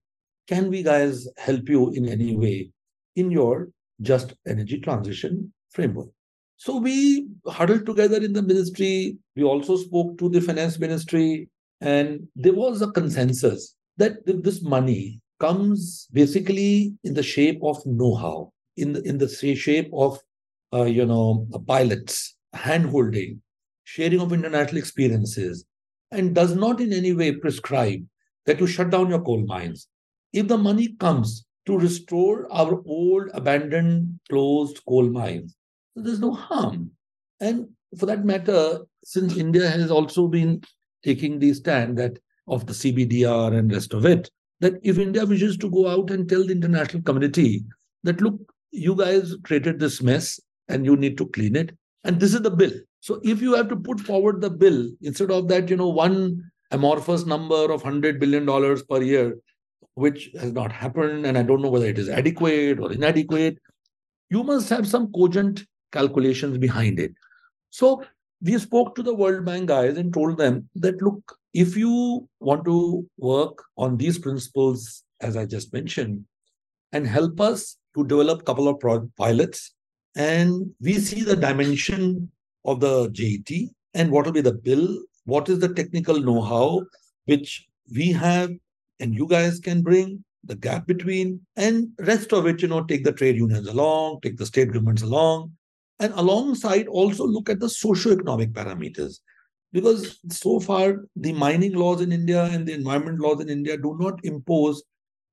can 0.48 0.68
we 0.68 0.82
guys 0.82 1.28
help 1.38 1.68
you 1.68 1.90
in 1.92 2.08
any 2.08 2.36
way 2.36 2.70
in 3.16 3.30
your 3.30 3.70
just 4.00 4.34
energy 4.46 4.80
transition 4.80 5.52
framework? 5.70 6.08
So 6.56 6.76
we 6.76 7.28
huddled 7.46 7.86
together 7.86 8.18
in 8.22 8.32
the 8.32 8.42
ministry. 8.42 9.16
We 9.34 9.42
also 9.44 9.76
spoke 9.76 10.18
to 10.18 10.28
the 10.28 10.40
finance 10.40 10.78
ministry, 10.78 11.48
and 11.80 12.28
there 12.36 12.54
was 12.54 12.82
a 12.82 12.92
consensus 12.92 13.74
that 13.96 14.24
this 14.26 14.62
money 14.62 15.20
comes 15.40 16.06
basically 16.12 16.94
in 17.02 17.14
the 17.14 17.22
shape 17.22 17.60
of 17.62 17.84
know-how, 17.84 18.52
in 18.76 18.92
the 18.92 19.02
in 19.02 19.18
the 19.18 19.28
shape 19.28 19.90
of 19.92 20.20
uh, 20.72 20.84
you 20.84 21.06
know 21.06 21.46
pilots, 21.66 22.36
handholding, 22.54 23.38
sharing 23.84 24.20
of 24.20 24.32
international 24.32 24.78
experiences, 24.78 25.64
and 26.10 26.34
does 26.34 26.54
not 26.54 26.80
in 26.80 26.92
any 26.92 27.12
way 27.12 27.32
prescribe 27.32 28.04
that 28.46 28.60
you 28.60 28.66
shut 28.66 28.90
down 28.90 29.08
your 29.10 29.22
coal 29.22 29.44
mines. 29.46 29.88
If 30.32 30.48
the 30.48 30.58
money 30.58 30.94
comes 30.98 31.46
to 31.66 31.78
restore 31.78 32.52
our 32.52 32.82
old, 32.86 33.30
abandoned, 33.34 34.18
closed 34.28 34.80
coal 34.88 35.08
mines, 35.08 35.54
there's 35.94 36.20
no 36.20 36.32
harm. 36.32 36.90
And 37.40 37.68
for 37.98 38.06
that 38.06 38.24
matter, 38.24 38.80
since 39.04 39.36
India 39.36 39.68
has 39.68 39.90
also 39.90 40.26
been 40.26 40.62
taking 41.04 41.38
the 41.38 41.52
stand 41.54 41.98
that 41.98 42.18
of 42.48 42.66
the 42.66 42.72
CBDR 42.72 43.56
and 43.56 43.72
rest 43.72 43.94
of 43.94 44.06
it, 44.06 44.30
that 44.60 44.74
if 44.82 44.98
India 44.98 45.26
wishes 45.26 45.56
to 45.58 45.70
go 45.70 45.88
out 45.88 46.10
and 46.10 46.28
tell 46.28 46.44
the 46.44 46.52
international 46.52 47.02
community 47.02 47.64
that 48.04 48.20
look, 48.20 48.40
you 48.70 48.94
guys 48.94 49.34
created 49.42 49.78
this 49.78 50.00
mess 50.02 50.40
and 50.68 50.84
you 50.84 50.96
need 50.96 51.18
to 51.18 51.26
clean 51.26 51.56
it, 51.56 51.76
and 52.04 52.20
this 52.20 52.34
is 52.34 52.42
the 52.42 52.50
bill. 52.50 52.72
So 53.00 53.20
if 53.24 53.42
you 53.42 53.54
have 53.54 53.68
to 53.68 53.76
put 53.76 54.00
forward 54.00 54.40
the 54.40 54.50
bill 54.50 54.88
instead 55.02 55.30
of 55.30 55.48
that, 55.48 55.68
you 55.68 55.76
know, 55.76 55.88
one 55.88 56.42
amorphous 56.70 57.26
number 57.26 57.70
of 57.72 57.82
hundred 57.82 58.20
billion 58.20 58.46
dollars 58.46 58.82
per 58.82 59.02
year, 59.02 59.38
which 59.94 60.30
has 60.40 60.52
not 60.52 60.72
happened, 60.72 61.26
and 61.26 61.36
I 61.36 61.42
don't 61.42 61.62
know 61.62 61.70
whether 61.70 61.86
it 61.86 61.98
is 61.98 62.08
adequate 62.08 62.80
or 62.80 62.92
inadequate. 62.92 63.58
You 64.30 64.42
must 64.42 64.68
have 64.70 64.86
some 64.86 65.12
cogent 65.12 65.64
calculations 65.92 66.58
behind 66.58 66.98
it. 66.98 67.12
So 67.70 68.04
we 68.40 68.58
spoke 68.58 68.94
to 68.94 69.02
the 69.02 69.14
World 69.14 69.44
Bank 69.44 69.66
guys 69.66 69.96
and 69.96 70.12
told 70.12 70.38
them 70.38 70.68
that 70.76 71.02
look, 71.02 71.38
if 71.52 71.76
you 71.76 72.28
want 72.40 72.64
to 72.64 73.06
work 73.18 73.62
on 73.76 73.96
these 73.96 74.18
principles, 74.18 75.04
as 75.20 75.36
I 75.36 75.44
just 75.44 75.72
mentioned, 75.72 76.24
and 76.92 77.06
help 77.06 77.40
us 77.40 77.76
to 77.94 78.04
develop 78.04 78.40
a 78.40 78.44
couple 78.44 78.68
of 78.68 78.80
pilots, 79.16 79.74
and 80.14 80.70
we 80.80 80.94
see 80.98 81.22
the 81.22 81.36
dimension 81.36 82.30
of 82.64 82.80
the 82.80 83.10
JET 83.10 83.70
and 83.94 84.10
what 84.10 84.24
will 84.24 84.32
be 84.32 84.40
the 84.40 84.52
bill, 84.52 85.02
what 85.24 85.48
is 85.48 85.58
the 85.58 85.72
technical 85.72 86.20
know-how 86.20 86.82
which 87.26 87.66
we 87.94 88.12
have 88.12 88.50
and 89.00 89.14
you 89.14 89.26
guys 89.26 89.58
can 89.58 89.82
bring 89.82 90.24
the 90.44 90.56
gap 90.56 90.86
between 90.86 91.40
and 91.56 91.88
rest 92.00 92.32
of 92.32 92.46
it 92.46 92.60
you 92.62 92.68
know 92.68 92.82
take 92.82 93.04
the 93.04 93.12
trade 93.12 93.36
unions 93.36 93.68
along 93.68 94.18
take 94.22 94.36
the 94.36 94.46
state 94.46 94.72
governments 94.72 95.02
along 95.02 95.52
and 96.00 96.12
alongside 96.14 96.88
also 96.88 97.24
look 97.24 97.48
at 97.48 97.60
the 97.60 97.68
socio-economic 97.68 98.52
parameters. 98.52 99.20
Because 99.72 100.18
so 100.28 100.58
far 100.58 101.06
the 101.16 101.32
mining 101.32 101.74
laws 101.74 102.00
in 102.02 102.12
india 102.12 102.44
and 102.44 102.66
the 102.66 102.74
environment 102.74 103.20
laws 103.20 103.40
in 103.40 103.48
india 103.48 103.76
do 103.76 103.96
not 103.98 104.22
impose 104.24 104.82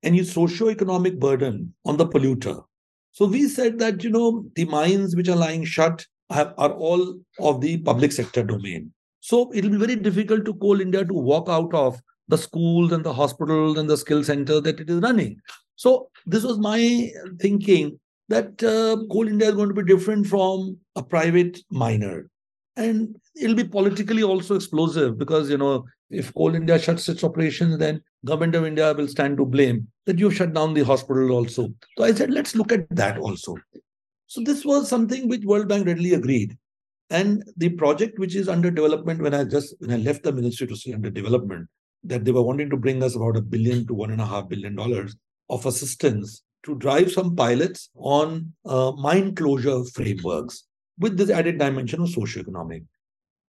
any 0.04 0.24
socio-economic 0.24 1.20
burden 1.20 1.74
on 1.86 1.98
the 1.98 2.08
polluter 2.08 2.64
so 3.12 3.26
we 3.26 3.48
said 3.48 3.80
that 3.80 4.04
you 4.04 4.10
know 4.10 4.46
the 4.56 4.66
mines 4.66 5.16
which 5.16 5.30
are 5.30 5.36
lying 5.36 5.66
shut 5.66 6.06
have, 6.30 6.54
are 6.58 6.72
all 6.72 7.16
of 7.40 7.62
the 7.62 7.78
public 7.80 8.12
sector 8.12 8.44
domain 8.44 8.92
so 9.20 9.52
it'll 9.54 9.72
be 9.72 9.78
very 9.78 9.96
difficult 9.96 10.46
to 10.46 10.54
coal 10.56 10.82
india 10.82 11.06
to 11.06 11.14
walk 11.14 11.50
out 11.50 11.74
of 11.74 12.00
the 12.28 12.38
schools 12.38 12.92
and 12.92 13.04
the 13.04 13.14
hospitals 13.14 13.78
and 13.78 13.90
the 13.90 13.98
skill 13.98 14.24
center 14.24 14.62
that 14.62 14.80
it 14.80 14.90
is 14.90 15.00
running 15.02 15.40
so 15.76 16.10
this 16.26 16.44
was 16.44 16.60
my 16.60 17.10
thinking 17.40 17.98
that 18.30 18.64
uh, 18.64 18.96
Coal 19.12 19.28
India 19.28 19.50
is 19.50 19.56
going 19.56 19.70
to 19.70 19.74
be 19.74 19.84
different 19.84 20.28
from 20.28 20.78
a 20.96 21.04
private 21.04 21.60
miner. 21.72 22.30
And 22.76 23.16
it'll 23.36 23.56
be 23.56 23.64
politically 23.64 24.24
also 24.24 24.56
explosive 24.56 25.18
because, 25.18 25.50
you 25.50 25.58
know, 25.58 25.86
if 26.10 26.34
Coal 26.34 26.56
India 26.56 26.80
shuts 26.80 27.10
its 27.10 27.24
operations, 27.24 27.78
then 27.78 28.02
government 28.26 28.56
of 28.56 28.66
India 28.66 28.94
will 28.94 29.08
stand 29.08 29.38
to 29.38 29.46
blame 29.46 29.88
that 30.06 30.20
you've 30.20 30.36
shut 30.36 30.54
down 30.54 30.74
the 30.74 30.84
hospital 30.84 31.32
also. 31.32 31.74
So 31.98 32.04
I 32.04 32.14
said, 32.14 32.32
let's 32.32 32.56
look 32.56 32.72
at 32.72 32.90
that 32.96 33.18
also. 33.18 33.56
So 34.28 34.42
this 34.42 34.66
was 34.66 34.88
something 34.88 35.28
which 35.28 35.44
World 35.44 35.68
Bank 35.68 35.88
readily 35.88 36.14
agreed. 36.14 36.58
And 37.10 37.44
the 37.58 37.70
project 37.70 38.20
which 38.20 38.36
is 38.36 38.48
under 38.48 38.70
development, 38.70 39.22
when 39.22 39.34
I 39.34 39.44
just 39.44 39.74
when 39.80 39.92
I 39.92 39.98
left 39.98 40.24
the 40.24 40.32
ministry 40.32 40.68
to 40.68 40.76
see 40.76 40.94
under 40.94 41.10
development, 41.10 41.68
that 42.04 42.24
they 42.24 42.32
were 42.32 42.44
wanting 42.44 42.70
to 42.70 42.78
bring 42.78 43.02
us 43.02 43.16
about 43.16 43.38
a 43.38 43.42
billion 43.42 43.88
to 43.88 43.94
one 43.94 44.12
and 44.12 44.22
a 44.22 44.26
half 44.26 44.48
billion 44.48 44.76
dollars 44.76 45.16
of 45.50 45.66
assistance 45.66 46.44
to 46.64 46.76
drive 46.76 47.12
some 47.12 47.36
pilots 47.36 47.90
on 47.96 48.54
uh, 48.66 48.92
mine 48.92 49.34
closure 49.34 49.84
frameworks 49.86 50.66
with 51.00 51.18
this 51.18 51.30
added 51.30 51.58
dimension 51.58 52.02
of 52.02 52.10
socioeconomic. 52.10 52.86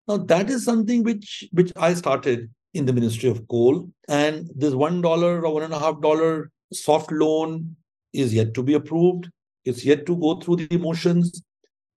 Now 0.09 0.16
that 0.16 0.49
is 0.49 0.64
something 0.64 1.03
which 1.03 1.45
which 1.53 1.73
I 1.77 1.93
started 1.95 2.51
in 2.75 2.87
the 2.87 2.93
Ministry 2.93 3.29
of 3.29 3.47
Coal, 3.49 3.89
and 4.09 4.49
this 4.55 4.75
one 4.75 5.01
dollar 5.01 5.45
or 5.45 5.55
one 5.55 5.62
and 5.62 5.75
a 5.75 5.79
half 5.79 6.01
dollar 6.01 6.51
soft 6.73 7.11
loan 7.11 7.77
is 8.12 8.33
yet 8.33 8.55
to 8.55 8.62
be 8.62 8.75
approved. 8.75 9.29
It's 9.64 9.85
yet 9.85 10.07
to 10.07 10.16
go 10.16 10.41
through 10.41 10.57
the 10.57 10.79
motions. 10.79 11.43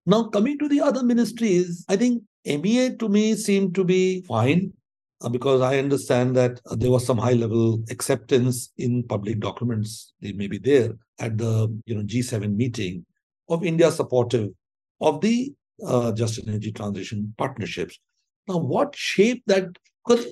Now 0.05 0.23
coming 0.23 0.57
to 0.59 0.67
the 0.67 0.81
other 0.81 1.03
ministries, 1.03 1.85
I 1.87 1.95
think 1.95 2.23
MEA 2.45 2.95
to 2.97 3.07
me 3.07 3.35
seemed 3.35 3.75
to 3.75 3.83
be 3.83 4.21
fine. 4.23 4.73
Uh, 5.21 5.29
because 5.29 5.61
I 5.61 5.77
understand 5.77 6.35
that 6.35 6.59
uh, 6.69 6.75
there 6.75 6.91
was 6.91 7.05
some 7.05 7.17
high 7.17 7.31
level 7.31 7.81
acceptance 7.89 8.73
in 8.77 9.03
public 9.03 9.39
documents, 9.39 10.11
they 10.21 10.33
may 10.33 10.47
be 10.47 10.57
there 10.57 10.97
at 11.19 11.37
the 11.37 11.73
you 11.85 11.95
know 11.95 12.03
G7 12.03 12.53
meeting 12.53 13.05
of 13.47 13.63
India 13.63 13.89
supportive 13.89 14.49
of 14.99 15.21
the 15.21 15.53
uh, 15.85 16.11
just 16.11 16.45
energy 16.45 16.73
transition 16.73 17.33
partnerships. 17.37 17.97
Now, 18.49 18.57
what 18.57 18.95
shape 18.95 19.43
that? 19.47 19.67
Because 20.05 20.27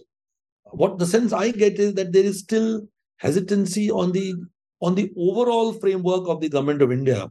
what 0.70 0.98
the 0.98 1.06
sense 1.06 1.32
I 1.32 1.50
get 1.50 1.78
is 1.78 1.94
that 1.94 2.12
there 2.12 2.24
is 2.24 2.40
still 2.40 2.88
hesitancy 3.18 3.90
on 3.90 4.12
the 4.12 4.34
on 4.80 4.94
the 4.94 5.10
overall 5.16 5.72
framework 5.72 6.28
of 6.28 6.40
the 6.40 6.48
government 6.48 6.82
of 6.82 6.92
India. 6.92 7.30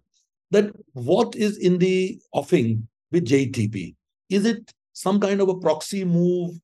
That 0.52 0.72
what 0.93 1.36
is 1.36 1.58
in 1.58 1.78
the 1.78 2.20
offing 2.34 2.88
with 3.12 3.26
JETP? 3.26 3.96
Is 4.30 4.46
it 4.46 4.74
some 4.93 5.20
kind 5.20 5.41
of 5.41 5.50
a 5.50 5.58
proxy 5.58 6.04
move 6.04 6.56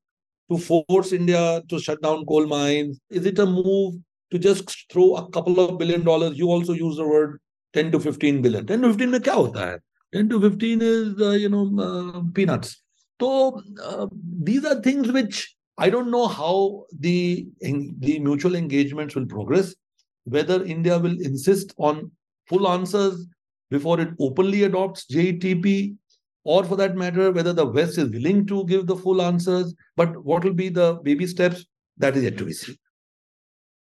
to 0.50 0.58
force 0.58 1.12
India 1.12 1.62
to 1.68 1.78
shut 1.78 2.02
down 2.02 2.24
coal 2.26 2.46
mines? 2.46 2.98
Is 3.10 3.26
it 3.26 3.38
a 3.38 3.46
move 3.46 3.94
to 4.30 4.38
just 4.38 4.90
throw 4.90 5.16
a 5.16 5.28
couple 5.30 5.60
of 5.60 5.78
billion 5.78 6.04
dollars? 6.04 6.36
You 6.38 6.48
also 6.48 6.72
use 6.72 6.96
the 6.96 7.06
word 7.06 7.40
10 7.74 7.92
to 7.92 8.00
15 8.00 8.42
billion. 8.42 8.66
10 8.66 8.82
to 8.82 8.88
15 8.88 9.10
में 9.10 9.20
क्या 9.20 9.34
होता 9.34 9.70
है 9.70 9.78
10 10.14 10.28
to 10.28 10.40
15 10.40 10.82
is 10.82 11.20
uh, 11.20 11.30
you 11.30 11.48
know 11.48 11.64
uh, 11.80 12.22
peanuts 12.34 12.82
So 13.22 13.62
uh, 13.80 14.08
these 14.42 14.64
are 14.64 14.80
things 14.82 15.12
which 15.12 15.54
I 15.77 15.89
don't 15.89 16.09
know 16.09 16.27
how 16.27 16.85
the 16.97 17.47
the 17.59 18.19
mutual 18.19 18.55
engagements 18.55 19.15
will 19.15 19.27
progress. 19.27 19.75
Whether 20.23 20.63
India 20.63 20.97
will 20.97 21.19
insist 21.21 21.73
on 21.77 22.11
full 22.47 22.67
answers 22.67 23.25
before 23.69 23.99
it 23.99 24.09
openly 24.19 24.63
adopts 24.63 25.05
JTP, 25.11 25.95
or 26.43 26.63
for 26.63 26.75
that 26.77 26.95
matter, 26.95 27.31
whether 27.31 27.53
the 27.53 27.65
West 27.65 27.97
is 27.97 28.09
willing 28.09 28.45
to 28.47 28.65
give 28.65 28.87
the 28.87 28.95
full 28.95 29.21
answers. 29.21 29.73
But 29.95 30.23
what 30.23 30.43
will 30.43 30.53
be 30.53 30.69
the 30.69 30.95
baby 31.03 31.27
steps? 31.27 31.65
That 31.97 32.15
is 32.15 32.23
yet 32.23 32.37
to 32.37 32.45
be 32.45 32.53
seen. 32.53 32.77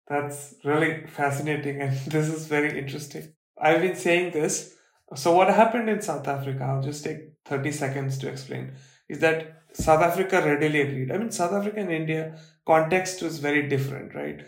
That's 0.09 0.55
really 0.65 1.07
fascinating, 1.07 1.81
and 1.81 1.97
this 2.07 2.29
is 2.29 2.47
very 2.47 2.79
interesting. 2.79 3.33
I've 3.61 3.81
been 3.81 3.97
saying 3.97 4.33
this. 4.33 4.75
So, 5.15 5.35
what 5.35 5.49
happened 5.49 5.89
in 5.89 6.01
South 6.01 6.27
Africa? 6.27 6.65
I'll 6.65 6.83
just 6.83 7.05
take 7.05 7.19
30 7.45 7.73
seconds 7.73 8.19
to 8.19 8.29
explain. 8.29 8.73
Is 9.09 9.21
that 9.21 9.63
South 9.77 10.03
Africa 10.03 10.43
readily 10.43 10.81
agreed? 10.81 11.13
I 11.13 11.19
mean, 11.19 11.31
South 11.31 11.53
Africa 11.53 11.81
and 11.81 11.93
India 11.93 12.39
context 12.67 13.23
was 13.23 13.39
very 13.39 13.69
different, 13.69 14.15
right? 14.15 14.41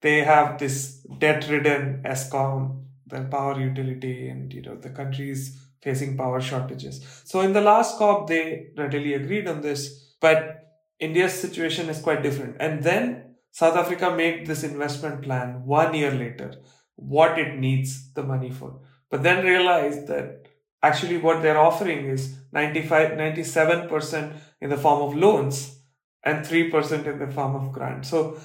They 0.00 0.22
have 0.24 0.58
this 0.58 1.04
debt-ridden 1.18 2.02
Eskom, 2.04 2.84
the 3.06 3.22
power 3.22 3.58
utility, 3.60 4.28
and 4.28 4.52
you 4.52 4.62
know 4.62 4.76
the 4.76 4.90
countries 4.90 5.60
facing 5.82 6.16
power 6.16 6.40
shortages. 6.40 7.04
So, 7.24 7.40
in 7.40 7.52
the 7.52 7.60
last 7.60 7.98
COP, 7.98 8.28
they 8.28 8.68
readily 8.76 9.14
agreed 9.14 9.48
on 9.48 9.60
this, 9.60 10.14
but 10.20 10.62
India's 11.00 11.34
situation 11.34 11.88
is 11.88 12.00
quite 12.00 12.22
different. 12.22 12.56
And 12.60 12.82
then 12.82 13.34
South 13.50 13.76
Africa 13.76 14.14
made 14.14 14.46
this 14.46 14.62
investment 14.64 15.22
plan 15.22 15.64
one 15.64 15.94
year 15.94 16.12
later, 16.12 16.54
what 16.94 17.38
it 17.38 17.58
needs 17.58 18.12
the 18.12 18.22
money 18.22 18.50
for, 18.50 18.80
but 19.10 19.22
then 19.22 19.44
realized 19.44 20.06
that 20.06 20.46
actually 20.82 21.18
what 21.18 21.42
they're 21.42 21.58
offering 21.58 22.06
is 22.06 22.36
95, 22.52 23.12
97% 23.12 24.32
in 24.60 24.70
the 24.70 24.76
form 24.76 25.02
of 25.02 25.16
loans 25.16 25.78
and 26.24 26.44
3% 26.44 27.06
in 27.06 27.18
the 27.18 27.32
form 27.32 27.54
of 27.54 27.72
grants. 27.72 28.08
So 28.08 28.38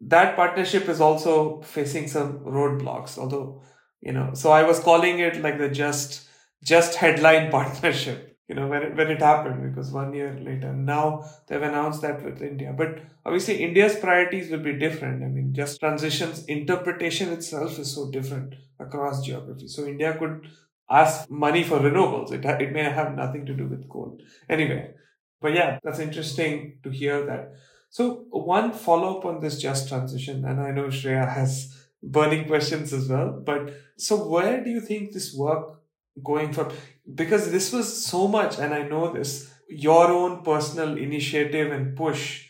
that 0.00 0.36
partnership 0.36 0.88
is 0.88 1.00
also 1.00 1.60
facing 1.62 2.08
some 2.08 2.40
roadblocks, 2.40 3.18
although, 3.18 3.62
you 4.00 4.12
know, 4.12 4.30
so 4.34 4.50
I 4.52 4.62
was 4.62 4.80
calling 4.80 5.18
it 5.18 5.40
like 5.42 5.58
the 5.58 5.68
just, 5.68 6.28
just 6.62 6.96
headline 6.96 7.50
partnership 7.58 8.28
you 8.48 8.54
know 8.54 8.66
when 8.66 8.82
it, 8.82 8.96
when 8.96 9.10
it 9.10 9.20
happened 9.20 9.62
because 9.62 9.92
one 9.92 10.12
year 10.14 10.32
later 10.40 10.72
now 10.72 11.24
they've 11.46 11.62
announced 11.62 12.00
that 12.02 12.24
with 12.24 12.42
india. 12.42 12.74
But 12.76 13.00
obviously 13.24 13.62
india's 13.62 13.96
priorities 13.96 14.50
will 14.50 14.64
be 14.70 14.78
different. 14.78 15.22
I 15.22 15.28
mean 15.28 15.52
just 15.54 15.78
transitions 15.80 16.44
interpretation 16.46 17.28
itself 17.30 17.78
is 17.78 17.94
so 17.94 18.10
different 18.10 18.54
across 18.80 19.24
geography. 19.24 19.68
So 19.68 19.86
india 19.86 20.16
could 20.18 20.48
ask 20.90 21.30
money 21.30 21.62
for 21.62 21.78
renewables. 21.78 22.32
It, 22.32 22.44
it 22.44 22.72
may 22.72 22.84
have 22.84 23.14
nothing 23.14 23.46
to 23.46 23.54
do 23.54 23.66
with 23.66 23.88
coal. 23.88 24.18
Anyway 24.48 24.94
but 25.40 25.54
yeah 25.54 25.78
that's 25.82 25.98
interesting 25.98 26.78
to 26.82 26.90
hear 26.90 27.24
that. 27.26 27.52
So 27.90 28.26
one 28.30 28.72
follow 28.72 29.18
up 29.18 29.24
on 29.24 29.40
this 29.40 29.58
just 29.60 29.88
transition 29.88 30.44
and 30.44 30.60
i 30.60 30.70
know 30.70 30.88
shreya 30.88 31.26
has 31.26 31.74
burning 32.02 32.46
questions 32.46 32.92
as 32.92 33.08
well 33.08 33.42
but 33.44 33.72
so 33.96 34.28
where 34.28 34.62
do 34.62 34.70
you 34.70 34.80
think 34.80 35.12
this 35.12 35.34
work 35.34 35.80
going 36.22 36.52
from 36.52 36.70
because 37.14 37.50
this 37.50 37.72
was 37.72 38.04
so 38.04 38.28
much 38.28 38.58
and 38.58 38.74
i 38.74 38.82
know 38.82 39.12
this 39.12 39.50
your 39.70 40.10
own 40.10 40.42
personal 40.42 40.96
initiative 40.96 41.72
and 41.72 41.96
push. 41.96 42.48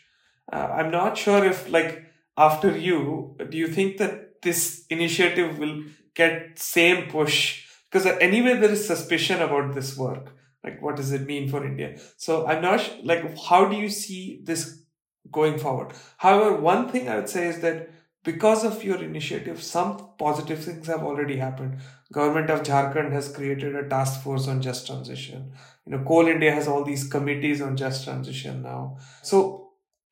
Uh, 0.53 0.68
i'm 0.78 0.91
not 0.91 1.16
sure 1.16 1.45
if 1.45 1.70
like 1.70 2.05
after 2.36 2.76
you 2.76 3.36
do 3.49 3.57
you 3.57 3.68
think 3.68 3.97
that 3.99 4.43
this 4.43 4.84
initiative 4.91 5.59
will 5.59 5.82
get 6.14 6.59
same 6.59 7.09
push 7.11 7.68
because 7.91 8.07
anyway 8.20 8.55
there 8.57 8.70
is 8.70 8.86
suspicion 8.86 9.41
about 9.43 9.74
this 9.74 9.97
work 9.97 10.34
like 10.64 10.80
what 10.82 10.97
does 10.97 11.12
it 11.12 11.26
mean 11.26 11.49
for 11.49 11.64
india? 11.64 11.99
So 12.16 12.47
i'm 12.47 12.62
not 12.62 12.80
sh- 12.80 12.91
like 13.05 13.39
how 13.47 13.66
do 13.66 13.76
you 13.76 13.89
see 13.89 14.41
this 14.45 14.82
going 15.30 15.59
forward? 15.59 15.93
However 16.18 16.55
one 16.57 16.89
thing 16.89 17.09
i 17.09 17.16
would 17.16 17.28
say 17.28 17.49
is 17.49 17.61
that 17.61 17.91
because 18.24 18.64
of 18.64 18.82
your 18.84 19.03
initiative 19.03 19.62
some 19.62 20.11
positive 20.18 20.62
things 20.64 20.86
have 20.86 21.03
already 21.03 21.36
happened. 21.36 21.78
Government 22.12 22.51
of 22.51 22.62
jharkhand 22.62 23.12
has 23.12 23.32
created 23.34 23.76
a 23.76 23.89
task 23.89 24.22
force 24.22 24.49
on 24.49 24.61
just 24.62 24.86
transition. 24.86 25.53
You 25.86 25.93
know 25.93 26.05
coal 26.05 26.26
india 26.28 26.53
has 26.53 26.68
all 26.68 26.84
these 26.84 27.09
committees 27.09 27.61
on 27.62 27.76
just 27.76 28.05
transition 28.05 28.62
now. 28.62 28.97
So 29.22 29.70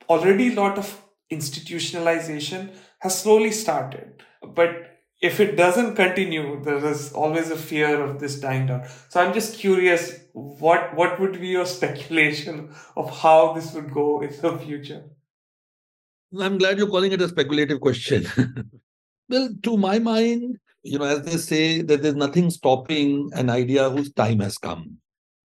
already 0.08 0.52
a 0.52 0.56
lot 0.60 0.78
of 0.78 1.02
institutionalization 1.32 2.70
has 3.00 3.20
slowly 3.20 3.50
started. 3.50 4.22
But 4.42 4.95
if 5.22 5.40
it 5.40 5.56
doesn't 5.56 5.94
continue 5.94 6.62
there 6.62 6.84
is 6.86 7.12
always 7.12 7.50
a 7.50 7.56
fear 7.56 8.02
of 8.02 8.18
this 8.20 8.38
dying 8.40 8.66
down 8.66 8.82
so 9.08 9.20
i'm 9.20 9.32
just 9.32 9.58
curious 9.58 10.20
what 10.32 10.94
what 10.94 11.18
would 11.18 11.40
be 11.40 11.48
your 11.48 11.66
speculation 11.76 12.68
of 12.96 13.10
how 13.20 13.52
this 13.52 13.72
would 13.72 13.92
go 13.92 14.20
in 14.20 14.30
the 14.40 14.58
future 14.58 15.04
I'm 16.40 16.58
glad 16.58 16.78
you're 16.78 16.88
calling 16.88 17.12
it 17.12 17.22
a 17.22 17.28
speculative 17.28 17.80
question. 17.80 18.26
well, 19.28 19.48
to 19.62 19.76
my 19.76 19.98
mind, 19.98 20.58
you 20.82 20.98
know, 20.98 21.04
as 21.04 21.22
they 21.22 21.36
say, 21.36 21.82
that 21.82 22.02
there's 22.02 22.14
nothing 22.14 22.50
stopping 22.50 23.30
an 23.34 23.48
idea 23.48 23.88
whose 23.90 24.12
time 24.12 24.40
has 24.40 24.58
come. 24.58 24.98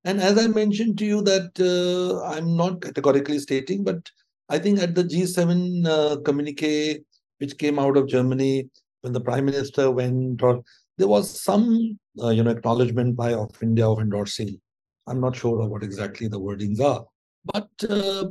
And 0.05 0.21
as 0.21 0.39
I 0.39 0.47
mentioned 0.47 0.99
to 0.99 1.05
you, 1.05 1.23
that 1.23 1.61
uh, 1.61 2.25
I'm 2.25 2.57
not 2.57 2.81
categorically 2.81 3.39
stating, 3.39 3.85
but 3.85 4.11
I 4.49 4.59
think 4.59 4.81
at 4.81 4.95
the 4.95 5.05
G7 5.05 5.87
uh, 5.87 6.16
communique, 6.23 7.01
which 7.39 7.59
came 7.59 7.79
out 7.79 7.97
of 7.97 8.09
Germany, 8.09 8.68
when 9.03 9.12
the 9.12 9.20
Prime 9.20 9.44
Minister 9.44 9.90
went, 9.90 10.42
or 10.42 10.62
there 10.98 11.09
was 11.09 11.42
some, 11.42 11.98
uh, 12.22 12.30
you 12.30 12.42
know, 12.42 12.51
acknowledgement 12.51 13.16
by 13.16 13.34
of 13.34 13.51
India 13.62 13.88
of 13.88 14.01
endorsing. 14.01 14.61
I'm 15.07 15.20
not 15.20 15.36
sure 15.36 15.61
of 15.61 15.70
what 15.70 15.82
exactly 15.82 16.28
the 16.28 16.40
wordings 16.40 16.80
are, 16.80 17.05
but 17.44 17.68
uh, 17.88 18.26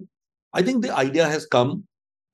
I 0.53 0.61
think 0.61 0.83
the 0.83 0.95
idea 0.95 1.27
has 1.27 1.45
come 1.45 1.83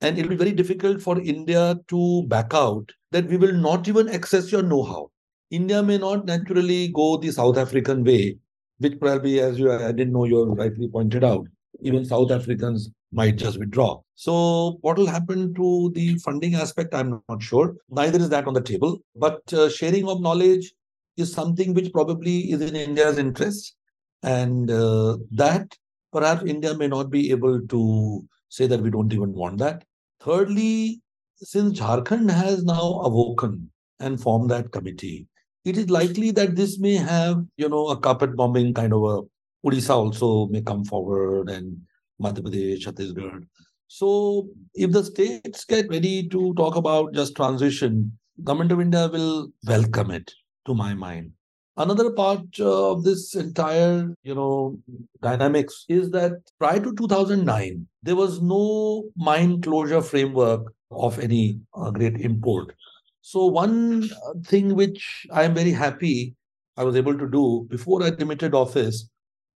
and 0.00 0.18
it'll 0.18 0.30
be 0.30 0.36
very 0.36 0.52
difficult 0.52 1.00
for 1.00 1.20
India 1.20 1.78
to 1.88 2.22
back 2.24 2.52
out 2.52 2.90
that 3.12 3.26
we 3.26 3.36
will 3.36 3.54
not 3.54 3.88
even 3.88 4.08
access 4.08 4.52
your 4.52 4.62
know 4.62 4.82
how. 4.82 5.10
India 5.50 5.82
may 5.82 5.96
not 5.96 6.26
naturally 6.26 6.88
go 6.88 7.16
the 7.16 7.30
South 7.30 7.56
African 7.56 8.04
way, 8.04 8.36
which 8.78 8.98
probably, 9.00 9.40
as 9.40 9.58
you 9.58 9.72
I 9.72 9.92
didn't 9.92 10.12
know 10.12 10.24
you 10.24 10.44
rightly 10.44 10.88
pointed 10.88 11.24
out, 11.24 11.46
even 11.80 12.04
South 12.04 12.30
Africans 12.30 12.90
might 13.12 13.36
just 13.36 13.58
withdraw. 13.58 14.00
So, 14.14 14.78
what 14.80 14.96
will 14.96 15.06
happen 15.06 15.54
to 15.54 15.90
the 15.94 16.16
funding 16.18 16.54
aspect? 16.54 16.94
I'm 16.94 17.22
not 17.28 17.42
sure. 17.42 17.74
Neither 17.90 18.18
is 18.18 18.28
that 18.30 18.46
on 18.46 18.54
the 18.54 18.60
table. 18.60 18.98
But 19.14 19.40
uh, 19.52 19.68
sharing 19.68 20.08
of 20.08 20.20
knowledge 20.20 20.72
is 21.16 21.32
something 21.32 21.74
which 21.74 21.92
probably 21.92 22.50
is 22.52 22.60
in 22.60 22.76
India's 22.76 23.18
interest. 23.18 23.74
And 24.22 24.70
uh, 24.70 25.18
that 25.32 25.76
perhaps 26.12 26.44
India 26.44 26.74
may 26.74 26.88
not 26.88 27.10
be 27.10 27.30
able 27.30 27.60
to 27.66 28.26
say 28.48 28.66
that 28.66 28.80
we 28.80 28.90
don't 28.90 29.12
even 29.12 29.32
want 29.32 29.58
that. 29.58 29.84
Thirdly, 30.20 31.00
since 31.36 31.78
Jharkhand 31.78 32.30
has 32.30 32.64
now 32.64 33.00
awoken 33.04 33.70
and 34.00 34.20
formed 34.20 34.50
that 34.50 34.72
committee, 34.72 35.26
it 35.64 35.76
is 35.76 35.90
likely 35.90 36.30
that 36.32 36.56
this 36.56 36.78
may 36.78 36.94
have, 36.94 37.44
you 37.56 37.68
know, 37.68 37.88
a 37.88 37.96
carpet 37.98 38.36
bombing 38.36 38.72
kind 38.72 38.92
of 38.92 39.02
a 39.02 39.22
Odisha 39.66 39.90
also 39.90 40.46
may 40.46 40.62
come 40.62 40.84
forward 40.84 41.50
and 41.50 41.76
Madhya 42.20 42.42
Pradesh, 42.42 42.84
Chhattisgarh. 42.84 43.46
So 43.88 44.48
if 44.74 44.90
the 44.90 45.04
states 45.04 45.64
get 45.64 45.88
ready 45.88 46.28
to 46.28 46.54
talk 46.54 46.76
about 46.76 47.14
just 47.14 47.36
transition, 47.36 48.18
government 48.42 48.72
of 48.72 48.80
India 48.80 49.08
will 49.08 49.48
welcome 49.66 50.10
it, 50.10 50.32
to 50.66 50.74
my 50.74 50.94
mind. 50.94 51.32
Another 51.76 52.10
part 52.10 52.40
uh, 52.58 52.92
of 52.92 53.04
this 53.04 53.34
entire, 53.34 54.14
you 54.22 54.34
know, 54.34 54.78
dynamics 55.22 55.84
is 55.88 56.10
that 56.10 56.32
prior 56.58 56.80
to 56.80 56.94
2009, 56.94 57.86
there 58.02 58.16
was 58.16 58.40
no 58.40 59.04
mine 59.14 59.60
closure 59.60 60.00
framework 60.00 60.72
of 60.90 61.18
any 61.18 61.60
uh, 61.74 61.90
great 61.90 62.18
import. 62.20 62.74
So 63.20 63.46
one 63.46 64.04
uh, 64.04 64.32
thing 64.46 64.74
which 64.74 65.26
I 65.30 65.44
am 65.44 65.54
very 65.54 65.72
happy 65.72 66.34
I 66.78 66.84
was 66.84 66.96
able 66.96 67.16
to 67.18 67.28
do 67.28 67.66
before 67.68 68.02
I 68.02 68.10
demitted 68.10 68.54
office, 68.54 69.08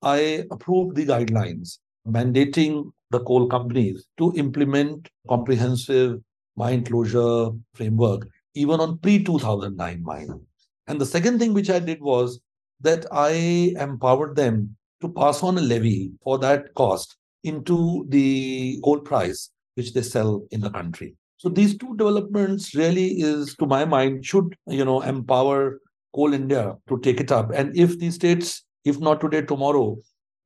I 0.02 0.44
approved 0.50 0.96
the 0.96 1.07
guidelines 1.07 1.78
mandating 2.09 2.90
the 3.11 3.20
coal 3.20 3.48
companies 3.48 4.07
to 4.18 4.32
implement 4.36 5.09
comprehensive 5.28 6.20
mine 6.57 6.84
closure 6.84 7.50
framework 7.74 8.26
even 8.54 8.80
on 8.80 8.98
pre 8.98 9.22
2009 9.22 10.02
mine. 10.02 10.40
And 10.86 11.00
the 11.00 11.07
second 11.07 11.38
thing 11.38 11.52
which 11.52 11.70
I 11.70 11.78
did 11.78 12.00
was 12.00 12.40
that 12.80 13.07
I 13.12 13.74
empowered 13.78 14.36
them 14.36 14.76
to 15.00 15.09
pass 15.09 15.42
on 15.42 15.59
a 15.59 15.61
levy 15.61 16.12
for 16.22 16.38
that 16.38 16.74
cost 16.74 17.16
into 17.44 18.07
the 18.09 18.80
coal 18.84 19.00
price 19.00 19.50
which 19.74 19.92
they 19.92 20.02
sell 20.02 20.46
in 20.50 20.61
the 20.61 20.70
country. 20.70 21.14
So 21.36 21.50
these 21.50 21.76
two 21.76 21.94
developments 21.96 22.74
really 22.74 23.20
is, 23.20 23.54
to 23.57 23.66
my 23.66 23.84
mind, 23.84 24.24
should 24.24 24.57
you 24.66 24.84
know 24.84 25.02
empower 25.02 25.80
Coal 26.14 26.32
India 26.32 26.74
to 26.88 26.98
take 27.00 27.20
it 27.20 27.30
up. 27.30 27.50
And 27.52 27.76
if 27.76 27.98
the 27.98 28.11
states, 28.11 28.64
if 28.86 28.98
not 28.98 29.20
today, 29.20 29.42
tomorrow, 29.42 29.98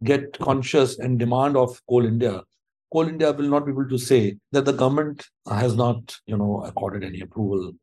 get 0.04 0.38
conscious 0.40 1.00
and 1.00 1.20
demand 1.20 1.58
of 1.58 1.82
Coal 1.90 2.06
India, 2.06 2.42
Coal 2.92 3.08
India 3.08 3.32
will 3.32 3.50
not 3.50 3.66
be 3.66 3.72
able 3.72 3.90
to 3.90 3.98
say 3.98 4.38
that 4.52 4.66
the 4.66 4.74
government 4.74 5.26
has 5.50 5.76
not, 5.76 6.16
you 6.26 6.38
know, 6.38 6.64
accorded 6.66 7.04
any 7.04 7.22
approval 7.22 7.74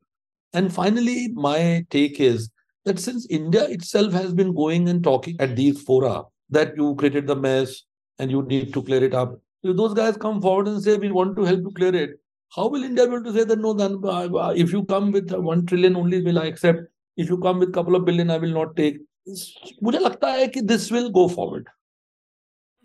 and 0.55 0.73
finally, 0.73 1.29
my 1.29 1.85
take 1.89 2.21
is 2.21 2.51
that 2.85 2.99
since 2.99 3.27
India 3.31 3.65
itself 3.65 4.13
has 4.13 4.35
been 4.35 4.55
going 4.55 4.89
and 4.89 5.03
talking 5.03 5.37
at 5.41 5.57
these 5.57 5.81
fora, 5.81 6.25
that 6.51 6.77
you 6.77 6.95
created 6.97 7.27
the 7.27 7.37
mess, 7.37 7.83
and 8.19 8.31
you 8.31 8.43
need 8.43 8.75
to 8.75 8.83
clear 8.83 9.03
it 9.03 9.15
up. 9.15 9.41
If 9.63 9.77
those 9.77 9.95
guys 9.95 10.17
come 10.17 10.43
forward 10.43 10.69
and 10.69 10.83
say, 10.83 10.99
we 10.99 11.11
want 11.11 11.37
to 11.37 11.45
help 11.45 11.61
you 11.61 11.71
clear 11.75 11.95
it, 11.95 12.11
how 12.55 12.69
will 12.69 12.85
India 12.85 13.07
be 13.07 13.15
able 13.15 13.25
to 13.25 13.33
say 13.33 13.45
that, 13.45 13.59
no, 13.59 13.73
then 13.73 13.99
uh, 14.05 14.29
uh 14.37 14.53
if 14.55 14.73
you 14.73 14.85
come 14.85 15.11
with 15.11 15.33
one 15.33 15.65
trillion 15.65 15.97
only 15.97 16.23
will 16.23 16.39
I 16.39 16.47
accept. 16.47 16.81
If 17.17 17.31
you 17.31 17.39
come 17.39 17.59
with 17.59 17.73
couple 17.73 17.97
of 17.97 18.05
billion, 18.05 18.31
I 18.31 18.39
will 18.39 18.53
not 18.53 18.77
take. 18.77 18.99
मुझे 19.83 19.99
लगता 19.99 20.29
है 20.33 20.47
कि 20.53 20.67
this 20.67 20.91
will 20.91 21.09
go 21.09 21.29
forward 21.29 21.69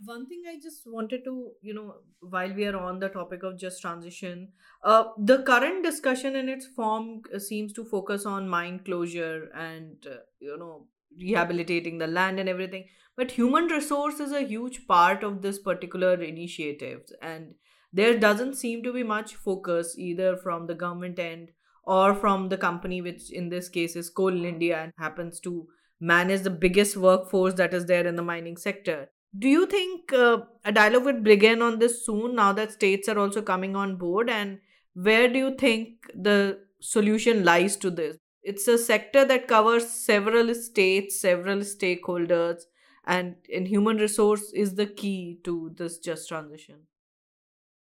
one 0.05 0.27
thing 0.27 0.43
i 0.51 0.57
just 0.63 0.83
wanted 0.87 1.25
to 1.25 1.51
you 1.61 1.75
know 1.75 1.95
while 2.21 2.53
we 2.55 2.65
are 2.67 2.77
on 2.77 2.99
the 2.99 3.09
topic 3.09 3.43
of 3.43 3.59
just 3.59 3.81
transition 3.81 4.49
uh, 4.85 5.05
the 5.19 5.43
current 5.43 5.85
discussion 5.85 6.37
in 6.37 6.49
its 6.49 6.67
form 6.67 7.23
uh, 7.35 7.39
seems 7.39 7.73
to 7.73 7.85
focus 7.85 8.27
on 8.27 8.49
mine 8.49 8.81
closure 8.85 9.49
and 9.55 10.07
uh, 10.07 10.17
you 10.41 10.57
know 10.59 10.87
rehabilitating 11.19 11.99
the 11.99 12.07
land 12.07 12.39
and 12.39 12.49
everything. 12.49 12.87
But 13.17 13.33
human 13.33 13.67
resource 13.67 14.21
is 14.21 14.33
a 14.33 14.47
huge 14.47 14.87
part 14.87 15.23
of 15.23 15.43
this 15.43 15.59
particular 15.59 16.15
initiative 16.15 17.03
and 17.21 17.55
there 17.93 18.19
doesn't 18.19 18.55
seem 18.55 18.83
to 18.85 18.93
be 18.93 19.03
much 19.03 19.35
focus 19.35 19.95
either 19.99 20.37
from 20.37 20.67
the 20.67 20.75
government 20.75 21.19
end 21.19 21.51
or 21.85 22.15
from 22.15 22.49
the 22.49 22.57
company 22.57 23.03
which 23.03 23.31
in 23.31 23.51
this 23.51 23.69
case 23.69 23.97
is 23.97 24.09
coal 24.09 24.45
india 24.45 24.79
and 24.79 24.93
happens 24.97 25.41
to 25.41 25.67
manage 26.01 26.43
the 26.43 26.51
biggest 26.51 26.97
workforce 26.97 27.55
that 27.55 27.75
is 27.75 27.87
there 27.87 28.07
in 28.07 28.17
the 28.17 28.23
mining 28.23 28.57
sector 28.57 29.11
do 29.39 29.49
you 29.49 29.67
think 29.67 30.13
uh, 30.13 30.39
a 30.65 30.73
dialogue 30.73 31.05
would 31.05 31.25
begin 31.25 31.63
on 31.63 31.79
this 31.79 32.05
soon 32.05 32.35
now 32.35 32.53
that 32.53 32.73
states 32.73 33.09
are 33.09 33.19
also 33.19 33.41
coming 33.43 33.75
on 33.75 33.97
board? 33.97 34.29
And 34.29 34.59
where 34.95 35.29
do 35.29 35.39
you 35.39 35.55
think 35.55 36.11
the 36.15 36.61
solution 36.81 37.45
lies 37.45 37.77
to 37.77 37.91
this? 37.91 38.19
It's 38.43 38.69
a 38.69 38.77
sector 38.77 39.25
that 39.25 39.49
covers 39.49 39.89
several 39.89 40.55
states, 40.55 41.21
several 41.21 41.59
stakeholders, 41.59 42.63
and 43.07 43.37
in 43.49 43.67
human 43.67 43.97
resource 43.97 44.53
is 44.53 44.75
the 44.75 44.87
key 44.87 45.39
to 45.45 45.73
this 45.77 45.99
just 45.99 46.29
transition. 46.29 46.87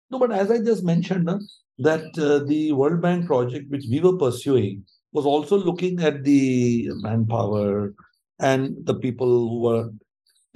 No, 0.09 0.19
but 0.19 0.31
as 0.31 0.49
I 0.49 0.59
just 0.59 0.83
mentioned, 0.83 1.29
uh, 1.29 1.37
that 1.79 2.17
uh, 2.17 2.45
the 2.45 2.71
World 2.71 3.01
Bank 3.01 3.25
project, 3.27 3.69
which 3.69 3.85
we 3.91 3.99
were 3.99 4.17
pursuing, 4.17 4.85
was 5.11 5.25
also 5.25 5.57
looking 5.57 6.01
at 6.01 6.23
the 6.23 6.89
manpower 7.01 7.93
and 8.39 8.85
the 8.85 8.95
people 8.95 9.27
who 9.27 9.61
were 9.61 9.89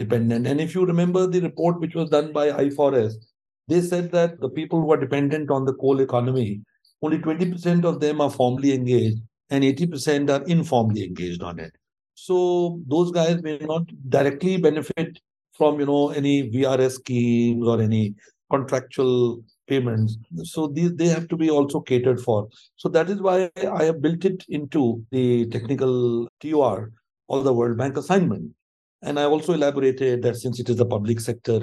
dependent. 0.03 0.47
And 0.47 0.59
if 0.61 0.75
you 0.75 0.85
remember 0.85 1.25
the 1.27 1.41
report 1.41 1.79
which 1.79 1.95
was 1.95 2.09
done 2.09 2.31
by 2.33 2.51
iFOREST, 2.51 3.17
they 3.67 3.81
said 3.81 4.11
that 4.11 4.39
the 4.39 4.49
people 4.49 4.81
who 4.81 4.91
are 4.91 4.97
dependent 5.05 5.49
on 5.49 5.65
the 5.65 5.73
coal 5.73 6.01
economy, 6.01 6.61
only 7.01 7.19
20% 7.19 7.85
of 7.85 7.99
them 7.99 8.21
are 8.21 8.29
formally 8.29 8.73
engaged 8.73 9.19
and 9.49 9.63
80% 9.63 10.29
are 10.29 10.43
informally 10.45 11.05
engaged 11.05 11.43
on 11.43 11.59
it. 11.59 11.71
So 12.15 12.79
those 12.87 13.11
guys 13.11 13.41
may 13.41 13.57
not 13.59 13.83
directly 14.09 14.57
benefit 14.57 15.19
from 15.57 15.79
you 15.79 15.85
know 15.85 16.09
any 16.09 16.49
VRS 16.51 16.93
schemes 16.99 17.67
or 17.67 17.81
any 17.81 18.15
contractual 18.49 19.43
payments. 19.67 20.17
So 20.43 20.67
these 20.67 20.93
they 20.95 21.07
have 21.07 21.27
to 21.29 21.37
be 21.37 21.49
also 21.49 21.79
catered 21.79 22.21
for. 22.21 22.47
So 22.75 22.89
that 22.89 23.09
is 23.09 23.21
why 23.21 23.49
I 23.79 23.83
have 23.83 24.01
built 24.01 24.25
it 24.25 24.45
into 24.49 25.03
the 25.11 25.47
technical 25.47 26.27
TOR 26.41 26.91
or 27.27 27.43
the 27.43 27.53
World 27.53 27.77
Bank 27.77 27.97
assignment. 27.97 28.51
And 29.01 29.19
I 29.19 29.23
also 29.23 29.53
elaborated 29.53 30.21
that 30.23 30.37
since 30.37 30.59
it 30.59 30.69
is 30.69 30.79
a 30.79 30.85
public 30.85 31.19
sector, 31.19 31.61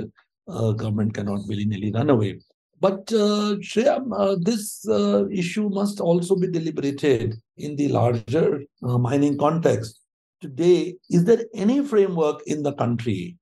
uh, 0.49 0.73
government 0.73 1.15
cannot 1.15 1.47
willy-nilly 1.47 1.93
run 1.93 2.11
away. 2.11 2.41
But 2.81 3.13
uh, 3.13 3.57
Shreya, 3.61 4.01
uh, 4.17 4.37
this 4.41 4.87
uh, 4.89 5.29
issue 5.29 5.69
must 5.69 6.01
also 6.01 6.37
be 6.37 6.47
deliberated 6.49 7.35
in 7.57 7.77
the 7.77 7.89
larger 7.89 8.61
uh, 8.83 8.99
mining 8.99 9.37
context. 9.37 10.01
Today, 10.41 10.95
is 11.11 11.25
there 11.25 11.45
any 11.55 11.85
framework 11.85 12.43
in 12.47 12.63
the 12.63 12.73
country 12.75 13.37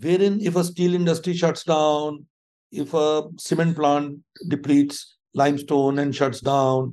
wherein 0.00 0.40
if 0.40 0.56
a 0.56 0.64
steel 0.64 0.94
industry 0.94 1.34
shuts 1.34 1.62
down, 1.62 2.26
if 2.72 2.92
a 2.94 3.22
cement 3.38 3.76
plant 3.76 4.18
depletes 4.48 5.16
limestone 5.34 6.00
and 6.00 6.14
shuts 6.14 6.40
down, 6.40 6.92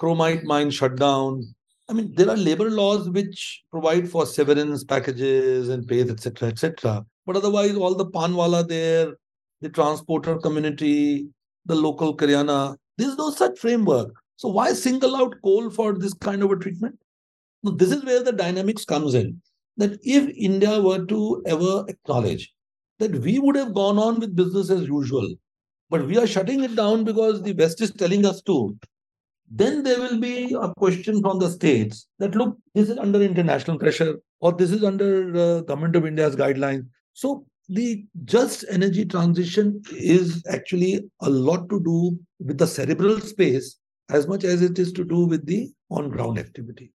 chromite 0.00 0.44
mine 0.44 0.70
shut 0.70 0.96
down, 0.96 1.54
I 1.88 1.94
mean, 1.94 2.12
there 2.14 2.28
are 2.28 2.36
labor 2.36 2.70
laws 2.70 3.08
which 3.08 3.62
provide 3.70 4.10
for 4.10 4.26
severance 4.26 4.84
packages 4.84 5.70
and 5.70 5.88
pays, 5.88 6.10
etc., 6.10 6.48
etc. 6.48 7.04
But 7.24 7.36
otherwise, 7.36 7.76
all 7.76 7.94
the 7.94 8.06
panwala 8.06 8.68
there, 8.68 9.14
the 9.62 9.70
transporter 9.70 10.36
community, 10.36 11.28
the 11.64 11.74
local 11.74 12.14
Karyana, 12.16 12.76
there's 12.98 13.16
no 13.16 13.30
such 13.30 13.58
framework. 13.58 14.12
So 14.36 14.48
why 14.48 14.72
single 14.72 15.16
out 15.16 15.34
coal 15.42 15.70
for 15.70 15.94
this 15.94 16.12
kind 16.14 16.42
of 16.42 16.50
a 16.50 16.56
treatment? 16.56 16.98
Now, 17.62 17.72
this 17.72 17.90
is 17.90 18.04
where 18.04 18.22
the 18.22 18.32
dynamics 18.32 18.84
comes 18.84 19.14
in. 19.14 19.40
That 19.78 19.98
if 20.02 20.28
India 20.36 20.82
were 20.82 21.06
to 21.06 21.42
ever 21.46 21.84
acknowledge 21.88 22.52
that 22.98 23.12
we 23.20 23.38
would 23.38 23.56
have 23.56 23.74
gone 23.74 23.98
on 23.98 24.20
with 24.20 24.36
business 24.36 24.70
as 24.70 24.86
usual, 24.86 25.34
but 25.88 26.06
we 26.06 26.18
are 26.18 26.26
shutting 26.26 26.64
it 26.64 26.76
down 26.76 27.04
because 27.04 27.42
the 27.42 27.52
West 27.52 27.80
is 27.80 27.92
telling 27.92 28.26
us 28.26 28.42
to, 28.42 28.76
then 29.50 29.82
there 29.82 29.98
will 29.98 30.18
be 30.20 30.54
a 30.54 30.72
question 30.74 31.20
from 31.22 31.38
the 31.38 31.50
states 31.50 32.06
that 32.18 32.34
look, 32.34 32.58
this 32.74 32.88
is 32.88 32.98
under 32.98 33.22
international 33.22 33.78
pressure 33.78 34.18
or 34.40 34.52
this 34.52 34.70
is 34.70 34.84
under 34.84 35.32
the 35.32 35.64
government 35.64 35.96
of 35.96 36.06
India's 36.06 36.36
guidelines. 36.36 36.86
So 37.14 37.46
the 37.68 38.04
just 38.24 38.64
energy 38.70 39.04
transition 39.04 39.82
is 39.92 40.42
actually 40.50 41.10
a 41.20 41.30
lot 41.30 41.68
to 41.70 41.82
do 41.82 42.18
with 42.38 42.58
the 42.58 42.66
cerebral 42.66 43.20
space 43.20 43.78
as 44.10 44.26
much 44.26 44.44
as 44.44 44.62
it 44.62 44.78
is 44.78 44.92
to 44.92 45.04
do 45.04 45.26
with 45.26 45.46
the 45.46 45.70
on 45.90 46.08
ground 46.10 46.38
activity. 46.38 46.92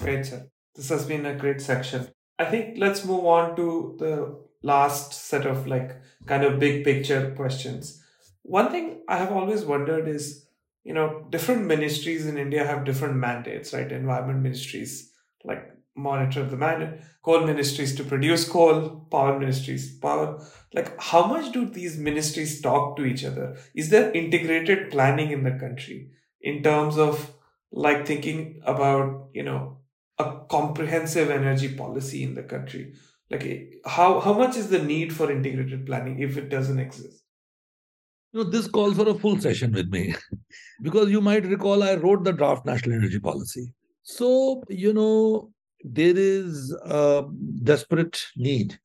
Great, 0.00 0.26
sir. 0.26 0.48
This 0.74 0.88
has 0.88 1.06
been 1.06 1.26
a 1.26 1.34
great 1.34 1.60
section. 1.60 2.08
I 2.38 2.44
think 2.44 2.78
let's 2.78 3.04
move 3.04 3.24
on 3.24 3.56
to 3.56 3.96
the 3.98 4.38
last 4.62 5.12
set 5.12 5.46
of 5.46 5.66
like 5.66 5.96
kind 6.26 6.44
of 6.44 6.58
big 6.58 6.84
picture 6.84 7.32
questions. 7.36 8.02
One 8.42 8.70
thing 8.70 9.02
I 9.08 9.16
have 9.16 9.32
always 9.32 9.64
wondered 9.64 10.08
is 10.08 10.47
you 10.84 10.94
know 10.94 11.26
different 11.30 11.66
ministries 11.66 12.26
in 12.26 12.38
india 12.38 12.66
have 12.66 12.84
different 12.84 13.16
mandates 13.16 13.72
right? 13.72 13.92
Environment 13.92 14.40
ministries 14.40 15.12
like 15.44 15.70
monitor 15.98 16.44
the 16.44 16.56
man 16.56 17.00
coal 17.22 17.44
ministries 17.46 17.94
to 17.96 18.04
produce 18.04 18.48
coal 18.48 19.06
power 19.10 19.38
ministries 19.38 19.98
power. 19.98 20.40
Like 20.72 21.00
how 21.00 21.26
much 21.26 21.52
do 21.52 21.66
these 21.66 21.98
ministries 21.98 22.60
talk 22.60 22.96
to 22.96 23.04
each 23.04 23.24
other? 23.24 23.56
Is 23.74 23.90
there 23.90 24.12
integrated 24.12 24.90
planning 24.90 25.30
in 25.32 25.42
the 25.42 25.52
country 25.52 26.12
in 26.40 26.62
terms 26.62 26.96
of 26.96 27.32
like 27.72 28.06
thinking 28.06 28.60
about 28.64 29.28
you 29.34 29.42
know 29.42 29.78
a 30.18 30.40
comprehensive 30.48 31.30
energy 31.30 31.74
policy 31.74 32.22
in 32.22 32.34
the 32.34 32.42
country? 32.42 32.94
Like 33.30 33.74
how 33.84 34.20
how 34.20 34.32
much 34.32 34.56
is 34.56 34.68
the 34.70 34.82
need 34.82 35.12
for 35.12 35.30
integrated 35.30 35.84
planning 35.84 36.20
if 36.20 36.36
it 36.38 36.48
doesn't 36.48 36.78
exist 36.78 37.24
you 38.32 38.44
know, 38.44 38.50
this 38.50 38.68
calls 38.68 38.96
for 38.96 39.08
a 39.08 39.14
full 39.14 39.40
session 39.40 39.72
with 39.72 39.88
me 39.88 40.14
because 40.82 41.10
you 41.10 41.20
might 41.20 41.46
recall 41.46 41.82
I 41.82 41.94
wrote 41.94 42.24
the 42.24 42.32
draft 42.32 42.66
national 42.66 42.96
energy 42.96 43.18
policy. 43.18 43.72
So, 44.02 44.62
you 44.68 44.92
know, 44.92 45.50
there 45.82 46.16
is 46.16 46.72
a 46.84 47.24
desperate 47.62 48.22
need 48.36 48.78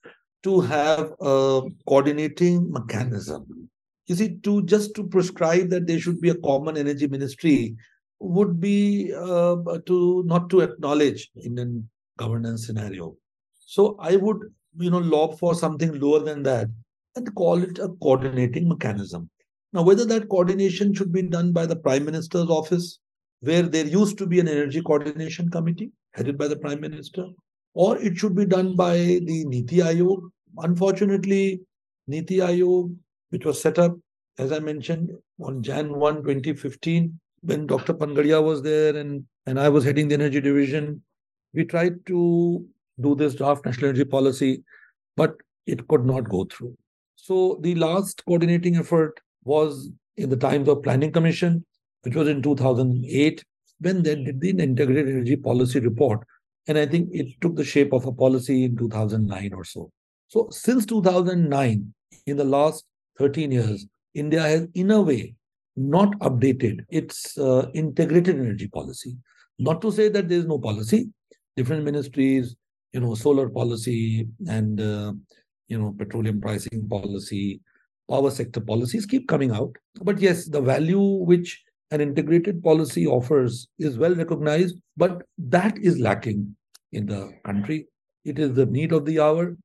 to 0.44 0.62
have 0.62 1.14
a 1.22 1.62
coordinating 1.88 2.72
mechanism. 2.72 3.70
You 4.08 4.16
see, 4.16 4.38
to 4.44 4.64
just 4.64 4.96
to 4.96 5.08
prescribe 5.08 5.70
that 5.70 5.88
there 5.88 6.00
should 6.00 6.20
be 6.20 6.30
a 6.30 6.36
common 6.36 6.78
energy 6.78 7.08
ministry 7.08 7.76
would 8.20 8.60
be 8.60 9.14
uh, 9.14 9.56
to 9.86 10.24
not 10.26 10.50
to 10.50 10.62
acknowledge 10.62 11.30
Indian 11.44 11.89
governance 12.18 12.66
scenario. 12.68 13.16
So 13.60 13.98
I 14.00 14.18
would, 14.18 14.38
you 14.78 14.89
know, 14.89 15.00
lob 15.00 15.39
for 15.39 15.56
something 15.56 16.00
lower 16.00 16.20
than 16.20 16.44
that 16.44 16.68
and 17.16 17.34
call 17.36 17.62
it 17.64 17.80
a 17.80 17.89
coordinating 18.02 18.68
mechanism. 18.68 19.30
Now, 19.74 19.82
whether 19.82 20.06
that 20.06 20.30
coordination 20.30 20.94
should 20.94 21.12
be 21.12 21.24
done 21.24 21.52
by 21.52 21.66
the 21.66 21.76
Prime 21.76 22.06
Minister's 22.06 22.50
office, 22.50 23.00
where 23.42 23.64
there 23.64 23.88
used 23.88 24.20
to 24.20 24.28
be 24.28 24.40
an 24.40 24.48
energy 24.48 24.82
coordination 24.82 25.50
committee 25.50 25.92
headed 26.14 26.38
by 26.38 26.48
the 26.48 26.56
Prime 26.56 26.80
Minister, 26.80 27.26
or 27.74 27.98
it 27.98 28.16
should 28.16 28.36
be 28.36 28.46
done 28.46 28.76
by 28.76 28.96
the 28.96 29.46
Niti 29.46 29.78
Aayog. 29.78 30.30
Unfortunately, 30.60 31.62
Niti 32.08 32.38
Aayog, 32.38 32.96
which 33.32 33.46
was 33.46 33.60
set 33.60 33.80
up, 33.80 33.98
as 34.38 34.52
I 34.52 34.60
mentioned, 34.60 35.10
on 35.42 35.64
Jan 35.64 35.92
1, 35.92 36.18
2015, 36.18 37.20
when 37.42 37.66
Dr. 37.66 37.96
Panagariya 37.96 38.44
was 38.44 38.62
there 38.62 38.96
and, 38.96 39.26
and 39.48 39.60
I 39.60 39.70
was 39.70 39.84
heading 39.84 40.08
the 40.08 40.14
energy 40.14 40.40
division, 40.40 41.02
we 41.54 41.66
tried 41.66 42.06
to 42.06 42.64
do 43.02 43.16
this 43.16 43.34
draft 43.34 43.66
national 43.66 43.90
energy 43.90 44.06
policy, 44.06 44.64
but 45.18 45.36
it 45.66 45.88
could 45.88 46.06
not 46.06 46.30
go 46.30 46.46
through. 46.46 46.78
So 47.16 47.58
the 47.62 47.74
last 47.76 48.24
coordinating 48.26 48.78
effort 48.78 49.20
was 49.46 49.89
in 50.18 50.30
the 50.30 50.38
times 50.38 50.68
of 50.68 50.84
Planning 50.84 51.12
Commission, 51.12 51.66
which 52.02 52.16
was 52.16 52.28
in 52.28 52.41
2008, 52.41 53.44
when 53.80 54.04
they 54.04 54.16
did 54.16 54.39
the 54.39 54.50
Integrated 54.50 55.10
Energy 55.10 55.36
Policy 55.36 55.80
Report. 55.80 56.26
And 56.68 56.78
I 56.78 56.86
think 56.86 57.10
it 57.12 57.28
took 57.41 57.56
the 57.56 57.64
shape 57.64 57.94
of 57.94 58.06
a 58.06 58.12
policy 58.12 58.66
in 58.66 58.78
2009 58.78 59.54
or 59.54 59.64
so. 59.64 59.91
So 60.28 60.48
since 60.52 60.86
2009, 60.86 61.94
in 62.26 62.38
the 62.38 62.44
last 62.44 62.86
13 63.18 63.52
years, 63.52 63.86
India 64.14 64.41
has, 64.41 64.68
in 64.74 64.91
a 64.91 65.02
way, 65.02 65.36
not 65.76 66.18
updated 66.20 66.86
its 66.89 67.38
uh, 67.38 67.70
integrated 67.74 68.36
energy 68.36 68.68
policy. 68.68 69.18
Not 69.60 69.82
to 69.82 69.91
say 69.91 70.10
that 70.10 70.30
there 70.30 70.38
is 70.38 70.46
no 70.46 70.60
policy. 70.60 71.10
Different 71.56 71.84
ministries, 71.84 72.56
you 72.94 73.00
know, 73.00 73.16
solar 73.16 73.50
policy 73.50 74.28
and 74.48 74.80
uh, 74.80 75.14
you 75.68 75.80
know, 75.80 75.94
petroleum 75.98 76.39
pricing 76.39 76.88
policy, 76.88 77.60
power 78.10 78.32
sector 78.32 78.62
policies 78.62 79.06
keep 79.06 79.28
coming 79.28 79.51
out. 79.51 79.76
But 80.01 80.20
yes, 80.20 80.47
the 80.47 80.62
value 80.62 80.99
which 80.99 81.62
an 81.91 82.01
integrated 82.01 82.64
policy 82.64 83.06
offers 83.06 83.68
is 83.80 83.97
well 83.97 84.16
recognized, 84.16 84.78
but 84.97 85.24
that 85.38 85.78
is 85.78 85.99
lacking 85.99 86.56
in 86.91 87.06
the 87.06 87.32
country. 87.45 87.88
It 88.26 88.39
is 88.39 88.54
the 88.54 88.66
need 88.66 88.91
of 88.91 89.06
the 89.06 89.20
hour. 89.20 89.56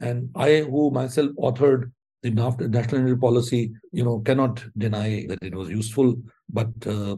And 0.00 0.30
I, 0.34 0.60
who 0.60 0.90
myself 0.90 1.30
authored 1.38 1.90
the 2.22 2.30
national 2.30 3.00
energy 3.00 3.16
policy, 3.16 3.72
you 3.92 4.04
know, 4.04 4.18
cannot 4.20 4.64
deny 4.76 5.26
that 5.28 5.42
it 5.42 5.54
was 5.54 5.70
useful. 5.70 6.16
But 6.50 6.68
uh, 6.86 7.16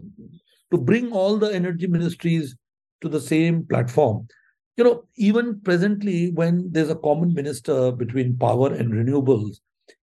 to 0.70 0.78
bring 0.78 1.12
all 1.12 1.38
the 1.38 1.52
energy 1.52 1.86
ministries 1.86 2.54
to 3.00 3.08
the 3.08 3.20
same 3.20 3.66
platform, 3.66 4.28
you 4.76 4.84
know, 4.84 5.04
even 5.16 5.60
presently, 5.60 6.30
when 6.32 6.70
there's 6.70 6.90
a 6.90 6.94
common 6.94 7.34
minister 7.34 7.90
between 7.90 8.36
power 8.36 8.72
and 8.72 8.92
renewables, 8.92 9.58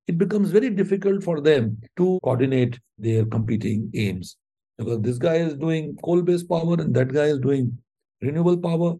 it 0.08 0.18
becomes 0.18 0.52
very 0.52 0.70
difficult 0.70 1.24
for 1.24 1.42
them 1.42 1.78
to 1.98 2.20
coordinate 2.24 2.80
their 2.98 3.26
competing 3.26 3.92
aims. 3.96 4.38
Because 4.78 5.02
this 5.02 5.18
guy 5.18 5.36
is 5.36 5.56
doing 5.56 5.98
coal 6.04 6.22
based 6.22 6.50
power 6.50 6.74
and 6.74 6.94
that 6.96 7.14
guy 7.14 7.26
is 7.26 7.40
doing 7.40 7.78
renewable 8.22 8.58
power. 8.58 8.96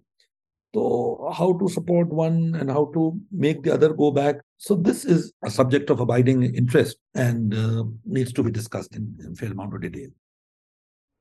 So, 0.74 1.32
how 1.34 1.58
to 1.58 1.70
support 1.70 2.10
one 2.10 2.56
and 2.56 2.70
how 2.70 2.92
to 2.94 3.18
make 3.32 3.64
the 3.64 3.74
other 3.74 3.94
go 3.94 4.12
back. 4.12 4.36
So, 4.58 4.76
this 4.76 5.06
is 5.06 5.32
a 5.44 5.50
subject 5.50 5.90
of 5.90 6.02
abiding 6.02 6.44
interest 6.44 6.98
and 7.14 7.54
uh, 7.54 7.86
needs 8.06 8.34
to 8.34 8.44
be 8.44 8.52
discussed 8.52 8.96
in, 8.96 9.16
in 9.24 9.36
fair 9.36 9.52
amount 9.52 9.74
of 9.74 9.82
detail. 9.82 10.10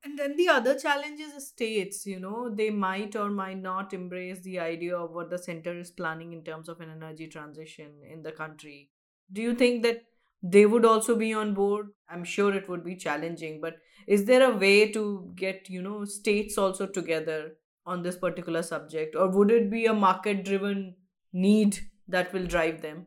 And 0.04 0.18
then 0.18 0.36
the 0.36 0.48
other 0.48 0.78
challenge 0.78 1.20
is 1.20 1.46
states, 1.46 2.04
you 2.04 2.20
know, 2.20 2.52
they 2.54 2.70
might 2.70 3.16
or 3.16 3.30
might 3.30 3.60
not 3.60 3.94
embrace 3.94 4.40
the 4.40 4.58
idea 4.58 4.96
of 4.96 5.12
what 5.12 5.30
the 5.30 5.38
center 5.38 5.76
is 5.78 5.90
planning 5.90 6.32
in 6.32 6.42
terms 6.44 6.68
of 6.68 6.80
an 6.80 6.90
energy 6.90 7.26
transition 7.26 7.92
in 8.12 8.22
the 8.22 8.32
country. 8.32 8.90
Do 9.32 9.42
you 9.42 9.54
think 9.54 9.82
that 9.82 10.02
they 10.42 10.66
would 10.66 10.84
also 10.84 11.16
be 11.16 11.32
on 11.32 11.54
board? 11.54 11.88
I'm 12.08 12.24
sure 12.24 12.54
it 12.54 12.68
would 12.68 12.84
be 12.84 12.96
challenging, 12.96 13.60
but 13.60 13.76
is 14.06 14.24
there 14.26 14.50
a 14.50 14.56
way 14.56 14.92
to 14.92 15.32
get, 15.34 15.70
you 15.70 15.82
know, 15.82 16.04
states 16.04 16.58
also 16.58 16.86
together 16.86 17.52
on 17.86 18.02
this 18.02 18.16
particular 18.16 18.62
subject? 18.62 19.16
Or 19.16 19.28
would 19.30 19.50
it 19.50 19.70
be 19.70 19.86
a 19.86 19.94
market 19.94 20.44
driven 20.44 20.96
need 21.32 21.78
that 22.08 22.32
will 22.32 22.46
drive 22.46 22.82
them? 22.82 23.06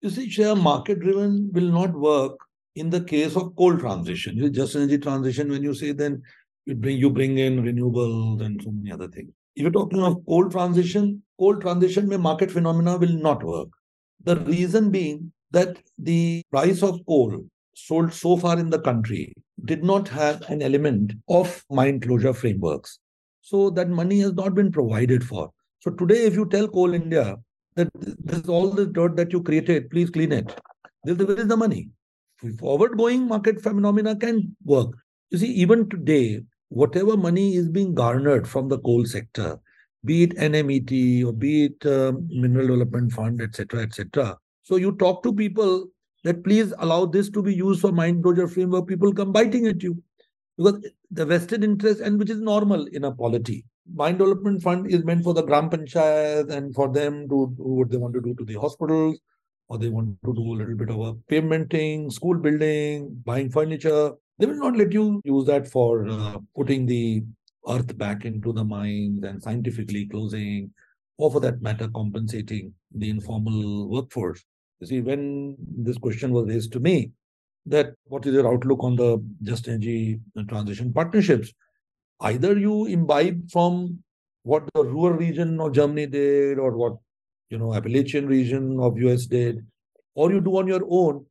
You 0.00 0.10
see 0.10 0.30
share 0.30 0.54
market 0.54 1.00
driven 1.00 1.50
will 1.52 1.70
not 1.70 1.92
work 1.92 2.38
in 2.76 2.90
the 2.90 3.02
case 3.02 3.34
of 3.34 3.56
coal 3.56 3.76
transition. 3.76 4.52
Just 4.52 4.76
energy 4.76 4.98
transition 4.98 5.50
when 5.50 5.64
you 5.64 5.74
say 5.74 5.90
then 5.92 6.22
you 6.66 6.76
bring 6.76 6.98
you 6.98 7.10
bring 7.10 7.38
in 7.38 7.62
renewables 7.62 8.40
and 8.44 8.62
so 8.62 8.70
many 8.70 8.92
other 8.92 9.08
things? 9.08 9.32
If 9.56 9.62
you're 9.62 9.72
talking 9.72 10.00
of 10.00 10.24
coal 10.26 10.48
transition 10.48 11.22
coal 11.40 11.56
transition 11.56 12.08
may 12.08 12.16
market 12.16 12.50
phenomena 12.50 12.96
will 12.96 13.08
not 13.08 13.42
work 13.42 13.68
the 14.24 14.36
reason 14.36 14.90
being 14.90 15.32
that 15.50 15.78
the 15.98 16.42
price 16.50 16.82
of 16.82 17.04
coal 17.06 17.44
sold 17.74 18.12
so 18.12 18.36
far 18.36 18.58
in 18.58 18.70
the 18.70 18.80
country 18.80 19.32
did 19.64 19.84
not 19.84 20.08
have 20.08 20.42
an 20.50 20.62
element 20.62 21.12
of 21.28 21.64
mine 21.70 22.00
closure 22.00 22.32
frameworks 22.32 22.98
so 23.40 23.70
that 23.70 23.88
money 23.88 24.20
has 24.20 24.34
not 24.34 24.54
been 24.54 24.70
provided 24.70 25.24
for. 25.24 25.50
So 25.80 25.90
today, 25.92 26.24
if 26.24 26.34
you 26.34 26.46
tell 26.46 26.68
Coal 26.68 26.92
India 26.94 27.36
that 27.76 27.88
this 27.94 28.40
is 28.40 28.48
all 28.48 28.70
the 28.70 28.86
dirt 28.86 29.16
that 29.16 29.32
you 29.32 29.42
created, 29.42 29.90
please 29.90 30.10
clean 30.10 30.32
it, 30.32 30.54
where 31.02 31.14
is 31.14 31.46
the 31.46 31.56
money? 31.56 31.88
Forward 32.58 32.96
going 32.96 33.26
market 33.26 33.60
phenomena 33.60 34.16
can 34.16 34.56
work. 34.64 34.90
You 35.30 35.38
see, 35.38 35.52
even 35.52 35.88
today, 35.88 36.42
whatever 36.68 37.16
money 37.16 37.56
is 37.56 37.68
being 37.68 37.94
garnered 37.94 38.46
from 38.46 38.68
the 38.68 38.78
coal 38.78 39.04
sector, 39.06 39.58
be 40.08 40.22
it 40.24 40.34
NMET 40.48 40.92
or 41.26 41.32
be 41.44 41.52
it 41.66 41.86
um, 41.86 42.26
Mineral 42.30 42.66
Development 42.68 43.12
Fund, 43.12 43.40
etc., 43.46 43.82
etc. 43.82 44.36
So 44.62 44.76
you 44.76 44.92
talk 44.92 45.22
to 45.22 45.32
people 45.32 45.86
that 46.24 46.44
please 46.44 46.74
allow 46.78 47.04
this 47.06 47.30
to 47.30 47.42
be 47.42 47.54
used 47.54 47.80
for 47.80 47.92
mine 47.92 48.22
closure 48.22 48.48
framework. 48.48 48.88
People 48.88 49.12
come 49.12 49.32
biting 49.32 49.66
at 49.66 49.82
you 49.82 49.96
because 50.56 50.84
the 51.10 51.24
vested 51.24 51.64
interest 51.64 52.00
and 52.00 52.18
which 52.18 52.30
is 52.30 52.40
normal 52.40 52.86
in 52.86 53.04
a 53.04 53.12
polity 53.12 53.64
mine 53.94 54.18
development 54.18 54.62
fund 54.62 54.90
is 54.90 55.04
meant 55.04 55.24
for 55.24 55.34
the 55.34 55.42
gram 55.42 55.70
panchayat 55.70 56.50
and 56.50 56.74
for 56.74 56.88
them 56.92 57.28
to 57.28 57.54
do 57.56 57.68
what 57.78 57.90
they 57.90 57.96
want 57.96 58.14
to 58.14 58.20
do 58.20 58.34
to 58.34 58.44
the 58.44 58.58
hospitals 58.64 59.18
or 59.68 59.78
they 59.78 59.88
want 59.88 60.16
to 60.24 60.34
do 60.34 60.44
a 60.52 60.58
little 60.60 60.74
bit 60.74 60.90
of 60.90 61.00
a 61.00 61.14
pavementing 61.32 62.12
school 62.12 62.36
building 62.36 63.08
buying 63.24 63.50
furniture 63.50 64.12
they 64.38 64.46
will 64.46 64.62
not 64.66 64.76
let 64.76 64.92
you 64.92 65.20
use 65.24 65.46
that 65.46 65.66
for 65.66 66.06
uh, 66.08 66.36
putting 66.54 66.86
the 66.86 67.22
earth 67.68 67.96
back 67.98 68.24
into 68.24 68.52
the 68.52 68.64
mines 68.64 69.24
and 69.24 69.42
scientifically 69.42 70.06
closing 70.06 70.70
or 71.16 71.30
for 71.30 71.40
that 71.40 71.60
matter 71.60 71.88
compensating 71.88 72.72
the 72.94 73.10
informal 73.10 73.88
workforce 73.88 74.44
you 74.80 74.86
see 74.86 75.00
when 75.00 75.56
this 75.58 75.98
question 75.98 76.32
was 76.32 76.46
raised 76.46 76.72
to 76.72 76.80
me 76.80 77.10
that 77.66 77.94
what 78.04 78.26
is 78.26 78.34
your 78.34 78.46
outlook 78.46 78.82
on 78.82 78.96
the 78.96 79.22
just 79.42 79.68
energy 79.68 80.20
transition 80.48 80.92
partnerships? 80.92 81.52
Either 82.20 82.58
you 82.58 82.86
imbibe 82.86 83.50
from 83.50 83.98
what 84.42 84.68
the 84.74 84.84
Ruhr 84.84 85.12
region 85.12 85.60
of 85.60 85.72
Germany 85.72 86.06
did 86.06 86.58
or 86.58 86.76
what 86.76 86.96
you 87.50 87.58
know 87.58 87.74
Appalachian 87.74 88.26
region 88.26 88.78
of 88.80 88.98
US 88.98 89.26
did, 89.26 89.66
or 90.14 90.32
you 90.32 90.40
do 90.40 90.58
on 90.58 90.66
your 90.66 90.82
own. 90.88 91.24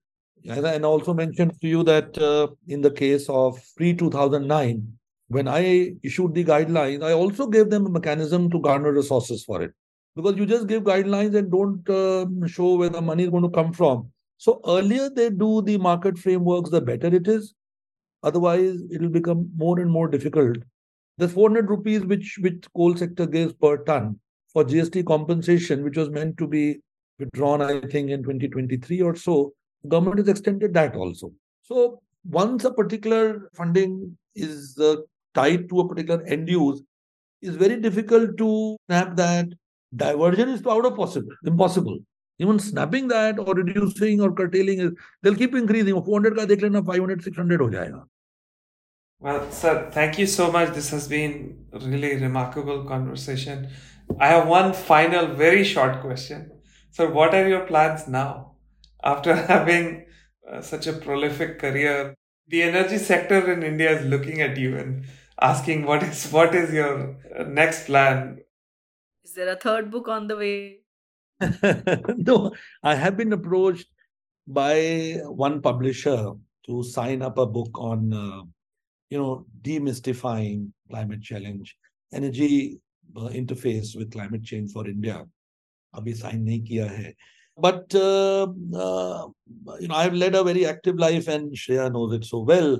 And 0.47 0.67
I 0.67 0.79
also 0.79 1.13
mentioned 1.13 1.59
to 1.61 1.67
you 1.67 1.83
that 1.83 2.17
uh, 2.17 2.47
in 2.67 2.81
the 2.81 2.91
case 2.91 3.27
of 3.27 3.59
pre 3.75 3.93
2009, 3.93 4.96
when 5.29 5.47
I 5.47 5.93
issued 6.03 6.33
the 6.33 6.45
guidelines, 6.45 7.03
I 7.03 7.13
also 7.13 7.47
gave 7.47 7.69
them 7.69 7.85
a 7.85 7.89
mechanism 7.89 8.49
to 8.51 8.61
garner 8.61 8.91
resources 8.93 9.43
for 9.43 9.61
it. 9.61 9.71
Because 10.15 10.37
you 10.37 10.45
just 10.45 10.67
give 10.67 10.83
guidelines 10.83 11.35
and 11.35 11.51
don't 11.51 11.87
uh, 11.89 12.25
show 12.47 12.75
where 12.75 12.89
the 12.89 13.01
money 13.01 13.23
is 13.23 13.29
going 13.29 13.43
to 13.43 13.49
come 13.49 13.73
from. 13.73 14.11
So 14.37 14.61
earlier 14.65 15.09
they 15.09 15.29
do 15.29 15.61
the 15.61 15.77
market 15.77 16.17
frameworks, 16.17 16.69
the 16.69 16.81
better 16.81 17.07
it 17.07 17.27
is. 17.27 17.53
Otherwise, 18.23 18.81
it 18.89 19.01
will 19.01 19.09
become 19.09 19.49
more 19.55 19.79
and 19.79 19.91
more 19.91 20.07
difficult. 20.07 20.57
The 21.17 21.27
400 21.27 21.69
rupees 21.69 22.01
which 22.01 22.37
which 22.41 22.65
coal 22.75 22.95
sector 22.95 23.25
gives 23.25 23.53
per 23.53 23.77
ton 23.83 24.19
for 24.53 24.63
GST 24.63 25.05
compensation, 25.05 25.83
which 25.83 25.97
was 25.97 26.09
meant 26.09 26.37
to 26.37 26.47
be 26.47 26.79
withdrawn, 27.19 27.61
I 27.61 27.81
think, 27.81 28.09
in 28.09 28.23
2023 28.23 29.01
or 29.01 29.15
so, 29.15 29.53
government 29.87 30.19
has 30.19 30.27
extended 30.27 30.73
that 30.73 30.95
also. 30.95 31.31
So 31.61 32.01
once 32.29 32.65
a 32.65 32.73
particular 32.73 33.49
funding 33.53 34.17
is 34.35 34.77
uh, 34.79 34.97
tied 35.39 35.69
to 35.69 35.79
a 35.81 35.87
particular 35.87 36.23
end 36.35 36.49
use, 36.49 36.83
is 37.41 37.55
very 37.55 37.79
difficult 37.79 38.37
to 38.37 38.77
snap 38.87 39.15
that. 39.15 39.47
Diversion 39.95 40.49
is 40.49 40.67
out 40.67 40.85
of 40.85 40.95
possible, 40.95 41.33
impossible. 41.45 41.97
Even 42.39 42.59
snapping 42.59 43.07
that 43.07 43.39
or 43.39 43.53
reducing 43.55 44.21
or 44.21 44.31
curtailing 44.31 44.79
is, 44.79 44.91
they'll 45.21 45.35
keep 45.35 45.55
increasing. 45.55 46.03
400 46.03 46.35
ka 46.35 46.45
dekh 46.45 46.61
lena, 46.61 46.83
500, 46.83 47.23
600 47.23 47.61
ho 47.61 47.67
jayega. 47.67 48.03
Well, 49.19 49.51
sir, 49.51 49.89
thank 49.91 50.19
you 50.19 50.27
so 50.27 50.51
much. 50.51 50.73
This 50.75 50.91
has 50.91 51.07
been 51.07 51.65
really 51.73 52.15
remarkable 52.17 52.83
conversation. 52.85 53.69
I 54.19 54.27
have 54.27 54.47
one 54.47 54.73
final, 54.73 55.33
very 55.33 55.63
short 55.63 56.01
question. 56.01 56.51
Sir, 56.91 57.09
what 57.09 57.33
are 57.33 57.47
your 57.47 57.65
plans 57.65 58.07
now 58.07 58.51
after 59.03 59.35
having 59.53 60.05
uh, 60.51 60.61
such 60.61 60.85
a 60.85 60.93
prolific 60.93 61.57
career? 61.57 62.13
The 62.47 62.61
energy 62.61 62.99
sector 62.99 63.51
in 63.51 63.63
India 63.63 63.99
is 63.99 64.05
looking 64.05 64.41
at 64.41 64.55
you 64.57 64.77
and 64.77 65.05
asking 65.40 65.84
what 65.86 66.02
is 66.02 66.30
what 66.30 66.54
is 66.54 66.72
your 66.72 67.16
uh, 67.38 67.44
next 67.44 67.86
plan. 67.86 68.38
Is 69.24 69.34
there 69.34 69.48
a 69.48 69.56
third 69.56 69.90
book 69.90 70.08
on 70.08 70.26
the 70.28 70.36
way? 70.36 70.78
no, 72.28 72.52
I 72.82 72.94
have 72.94 73.16
been 73.16 73.32
approached 73.32 73.88
by 74.46 75.20
one 75.24 75.60
publisher 75.60 76.32
to 76.66 76.82
sign 76.84 77.22
up 77.22 77.38
a 77.38 77.46
book 77.46 77.70
on, 77.74 78.12
uh, 78.12 78.42
you 79.10 79.18
know, 79.18 79.46
demystifying 79.62 80.70
climate 80.90 81.22
challenge, 81.22 81.76
energy 82.12 82.80
uh, 83.16 83.28
interface 83.28 83.96
with 83.96 84.12
climate 84.12 84.42
change 84.42 84.72
for 84.72 84.86
India. 84.86 85.24
अभी 85.94 86.14
sign 86.16 86.44
नहीं 86.44 86.62
किया 86.66 86.86
है. 86.90 87.14
But 87.58 87.94
uh, 87.94 88.46
uh, 88.74 89.28
you 89.80 89.88
know, 89.88 89.94
I've 89.94 90.14
led 90.14 90.34
a 90.34 90.42
very 90.42 90.64
active 90.66 90.96
life, 90.96 91.28
and 91.28 91.52
Shreya 91.52 91.92
knows 91.92 92.14
it 92.14 92.24
so 92.24 92.40
well. 92.40 92.78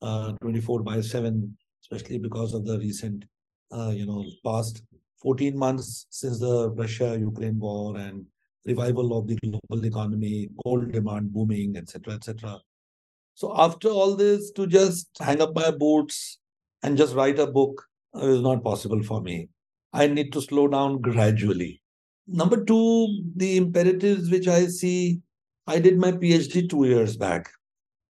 Uh, 0.00 0.32
24 0.42 0.82
by 0.82 1.00
7, 1.00 1.56
especially 1.91 2.17
because 2.17 2.53
of 2.53 2.65
the 2.65 2.77
recent, 2.79 3.25
uh, 3.71 3.91
you 3.93 4.05
know, 4.05 4.25
past 4.45 4.83
14 5.21 5.57
months 5.57 6.05
since 6.09 6.39
the 6.39 6.69
Russia-Ukraine 6.71 7.59
war 7.59 7.97
and 7.97 8.25
revival 8.65 9.17
of 9.17 9.27
the 9.27 9.35
global 9.37 9.85
economy, 9.85 10.49
coal 10.63 10.81
demand 10.81 11.31
booming, 11.31 11.77
etc., 11.77 12.15
etc. 12.15 12.59
So 13.35 13.53
after 13.57 13.89
all 13.89 14.15
this, 14.15 14.51
to 14.51 14.67
just 14.67 15.09
hang 15.19 15.41
up 15.41 15.55
my 15.55 15.71
boots 15.71 16.39
and 16.83 16.97
just 16.97 17.15
write 17.15 17.39
a 17.39 17.47
book 17.47 17.83
is 18.15 18.41
not 18.41 18.63
possible 18.63 19.01
for 19.03 19.21
me. 19.21 19.49
I 19.93 20.07
need 20.07 20.33
to 20.33 20.41
slow 20.41 20.67
down 20.67 21.01
gradually. 21.01 21.81
Number 22.27 22.63
two, 22.63 23.23
the 23.35 23.57
imperatives 23.57 24.29
which 24.29 24.47
I 24.47 24.65
see, 24.67 25.21
I 25.65 25.79
did 25.79 25.97
my 25.97 26.11
PhD 26.11 26.69
two 26.69 26.85
years 26.85 27.15
back. 27.15 27.49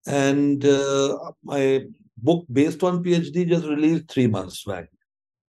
And 0.06 0.64
uh, 0.64 1.18
my 1.42 1.82
book 2.16 2.46
based 2.50 2.82
on 2.82 3.02
PhD 3.02 3.48
just 3.48 3.66
released 3.66 4.08
three 4.08 4.26
months 4.26 4.64
back. 4.64 4.88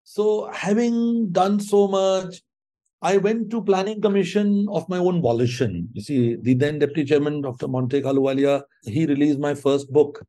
So, 0.05 0.51
having 0.53 1.31
done 1.33 1.59
so 1.59 1.89
much, 1.89 2.43
I 3.03 3.19
went 3.19 3.51
to 3.51 3.63
planning 3.63 4.01
commission 4.01 4.67
of 4.71 4.89
my 4.89 4.99
own 4.99 5.21
volition. 5.21 5.89
You 5.93 6.03
see, 6.03 6.37
the 6.37 6.55
then 6.55 6.79
deputy 6.79 7.05
chairman, 7.05 7.43
Dr. 7.43 7.69
Montek 7.69 8.03
Ahluwalia, 8.03 8.63
he 8.85 9.07
released 9.07 9.39
my 9.39 9.55
first 9.55 9.93
book. 9.93 10.25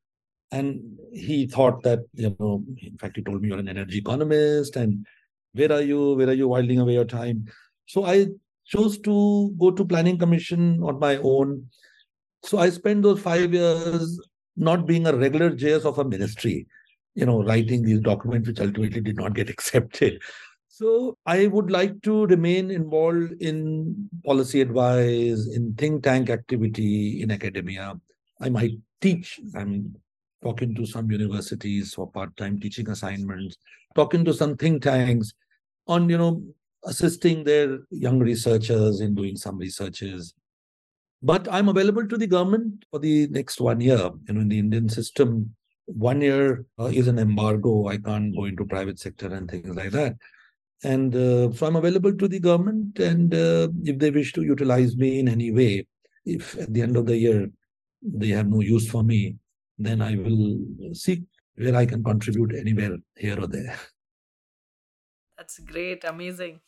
And 0.51 0.97
he 1.11 1.45
thought 1.45 1.83
that, 1.83 1.99
you 2.13 2.35
know, 2.39 2.63
in 2.81 2.97
fact, 2.97 3.17
he 3.17 3.23
told 3.23 3.41
me 3.41 3.49
you're 3.49 3.59
an 3.59 3.67
energy 3.67 3.97
economist 3.97 4.75
and 4.75 5.05
where 5.53 5.71
are 5.71 5.81
you? 5.81 6.13
Where 6.15 6.29
are 6.29 6.33
you 6.33 6.47
whiling 6.47 6.79
away 6.79 6.93
your 6.93 7.05
time? 7.05 7.45
So 7.87 8.05
I 8.05 8.27
chose 8.65 8.99
to 8.99 9.53
go 9.59 9.71
to 9.71 9.85
planning 9.85 10.17
commission 10.17 10.81
on 10.83 10.99
my 10.99 11.17
own. 11.17 11.67
So 12.43 12.59
I 12.59 12.69
spent 12.69 13.03
those 13.03 13.19
five 13.19 13.53
years 13.53 14.19
not 14.57 14.85
being 14.85 15.07
a 15.07 15.15
regular 15.15 15.51
JS 15.51 15.85
of 15.85 15.99
a 15.99 16.03
ministry, 16.03 16.67
you 17.15 17.25
know, 17.25 17.43
writing 17.43 17.83
these 17.83 17.99
documents 17.99 18.47
which 18.47 18.59
ultimately 18.59 19.01
did 19.01 19.15
not 19.15 19.33
get 19.33 19.49
accepted. 19.55 20.21
So 20.67 21.17
I 21.25 21.47
would 21.47 21.71
like 21.71 22.01
to 22.03 22.27
remain 22.27 22.69
involved 22.69 23.41
in 23.41 24.09
policy 24.25 24.61
advice, 24.61 25.47
in 25.47 25.73
think 25.75 26.03
tank 26.03 26.29
activity, 26.29 27.21
in 27.21 27.31
academia. 27.31 27.95
I 28.41 28.49
might 28.49 28.73
teach. 29.01 29.39
I'm 29.55 29.95
talking 30.43 30.75
to 30.75 30.85
some 30.85 31.09
universities 31.09 31.93
for 31.93 32.11
part-time 32.11 32.59
teaching 32.59 32.89
assignments, 32.89 33.57
talking 33.95 34.23
to 34.25 34.33
some 34.33 34.55
think 34.55 34.83
tanks 34.83 35.33
on, 35.87 36.09
you 36.09 36.17
know, 36.17 36.43
assisting 36.85 37.43
their 37.43 37.79
young 37.89 38.19
researchers 38.19 39.01
in 39.01 39.15
doing 39.15 39.35
some 39.35 39.57
researches. 39.57 40.33
But 41.21 41.47
I'm 41.51 41.69
available 41.69 42.07
to 42.07 42.17
the 42.17 42.27
government 42.27 42.85
for 42.91 42.99
the 42.99 43.27
next 43.27 43.59
one 43.59 43.81
year. 43.81 44.11
You 44.27 44.33
know, 44.33 44.41
in 44.41 44.49
the 44.49 44.59
Indian 44.59 44.87
system, 44.87 45.55
one 45.85 46.21
year 46.21 46.65
uh, 46.79 46.85
is 46.85 47.07
an 47.07 47.17
embargo. 47.17 47.87
I 47.87 47.97
can't 47.97 48.35
go 48.35 48.45
into 48.45 48.65
private 48.65 48.99
sector 48.99 49.33
and 49.33 49.49
things 49.49 49.75
like 49.75 49.91
that. 49.91 50.15
And 50.83 51.15
uh, 51.15 51.51
so 51.53 51.65
I'm 51.65 51.75
available 51.75 52.15
to 52.15 52.27
the 52.27 52.39
government. 52.39 52.99
And 52.99 53.33
uh, 53.33 53.69
if 53.83 53.97
they 53.97 54.11
wish 54.11 54.33
to 54.33 54.43
utilize 54.43 54.95
me 54.95 55.19
in 55.19 55.27
any 55.27 55.51
way, 55.51 55.87
if 56.25 56.57
at 56.59 56.73
the 56.73 56.81
end 56.81 56.97
of 56.97 57.07
the 57.07 57.17
year 57.17 57.49
they 58.03 58.27
have 58.27 58.47
no 58.47 58.61
use 58.61 58.87
for 58.89 59.03
me, 59.03 59.37
then 59.79 60.01
I 60.01 60.15
will 60.15 60.59
seek 60.93 61.23
where 61.55 61.75
I 61.75 61.85
can 61.85 62.03
contribute 62.03 62.53
anywhere 62.55 62.97
here 63.15 63.41
or 63.41 63.47
there. 63.47 63.75
That's 65.37 65.59
great. 65.59 66.03
Amazing. 66.03 66.59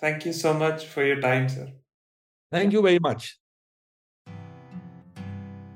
Thank 0.00 0.26
you 0.26 0.32
so 0.32 0.52
much 0.52 0.86
for 0.86 1.04
your 1.04 1.20
time, 1.20 1.48
sir. 1.48 1.72
Thank 2.50 2.72
you 2.72 2.82
very 2.82 2.98
much. 2.98 3.38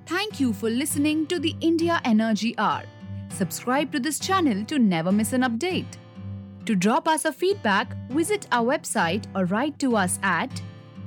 Thank 0.09 0.41
you 0.41 0.55
for 0.55 0.71
listening 0.71 1.27
to 1.27 1.39
the 1.39 1.55
India 1.61 2.01
Energy 2.03 2.55
Hour. 2.57 2.85
Subscribe 3.29 3.93
to 3.93 4.01
this 4.01 4.19
channel 4.19 4.65
to 4.65 4.79
never 4.79 5.13
miss 5.13 5.35
an 5.35 5.43
update. 5.43 5.99
To 6.65 6.75
drop 6.75 7.07
us 7.07 7.27
a 7.27 7.33
feedback, 7.33 7.95
visit 8.09 8.47
our 8.51 8.65
website 8.65 9.27
or 9.35 9.45
write 9.45 9.79
to 9.81 9.97
us 9.97 10.19
at 10.23 10.63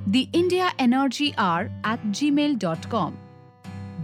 theindiaenergyhour 0.08 1.68
at 1.82 2.00
gmail.com. 2.12 3.18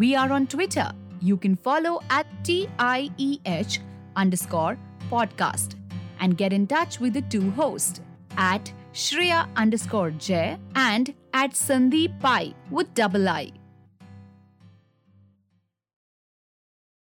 We 0.01 0.17
are 0.17 0.33
on 0.33 0.49
Twitter. 0.49 0.91
You 1.21 1.37
can 1.37 1.55
follow 1.55 2.01
at 2.11 2.27
TIEH 2.43 3.79
underscore 4.17 4.77
podcast 5.13 5.77
and 6.19 6.37
get 6.37 6.53
in 6.53 6.67
touch 6.67 6.99
with 6.99 7.15
the 7.15 7.23
two 7.23 7.53
hosts 7.53 8.01
at 8.37 8.73
Shreya 8.95 9.47
underscore 9.55 10.11
J 10.11 10.59
and 10.75 11.15
at 11.33 11.53
Sandeep 11.53 12.19
Pai 12.19 12.53
with 12.73 12.93
double 12.95 13.29
I. 13.29 13.53